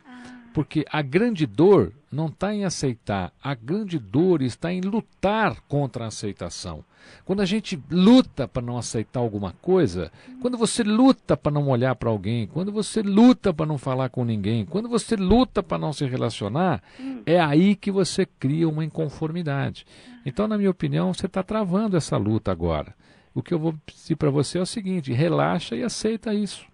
Porque 0.55 0.85
a 0.91 1.03
grande 1.03 1.47
dor 1.47 1.93
não 2.11 2.27
está 2.27 2.55
em 2.55 2.65
aceitar, 2.65 3.33
a 3.43 3.55
grande 3.55 3.99
dor 3.99 4.41
está 4.43 4.73
em 4.73 4.81
lutar 4.81 5.61
contra 5.69 6.05
a 6.05 6.09
aceitação. 6.09 6.83
Quando 7.25 7.41
a 7.41 7.45
gente 7.45 7.81
luta 7.91 8.47
para 8.47 8.63
não 8.63 8.79
aceitar 8.79 9.21
alguma 9.21 9.53
coisa, 9.61 10.11
quando 10.41 10.57
você 10.57 10.83
luta 10.83 11.37
para 11.37 11.53
não 11.53 11.69
olhar 11.69 11.95
para 11.95 12.11
alguém, 12.11 12.47
quando 12.47 12.73
você 12.73 13.03
luta 13.03 13.53
para 13.53 13.67
não 13.67 13.79
falar 13.79 14.09
com 14.09 14.25
ninguém, 14.25 14.65
quando 14.65 14.89
você 14.89 15.17
luta 15.17 15.63
para 15.63 15.79
não 15.79 15.93
se 15.93 16.05
relacionar, 16.07 16.83
é 17.27 17.41
aí 17.41 17.75
que 17.75 17.91
você 17.91 18.27
cria 18.27 18.69
uma 18.69 18.85
inconformidade. 18.85 19.87
Então, 20.25 20.47
na 20.47 20.59
minha 20.59 20.71
opinião, 20.71 21.13
você 21.13 21.27
está 21.27 21.43
travando 21.43 21.97
essa 21.97 22.17
luta 22.17 22.53
agora. 22.53 22.95
O 23.35 23.43
que 23.43 23.55
eu 23.55 23.59
vou 23.59 23.75
pedir 23.87 24.17
para 24.17 24.31
você 24.31 24.59
é 24.59 24.63
o 24.63 24.67
seguinte: 24.67 25.13
relaxa 25.13 25.77
e 25.77 25.83
aceita 25.83 26.35
isso. 26.35 26.68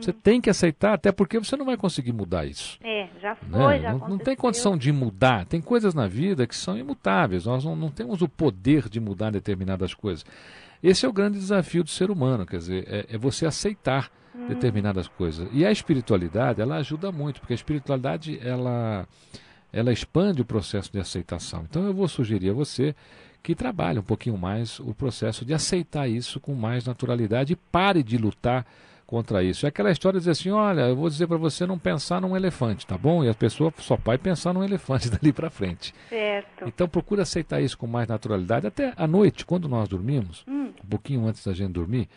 Você 0.00 0.12
tem 0.12 0.40
que 0.40 0.50
aceitar, 0.50 0.94
até 0.94 1.10
porque 1.10 1.38
você 1.38 1.56
não 1.56 1.64
vai 1.64 1.76
conseguir 1.76 2.12
mudar 2.12 2.46
isso. 2.46 2.78
é, 2.82 3.08
já 3.20 3.34
foi, 3.34 3.76
né? 3.76 3.80
já 3.80 3.92
não, 3.92 4.08
não 4.10 4.18
tem 4.18 4.36
condição 4.36 4.76
de 4.76 4.92
mudar. 4.92 5.46
Tem 5.46 5.60
coisas 5.60 5.94
na 5.94 6.06
vida 6.06 6.46
que 6.46 6.54
são 6.54 6.76
imutáveis. 6.76 7.46
Nós 7.46 7.64
não, 7.64 7.74
não 7.74 7.90
temos 7.90 8.22
o 8.22 8.28
poder 8.28 8.88
de 8.88 9.00
mudar 9.00 9.30
determinadas 9.30 9.94
coisas. 9.94 10.24
Esse 10.82 11.06
é 11.06 11.08
o 11.08 11.12
grande 11.12 11.38
desafio 11.38 11.82
do 11.82 11.90
ser 11.90 12.10
humano, 12.10 12.44
quer 12.46 12.58
dizer, 12.58 12.84
é, 12.86 13.06
é 13.14 13.18
você 13.18 13.46
aceitar 13.46 14.10
Hum. 14.36 14.48
determinadas 14.48 15.08
coisas. 15.08 15.48
E 15.50 15.64
a 15.64 15.72
espiritualidade, 15.72 16.60
ela 16.60 16.76
ajuda 16.76 17.10
muito, 17.10 17.40
porque 17.40 17.54
a 17.54 17.56
espiritualidade, 17.56 18.38
ela, 18.42 19.08
ela 19.72 19.92
expande 19.92 20.42
o 20.42 20.44
processo 20.44 20.92
de 20.92 20.98
aceitação. 20.98 21.64
Então 21.68 21.86
eu 21.86 21.94
vou 21.94 22.06
sugerir 22.06 22.50
a 22.50 22.52
você 22.52 22.94
que 23.42 23.54
trabalhe 23.54 23.98
um 23.98 24.02
pouquinho 24.02 24.36
mais 24.36 24.78
o 24.80 24.92
processo 24.92 25.44
de 25.44 25.54
aceitar 25.54 26.06
isso 26.08 26.38
com 26.38 26.54
mais 26.54 26.84
naturalidade 26.84 27.54
e 27.54 27.56
pare 27.56 28.02
de 28.02 28.18
lutar 28.18 28.66
contra 29.06 29.42
isso. 29.42 29.64
É 29.66 29.68
aquela 29.68 29.90
história 29.90 30.18
de 30.18 30.22
dizer 30.22 30.32
assim, 30.32 30.50
olha, 30.50 30.82
eu 30.88 30.96
vou 30.96 31.08
dizer 31.08 31.26
para 31.26 31.36
você 31.36 31.64
não 31.64 31.78
pensar 31.78 32.20
num 32.20 32.36
elefante, 32.36 32.86
tá 32.86 32.98
bom? 32.98 33.22
E 33.22 33.28
a 33.28 33.34
pessoa 33.34 33.72
só 33.78 33.96
vai 33.96 34.18
pensar 34.18 34.52
num 34.52 34.64
elefante 34.64 35.08
dali 35.10 35.32
para 35.32 35.48
frente. 35.48 35.94
Certo. 36.08 36.64
Então 36.66 36.88
procura 36.88 37.22
aceitar 37.22 37.60
isso 37.60 37.78
com 37.78 37.86
mais 37.86 38.08
naturalidade. 38.08 38.66
Até 38.66 38.92
à 38.96 39.06
noite, 39.06 39.46
quando 39.46 39.68
nós 39.68 39.88
dormimos, 39.88 40.44
Hum. 40.48 40.72
um 40.84 40.88
pouquinho 40.88 41.24
antes 41.26 41.44
da 41.46 41.52
gente 41.52 41.72
dormir, 41.72 42.08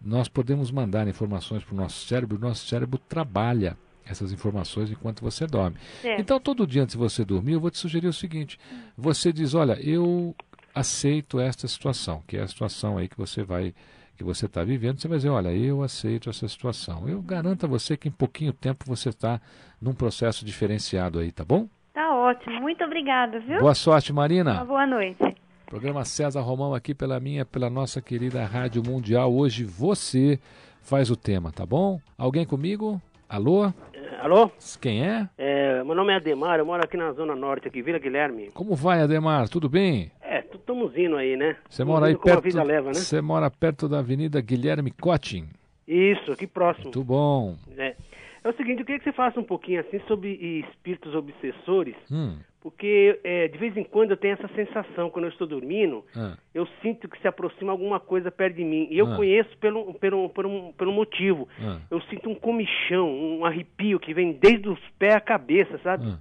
nós 0.00 0.28
podemos 0.28 0.70
mandar 0.70 1.08
informações 1.08 1.64
para 1.64 1.74
o 1.74 1.76
nosso 1.78 2.06
cérebro, 2.06 2.36
o 2.36 2.40
nosso 2.40 2.66
cérebro 2.66 2.98
trabalha 3.08 3.76
essas 4.06 4.30
informações 4.32 4.90
enquanto 4.90 5.22
você 5.22 5.46
dorme. 5.46 5.78
Certo. 6.02 6.20
Então, 6.20 6.38
todo 6.38 6.66
dia 6.66 6.82
antes 6.82 6.92
de 6.94 6.98
você 6.98 7.24
dormir, 7.24 7.52
eu 7.54 7.60
vou 7.60 7.70
te 7.70 7.78
sugerir 7.78 8.06
o 8.08 8.12
seguinte: 8.12 8.58
você 8.98 9.32
diz, 9.32 9.54
olha, 9.54 9.78
eu 9.82 10.34
aceito 10.74 11.40
esta 11.40 11.66
situação, 11.66 12.22
que 12.26 12.36
é 12.36 12.42
a 12.42 12.48
situação 12.48 12.98
aí 12.98 13.08
que 13.08 13.16
você 13.16 13.42
vai 13.42 13.72
que 14.16 14.24
você 14.24 14.46
está 14.46 14.62
vivendo, 14.62 15.00
você 15.00 15.08
vai 15.08 15.18
dizer, 15.18 15.28
olha, 15.30 15.52
eu 15.52 15.82
aceito 15.82 16.30
essa 16.30 16.46
situação. 16.48 17.08
Eu 17.08 17.20
garanto 17.20 17.64
a 17.66 17.68
você 17.68 17.96
que 17.96 18.08
em 18.08 18.12
pouquinho 18.12 18.52
tempo 18.52 18.84
você 18.86 19.08
está 19.08 19.40
num 19.80 19.92
processo 19.92 20.44
diferenciado 20.44 21.18
aí, 21.18 21.32
tá 21.32 21.44
bom? 21.44 21.68
Tá 21.92 22.14
ótimo, 22.14 22.60
muito 22.60 22.82
obrigada, 22.84 23.38
viu? 23.40 23.60
Boa 23.60 23.74
sorte, 23.74 24.12
Uma 24.12 24.22
Marina. 24.22 24.64
boa 24.64 24.86
noite. 24.86 25.18
Programa 25.66 26.04
César 26.04 26.40
Romão 26.40 26.74
aqui 26.74 26.94
pela 26.94 27.18
minha, 27.18 27.44
pela 27.44 27.68
nossa 27.68 28.00
querida 28.00 28.44
Rádio 28.44 28.82
Mundial. 28.84 29.32
Hoje 29.34 29.64
você 29.64 30.38
faz 30.82 31.10
o 31.10 31.16
tema, 31.16 31.50
tá 31.50 31.64
bom? 31.66 32.00
Alguém 32.16 32.44
comigo? 32.44 33.00
Alô? 33.34 33.72
Alô? 34.20 34.48
Quem 34.80 35.04
é? 35.04 35.28
É, 35.36 35.82
meu 35.82 35.96
nome 35.96 36.12
é 36.12 36.16
Ademar, 36.16 36.60
eu 36.60 36.64
moro 36.64 36.80
aqui 36.84 36.96
na 36.96 37.10
Zona 37.14 37.34
Norte, 37.34 37.66
aqui, 37.66 37.82
Vila 37.82 37.98
Guilherme. 37.98 38.52
Como 38.54 38.76
vai, 38.76 39.00
Ademar? 39.02 39.48
Tudo 39.48 39.68
bem? 39.68 40.12
É, 40.22 40.38
estamos 40.38 40.96
indo 40.96 41.16
aí, 41.16 41.36
né? 41.36 41.56
Você 41.68 41.82
mora 41.82 42.06
aí 42.06 42.16
perto. 42.16 42.46
né? 42.56 42.92
Você 42.94 43.20
mora 43.20 43.50
perto 43.50 43.88
da 43.88 43.98
Avenida 43.98 44.40
Guilherme 44.40 44.92
Cottin. 44.92 45.48
Isso, 45.88 46.30
aqui 46.30 46.46
próximo. 46.46 46.84
Muito 46.84 47.02
bom. 47.02 47.56
É. 47.76 47.96
é 48.44 48.48
o 48.48 48.56
seguinte, 48.56 48.78
eu 48.78 48.86
queria 48.86 49.00
que 49.00 49.04
você 49.04 49.12
faça 49.12 49.40
um 49.40 49.44
pouquinho 49.44 49.80
assim 49.80 49.98
sobre 50.06 50.30
espíritos 50.70 51.12
obsessores, 51.12 51.96
Hum. 52.08 52.36
Porque 52.64 53.20
é, 53.22 53.46
de 53.46 53.58
vez 53.58 53.76
em 53.76 53.84
quando 53.84 54.12
eu 54.12 54.16
tenho 54.16 54.32
essa 54.32 54.48
sensação, 54.54 55.10
quando 55.10 55.26
eu 55.26 55.30
estou 55.30 55.46
dormindo, 55.46 56.02
Ah. 56.16 56.34
eu 56.54 56.66
sinto 56.80 57.06
que 57.10 57.20
se 57.20 57.28
aproxima 57.28 57.70
alguma 57.70 58.00
coisa 58.00 58.30
perto 58.32 58.56
de 58.56 58.64
mim. 58.64 58.88
E 58.90 58.96
eu 58.96 59.06
Ah. 59.06 59.16
conheço 59.16 59.54
pelo, 59.58 59.92
pelo, 59.94 60.30
por, 60.30 60.46
um, 60.46 60.72
por 60.72 60.88
um 60.88 60.92
motivo. 60.92 61.46
Ah. 61.60 61.78
Eu 61.90 62.00
sinto 62.04 62.30
um 62.30 62.34
comichão, 62.34 63.06
um 63.06 63.44
arrepio 63.44 64.00
que 64.00 64.14
vem 64.14 64.32
desde 64.32 64.66
os 64.66 64.80
pés 64.98 65.14
à 65.14 65.20
cabeça, 65.20 65.78
sabe? 65.82 66.06
Ah. 66.08 66.18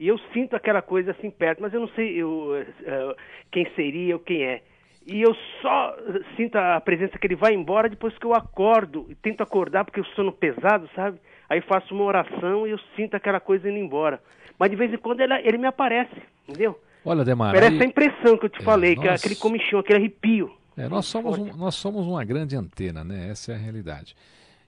E 0.00 0.08
eu 0.08 0.18
sinto 0.32 0.56
aquela 0.56 0.82
coisa 0.82 1.12
assim 1.12 1.30
perto, 1.30 1.62
mas 1.62 1.72
eu 1.72 1.78
não 1.78 1.88
sei 1.90 2.16
eu, 2.20 2.56
eh, 2.56 3.14
quem 3.52 3.64
seria 3.76 4.14
ou 4.16 4.20
quem 4.20 4.42
é. 4.44 4.62
E 5.06 5.22
eu 5.22 5.32
só 5.62 5.96
sinto 6.36 6.56
a 6.56 6.80
presença 6.80 7.16
que 7.18 7.26
ele 7.28 7.36
vai 7.36 7.54
embora 7.54 7.88
depois 7.88 8.18
que 8.18 8.26
eu 8.26 8.34
acordo. 8.34 9.06
E 9.08 9.14
tento 9.14 9.42
acordar 9.42 9.84
porque 9.84 10.00
eu 10.00 10.04
sono 10.16 10.32
pesado, 10.32 10.90
sabe? 10.96 11.20
Aí 11.48 11.60
faço 11.60 11.94
uma 11.94 12.02
oração 12.04 12.66
e 12.66 12.70
eu 12.70 12.78
sinto 12.96 13.14
aquela 13.14 13.38
coisa 13.38 13.68
indo 13.70 13.78
embora. 13.78 14.18
Mas 14.58 14.70
de 14.70 14.76
vez 14.76 14.92
em 14.92 14.98
quando 14.98 15.20
ele, 15.20 15.34
ele 15.34 15.58
me 15.58 15.66
aparece, 15.66 16.14
entendeu? 16.48 16.80
Olha, 17.04 17.22
Ademar. 17.22 17.52
Parece 17.52 17.74
aí- 17.76 17.82
a 17.82 17.84
impressão 17.84 18.38
que 18.38 18.46
eu 18.46 18.50
te 18.50 18.62
falei, 18.62 18.94
que 18.96 19.06
é 19.06 19.10
nós- 19.10 19.20
aquele 19.20 19.36
comichão, 19.36 19.78
aquele 19.80 19.98
arrepio. 19.98 20.50
É, 20.76 20.88
nós, 20.88 21.06
somos 21.06 21.38
um- 21.38 21.56
nós 21.56 21.74
somos 21.74 22.06
uma 22.06 22.24
grande 22.24 22.56
antena, 22.56 23.04
né? 23.04 23.28
Essa 23.28 23.52
é 23.52 23.54
a 23.54 23.58
realidade. 23.58 24.16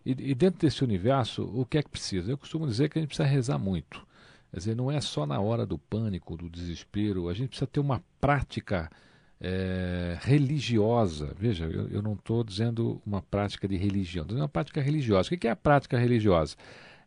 E, 0.04 0.10
e 0.10 0.34
dentro 0.34 0.60
desse 0.60 0.84
universo, 0.84 1.42
o 1.54 1.64
que 1.64 1.78
é 1.78 1.82
que 1.82 1.88
precisa? 1.88 2.30
Eu 2.30 2.38
costumo 2.38 2.66
dizer 2.66 2.88
que 2.88 2.98
a 2.98 3.00
gente 3.00 3.08
precisa 3.08 3.26
rezar 3.28 3.58
muito. 3.58 4.06
Quer 4.52 4.58
dizer, 4.58 4.76
não 4.76 4.90
é 4.90 5.00
só 5.00 5.26
na 5.26 5.40
hora 5.40 5.66
do 5.66 5.76
pânico, 5.78 6.36
do 6.36 6.48
desespero, 6.48 7.28
a 7.28 7.34
gente 7.34 7.48
precisa 7.48 7.66
ter 7.66 7.80
uma 7.80 8.02
prática 8.20 8.88
eh, 9.38 10.16
religiosa. 10.22 11.34
Veja, 11.38 11.66
eu, 11.66 11.88
eu 11.88 12.00
não 12.02 12.14
estou 12.14 12.42
dizendo 12.42 13.00
uma 13.04 13.20
prática 13.20 13.68
de 13.68 13.76
religião, 13.76 14.22
estou 14.22 14.34
dizendo 14.34 14.42
uma 14.44 14.48
prática 14.48 14.80
religiosa. 14.80 15.28
O 15.34 15.36
que 15.38 15.46
é 15.46 15.50
a 15.50 15.56
prática 15.56 15.98
religiosa? 15.98 16.56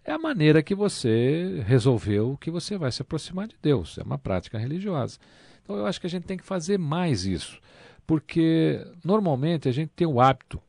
É 0.10 0.14
a 0.14 0.18
maneira 0.18 0.64
que 0.64 0.74
você 0.74 1.64
resolveu 1.68 2.36
que 2.42 2.50
você 2.50 2.80
vai 2.80 2.92
se 2.92 3.00
aproximar 3.00 3.48
de 3.48 3.56
Deus. 3.62 3.96
É 4.00 4.02
uma 4.02 4.18
prática 4.18 4.58
religiosa. 4.58 5.20
Então 5.62 5.76
eu 5.76 5.86
acho 5.86 6.02
que 6.02 6.08
a 6.08 6.10
gente 6.10 6.24
tem 6.24 6.36
que 6.36 6.44
fazer 6.44 6.80
mais 6.80 7.28
isso, 7.28 7.62
porque 8.08 8.84
normalmente 9.06 9.70
a 9.70 9.72
gente 9.72 9.92
tem 9.96 10.08
o 10.08 10.20
hábito 10.20 10.60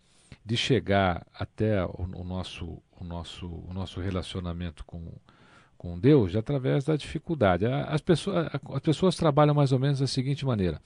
de 0.45 0.59
chegar 0.59 1.26
até 1.32 1.82
o, 1.82 2.07
o 2.16 2.22
nosso, 2.22 2.82
o, 3.01 3.03
nosso, 3.03 3.47
o 3.47 3.72
nosso 3.72 3.99
relacionamento 3.99 4.84
com, 4.84 5.11
com 5.78 5.99
Deus 5.99 6.36
através 6.36 6.84
da 6.84 6.95
dificuldade. 6.95 7.64
As 7.64 8.03
pessoas, 8.03 8.47
as 8.53 8.80
pessoas 8.82 9.16
trabalham 9.16 9.55
mais 9.55 9.72
ou 9.72 9.78
menos 9.78 10.01
da 10.01 10.07
seguinte 10.07 10.45
maneira. 10.45 10.82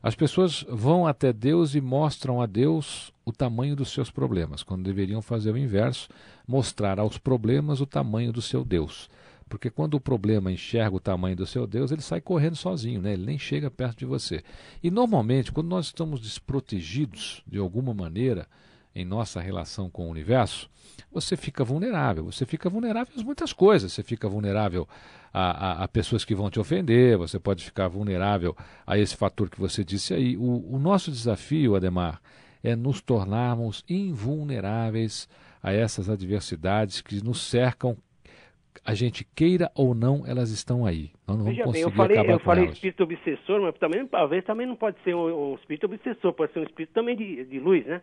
As 0.00 0.14
pessoas 0.14 0.64
vão 0.68 1.04
até 1.04 1.32
Deus 1.32 1.74
e 1.74 1.80
mostram 1.80 2.40
a 2.40 2.46
Deus 2.46 3.12
o 3.24 3.32
tamanho 3.32 3.74
dos 3.74 3.90
seus 3.90 4.08
problemas, 4.08 4.62
quando 4.62 4.84
deveriam 4.84 5.20
fazer 5.20 5.50
o 5.50 5.58
inverso, 5.58 6.08
mostrar 6.48 6.98
aos 6.98 7.18
problemas 7.18 7.80
o 7.82 7.86
tamanho 7.86 8.32
do 8.32 8.40
seu 8.40 8.64
Deus. 8.64 9.10
Porque 9.48 9.70
quando 9.70 9.94
o 9.94 10.00
problema 10.00 10.50
enxerga 10.50 10.96
o 10.96 11.00
tamanho 11.00 11.36
do 11.36 11.46
seu 11.46 11.66
Deus, 11.66 11.90
ele 11.90 12.02
sai 12.02 12.20
correndo 12.20 12.56
sozinho, 12.56 13.00
né? 13.00 13.12
ele 13.12 13.24
nem 13.24 13.38
chega 13.38 13.70
perto 13.70 13.98
de 13.98 14.06
você. 14.06 14.42
E 14.82 14.90
normalmente, 14.90 15.52
quando 15.52 15.68
nós 15.68 15.86
estamos 15.86 16.20
desprotegidos 16.20 17.42
de 17.46 17.58
alguma 17.58 17.94
maneira 17.94 18.46
em 18.94 19.04
nossa 19.04 19.40
relação 19.40 19.88
com 19.88 20.06
o 20.06 20.10
universo, 20.10 20.68
você 21.12 21.36
fica 21.36 21.64
vulnerável. 21.64 22.24
Você 22.24 22.44
fica 22.44 22.68
vulnerável 22.68 23.12
a 23.16 23.22
muitas 23.22 23.52
coisas. 23.52 23.92
Você 23.92 24.02
fica 24.02 24.28
vulnerável 24.28 24.88
a, 25.32 25.82
a, 25.82 25.84
a, 25.84 25.88
pessoas 25.88 26.24
que 26.24 26.34
vão 26.34 26.50
te 26.50 26.58
ofender, 26.58 27.16
você 27.16 27.38
pode 27.38 27.64
ficar 27.64 27.88
vulnerável 27.88 28.56
a 28.86 28.98
esse 28.98 29.16
fator 29.16 29.48
que 29.48 29.60
você 29.60 29.84
disse 29.84 30.14
aí. 30.14 30.36
O, 30.36 30.74
o 30.74 30.78
nosso 30.78 31.10
desafio, 31.10 31.76
Ademar, 31.76 32.20
é 32.62 32.74
nos 32.74 33.00
tornarmos 33.00 33.84
invulneráveis 33.88 35.28
a 35.68 35.72
essas 35.72 36.08
adversidades 36.10 37.00
que 37.00 37.22
nos 37.24 37.40
cercam. 37.42 37.96
A 38.84 38.94
gente 38.94 39.26
queira 39.34 39.70
ou 39.74 39.94
não, 39.94 40.24
elas 40.26 40.50
estão 40.50 40.86
aí. 40.86 41.10
Nós 41.26 41.36
não 41.36 41.44
Veja 41.46 41.62
vamos 41.64 41.72
bem, 41.74 41.82
conseguir 41.82 41.82
eu 41.82 41.90
falei, 41.96 42.16
acabar 42.16 42.32
eu 42.32 42.38
falei 42.40 42.64
elas. 42.64 42.74
espírito 42.76 43.02
obsessor, 43.02 43.60
mas 43.60 43.74
também, 43.78 44.06
talvez 44.06 44.44
também 44.44 44.66
não 44.66 44.76
pode 44.76 44.96
ser 45.04 45.14
um, 45.14 45.52
um 45.52 45.54
espírito 45.56 45.84
obsessor, 45.86 46.32
pode 46.32 46.52
ser 46.52 46.60
um 46.60 46.62
espírito 46.62 46.92
também 46.94 47.16
de, 47.16 47.44
de 47.44 47.58
luz, 47.58 47.84
né? 47.86 48.00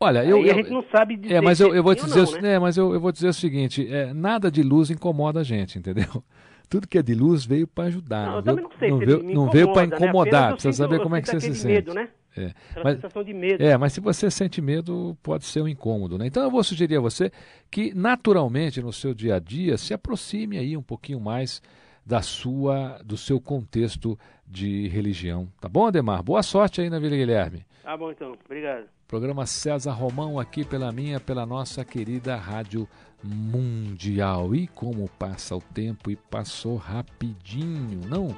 Olha, 0.00 0.20
Aí 0.20 0.30
eu, 0.30 0.36
a 0.36 0.40
eu- 0.40 0.54
gente 0.54 0.70
não 0.70 0.84
sabe 0.92 1.16
dizer 1.16 1.34
É, 1.34 1.40
mas 1.40 1.60
eu, 1.60 1.74
eu 1.74 1.82
vou 1.82 1.94
te 1.94 2.04
dizer, 2.04 2.24
não, 2.24 2.40
né? 2.40 2.54
é, 2.54 2.58
mas 2.58 2.76
eu, 2.76 2.92
eu 2.94 3.00
vou 3.00 3.10
dizer 3.10 3.28
o 3.28 3.32
seguinte: 3.32 3.86
é, 3.92 4.12
nada 4.12 4.50
de 4.50 4.62
luz 4.62 4.90
incomoda 4.90 5.40
a 5.40 5.44
gente, 5.44 5.78
entendeu? 5.78 6.22
Tudo 6.68 6.86
que 6.86 6.98
é 6.98 7.02
de 7.02 7.14
luz 7.14 7.46
veio 7.46 7.66
para 7.66 7.84
ajudar, 7.84 8.26
Não, 8.26 8.32
não, 8.32 8.36
eu 8.38 8.42
veio, 8.42 8.56
também 8.56 8.64
não 8.64 8.78
sei 8.78 8.90
não 8.90 8.98
se 8.98 9.06
veio, 9.06 9.50
veio 9.52 9.72
para 9.72 9.86
né? 9.86 9.96
incomodar. 9.96 10.50
Eu 10.50 10.56
Precisa 10.56 10.84
saber 10.84 10.96
eu 10.96 11.00
como 11.02 11.16
é 11.16 11.22
que 11.22 11.28
você 11.28 11.40
se 11.40 11.54
sente. 11.54 11.66
medo, 11.66 11.94
né? 11.94 12.08
É, 12.38 12.54
Aquela 12.70 12.84
mas, 12.84 12.94
sensação 12.96 13.24
de 13.24 13.34
medo. 13.34 13.62
é, 13.62 13.76
mas 13.76 13.92
se 13.92 14.00
você 14.00 14.30
sente 14.30 14.60
medo, 14.60 15.16
pode 15.22 15.44
ser 15.44 15.62
um 15.62 15.68
incômodo, 15.68 16.16
né? 16.18 16.26
Então 16.26 16.42
eu 16.42 16.50
vou 16.50 16.62
sugerir 16.62 16.96
a 16.96 17.00
você 17.00 17.30
que 17.70 17.92
naturalmente 17.94 18.80
no 18.82 18.92
seu 18.92 19.14
dia 19.14 19.36
a 19.36 19.38
dia 19.38 19.76
se 19.76 19.92
aproxime 19.94 20.58
aí 20.58 20.76
um 20.76 20.82
pouquinho 20.82 21.20
mais 21.20 21.60
da 22.04 22.22
sua, 22.22 23.00
do 23.04 23.16
seu 23.18 23.38
contexto 23.40 24.18
de 24.46 24.88
religião, 24.88 25.46
tá 25.60 25.68
bom, 25.68 25.86
Ademar? 25.86 26.22
Boa 26.22 26.42
sorte 26.42 26.80
aí 26.80 26.88
na 26.88 26.98
Vila 26.98 27.14
Guilherme. 27.16 27.66
Tá 27.82 27.94
bom 27.96 28.10
então, 28.10 28.34
obrigado. 28.44 28.86
Programa 29.06 29.44
César 29.46 29.92
Romão 29.92 30.38
aqui 30.38 30.64
pela 30.64 30.90
minha, 30.92 31.18
pela 31.20 31.44
nossa 31.46 31.84
querida 31.84 32.36
Rádio 32.36 32.88
Mundial. 33.22 34.54
E 34.54 34.66
como 34.68 35.08
passa 35.18 35.56
o 35.56 35.60
tempo 35.60 36.10
e 36.10 36.16
passou 36.16 36.76
rapidinho, 36.76 38.00
não? 38.08 38.36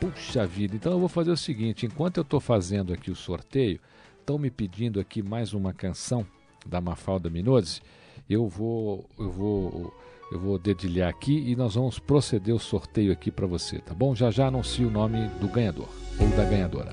Puxa 0.00 0.46
vida, 0.46 0.76
então 0.76 0.92
eu 0.92 0.98
vou 0.98 1.08
fazer 1.08 1.30
o 1.30 1.36
seguinte, 1.36 1.86
enquanto 1.86 2.18
eu 2.18 2.22
estou 2.22 2.40
fazendo 2.40 2.92
aqui 2.92 3.10
o 3.10 3.16
sorteio, 3.16 3.80
estão 4.20 4.38
me 4.38 4.50
pedindo 4.50 5.00
aqui 5.00 5.22
mais 5.22 5.52
uma 5.52 5.72
canção 5.72 6.26
da 6.66 6.80
Mafalda 6.80 7.30
Minozzi, 7.30 7.80
eu 8.28 8.48
vou, 8.48 9.08
eu 9.18 9.30
vou, 9.30 9.94
eu 10.32 10.38
vou 10.38 10.58
dedilhar 10.58 11.08
aqui 11.08 11.50
e 11.50 11.56
nós 11.56 11.74
vamos 11.74 11.98
proceder 11.98 12.54
o 12.54 12.58
sorteio 12.58 13.12
aqui 13.12 13.30
para 13.30 13.46
você, 13.46 13.78
tá 13.78 13.94
bom? 13.94 14.14
Já 14.14 14.30
já 14.30 14.48
anuncio 14.48 14.88
o 14.88 14.90
nome 14.90 15.28
do 15.40 15.48
ganhador 15.48 15.88
ou 16.18 16.28
da 16.36 16.44
ganhadora. 16.44 16.92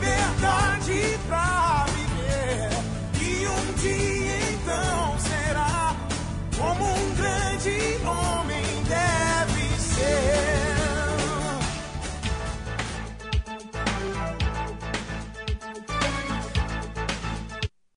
liberdade 0.00 1.18
pra 1.28 1.59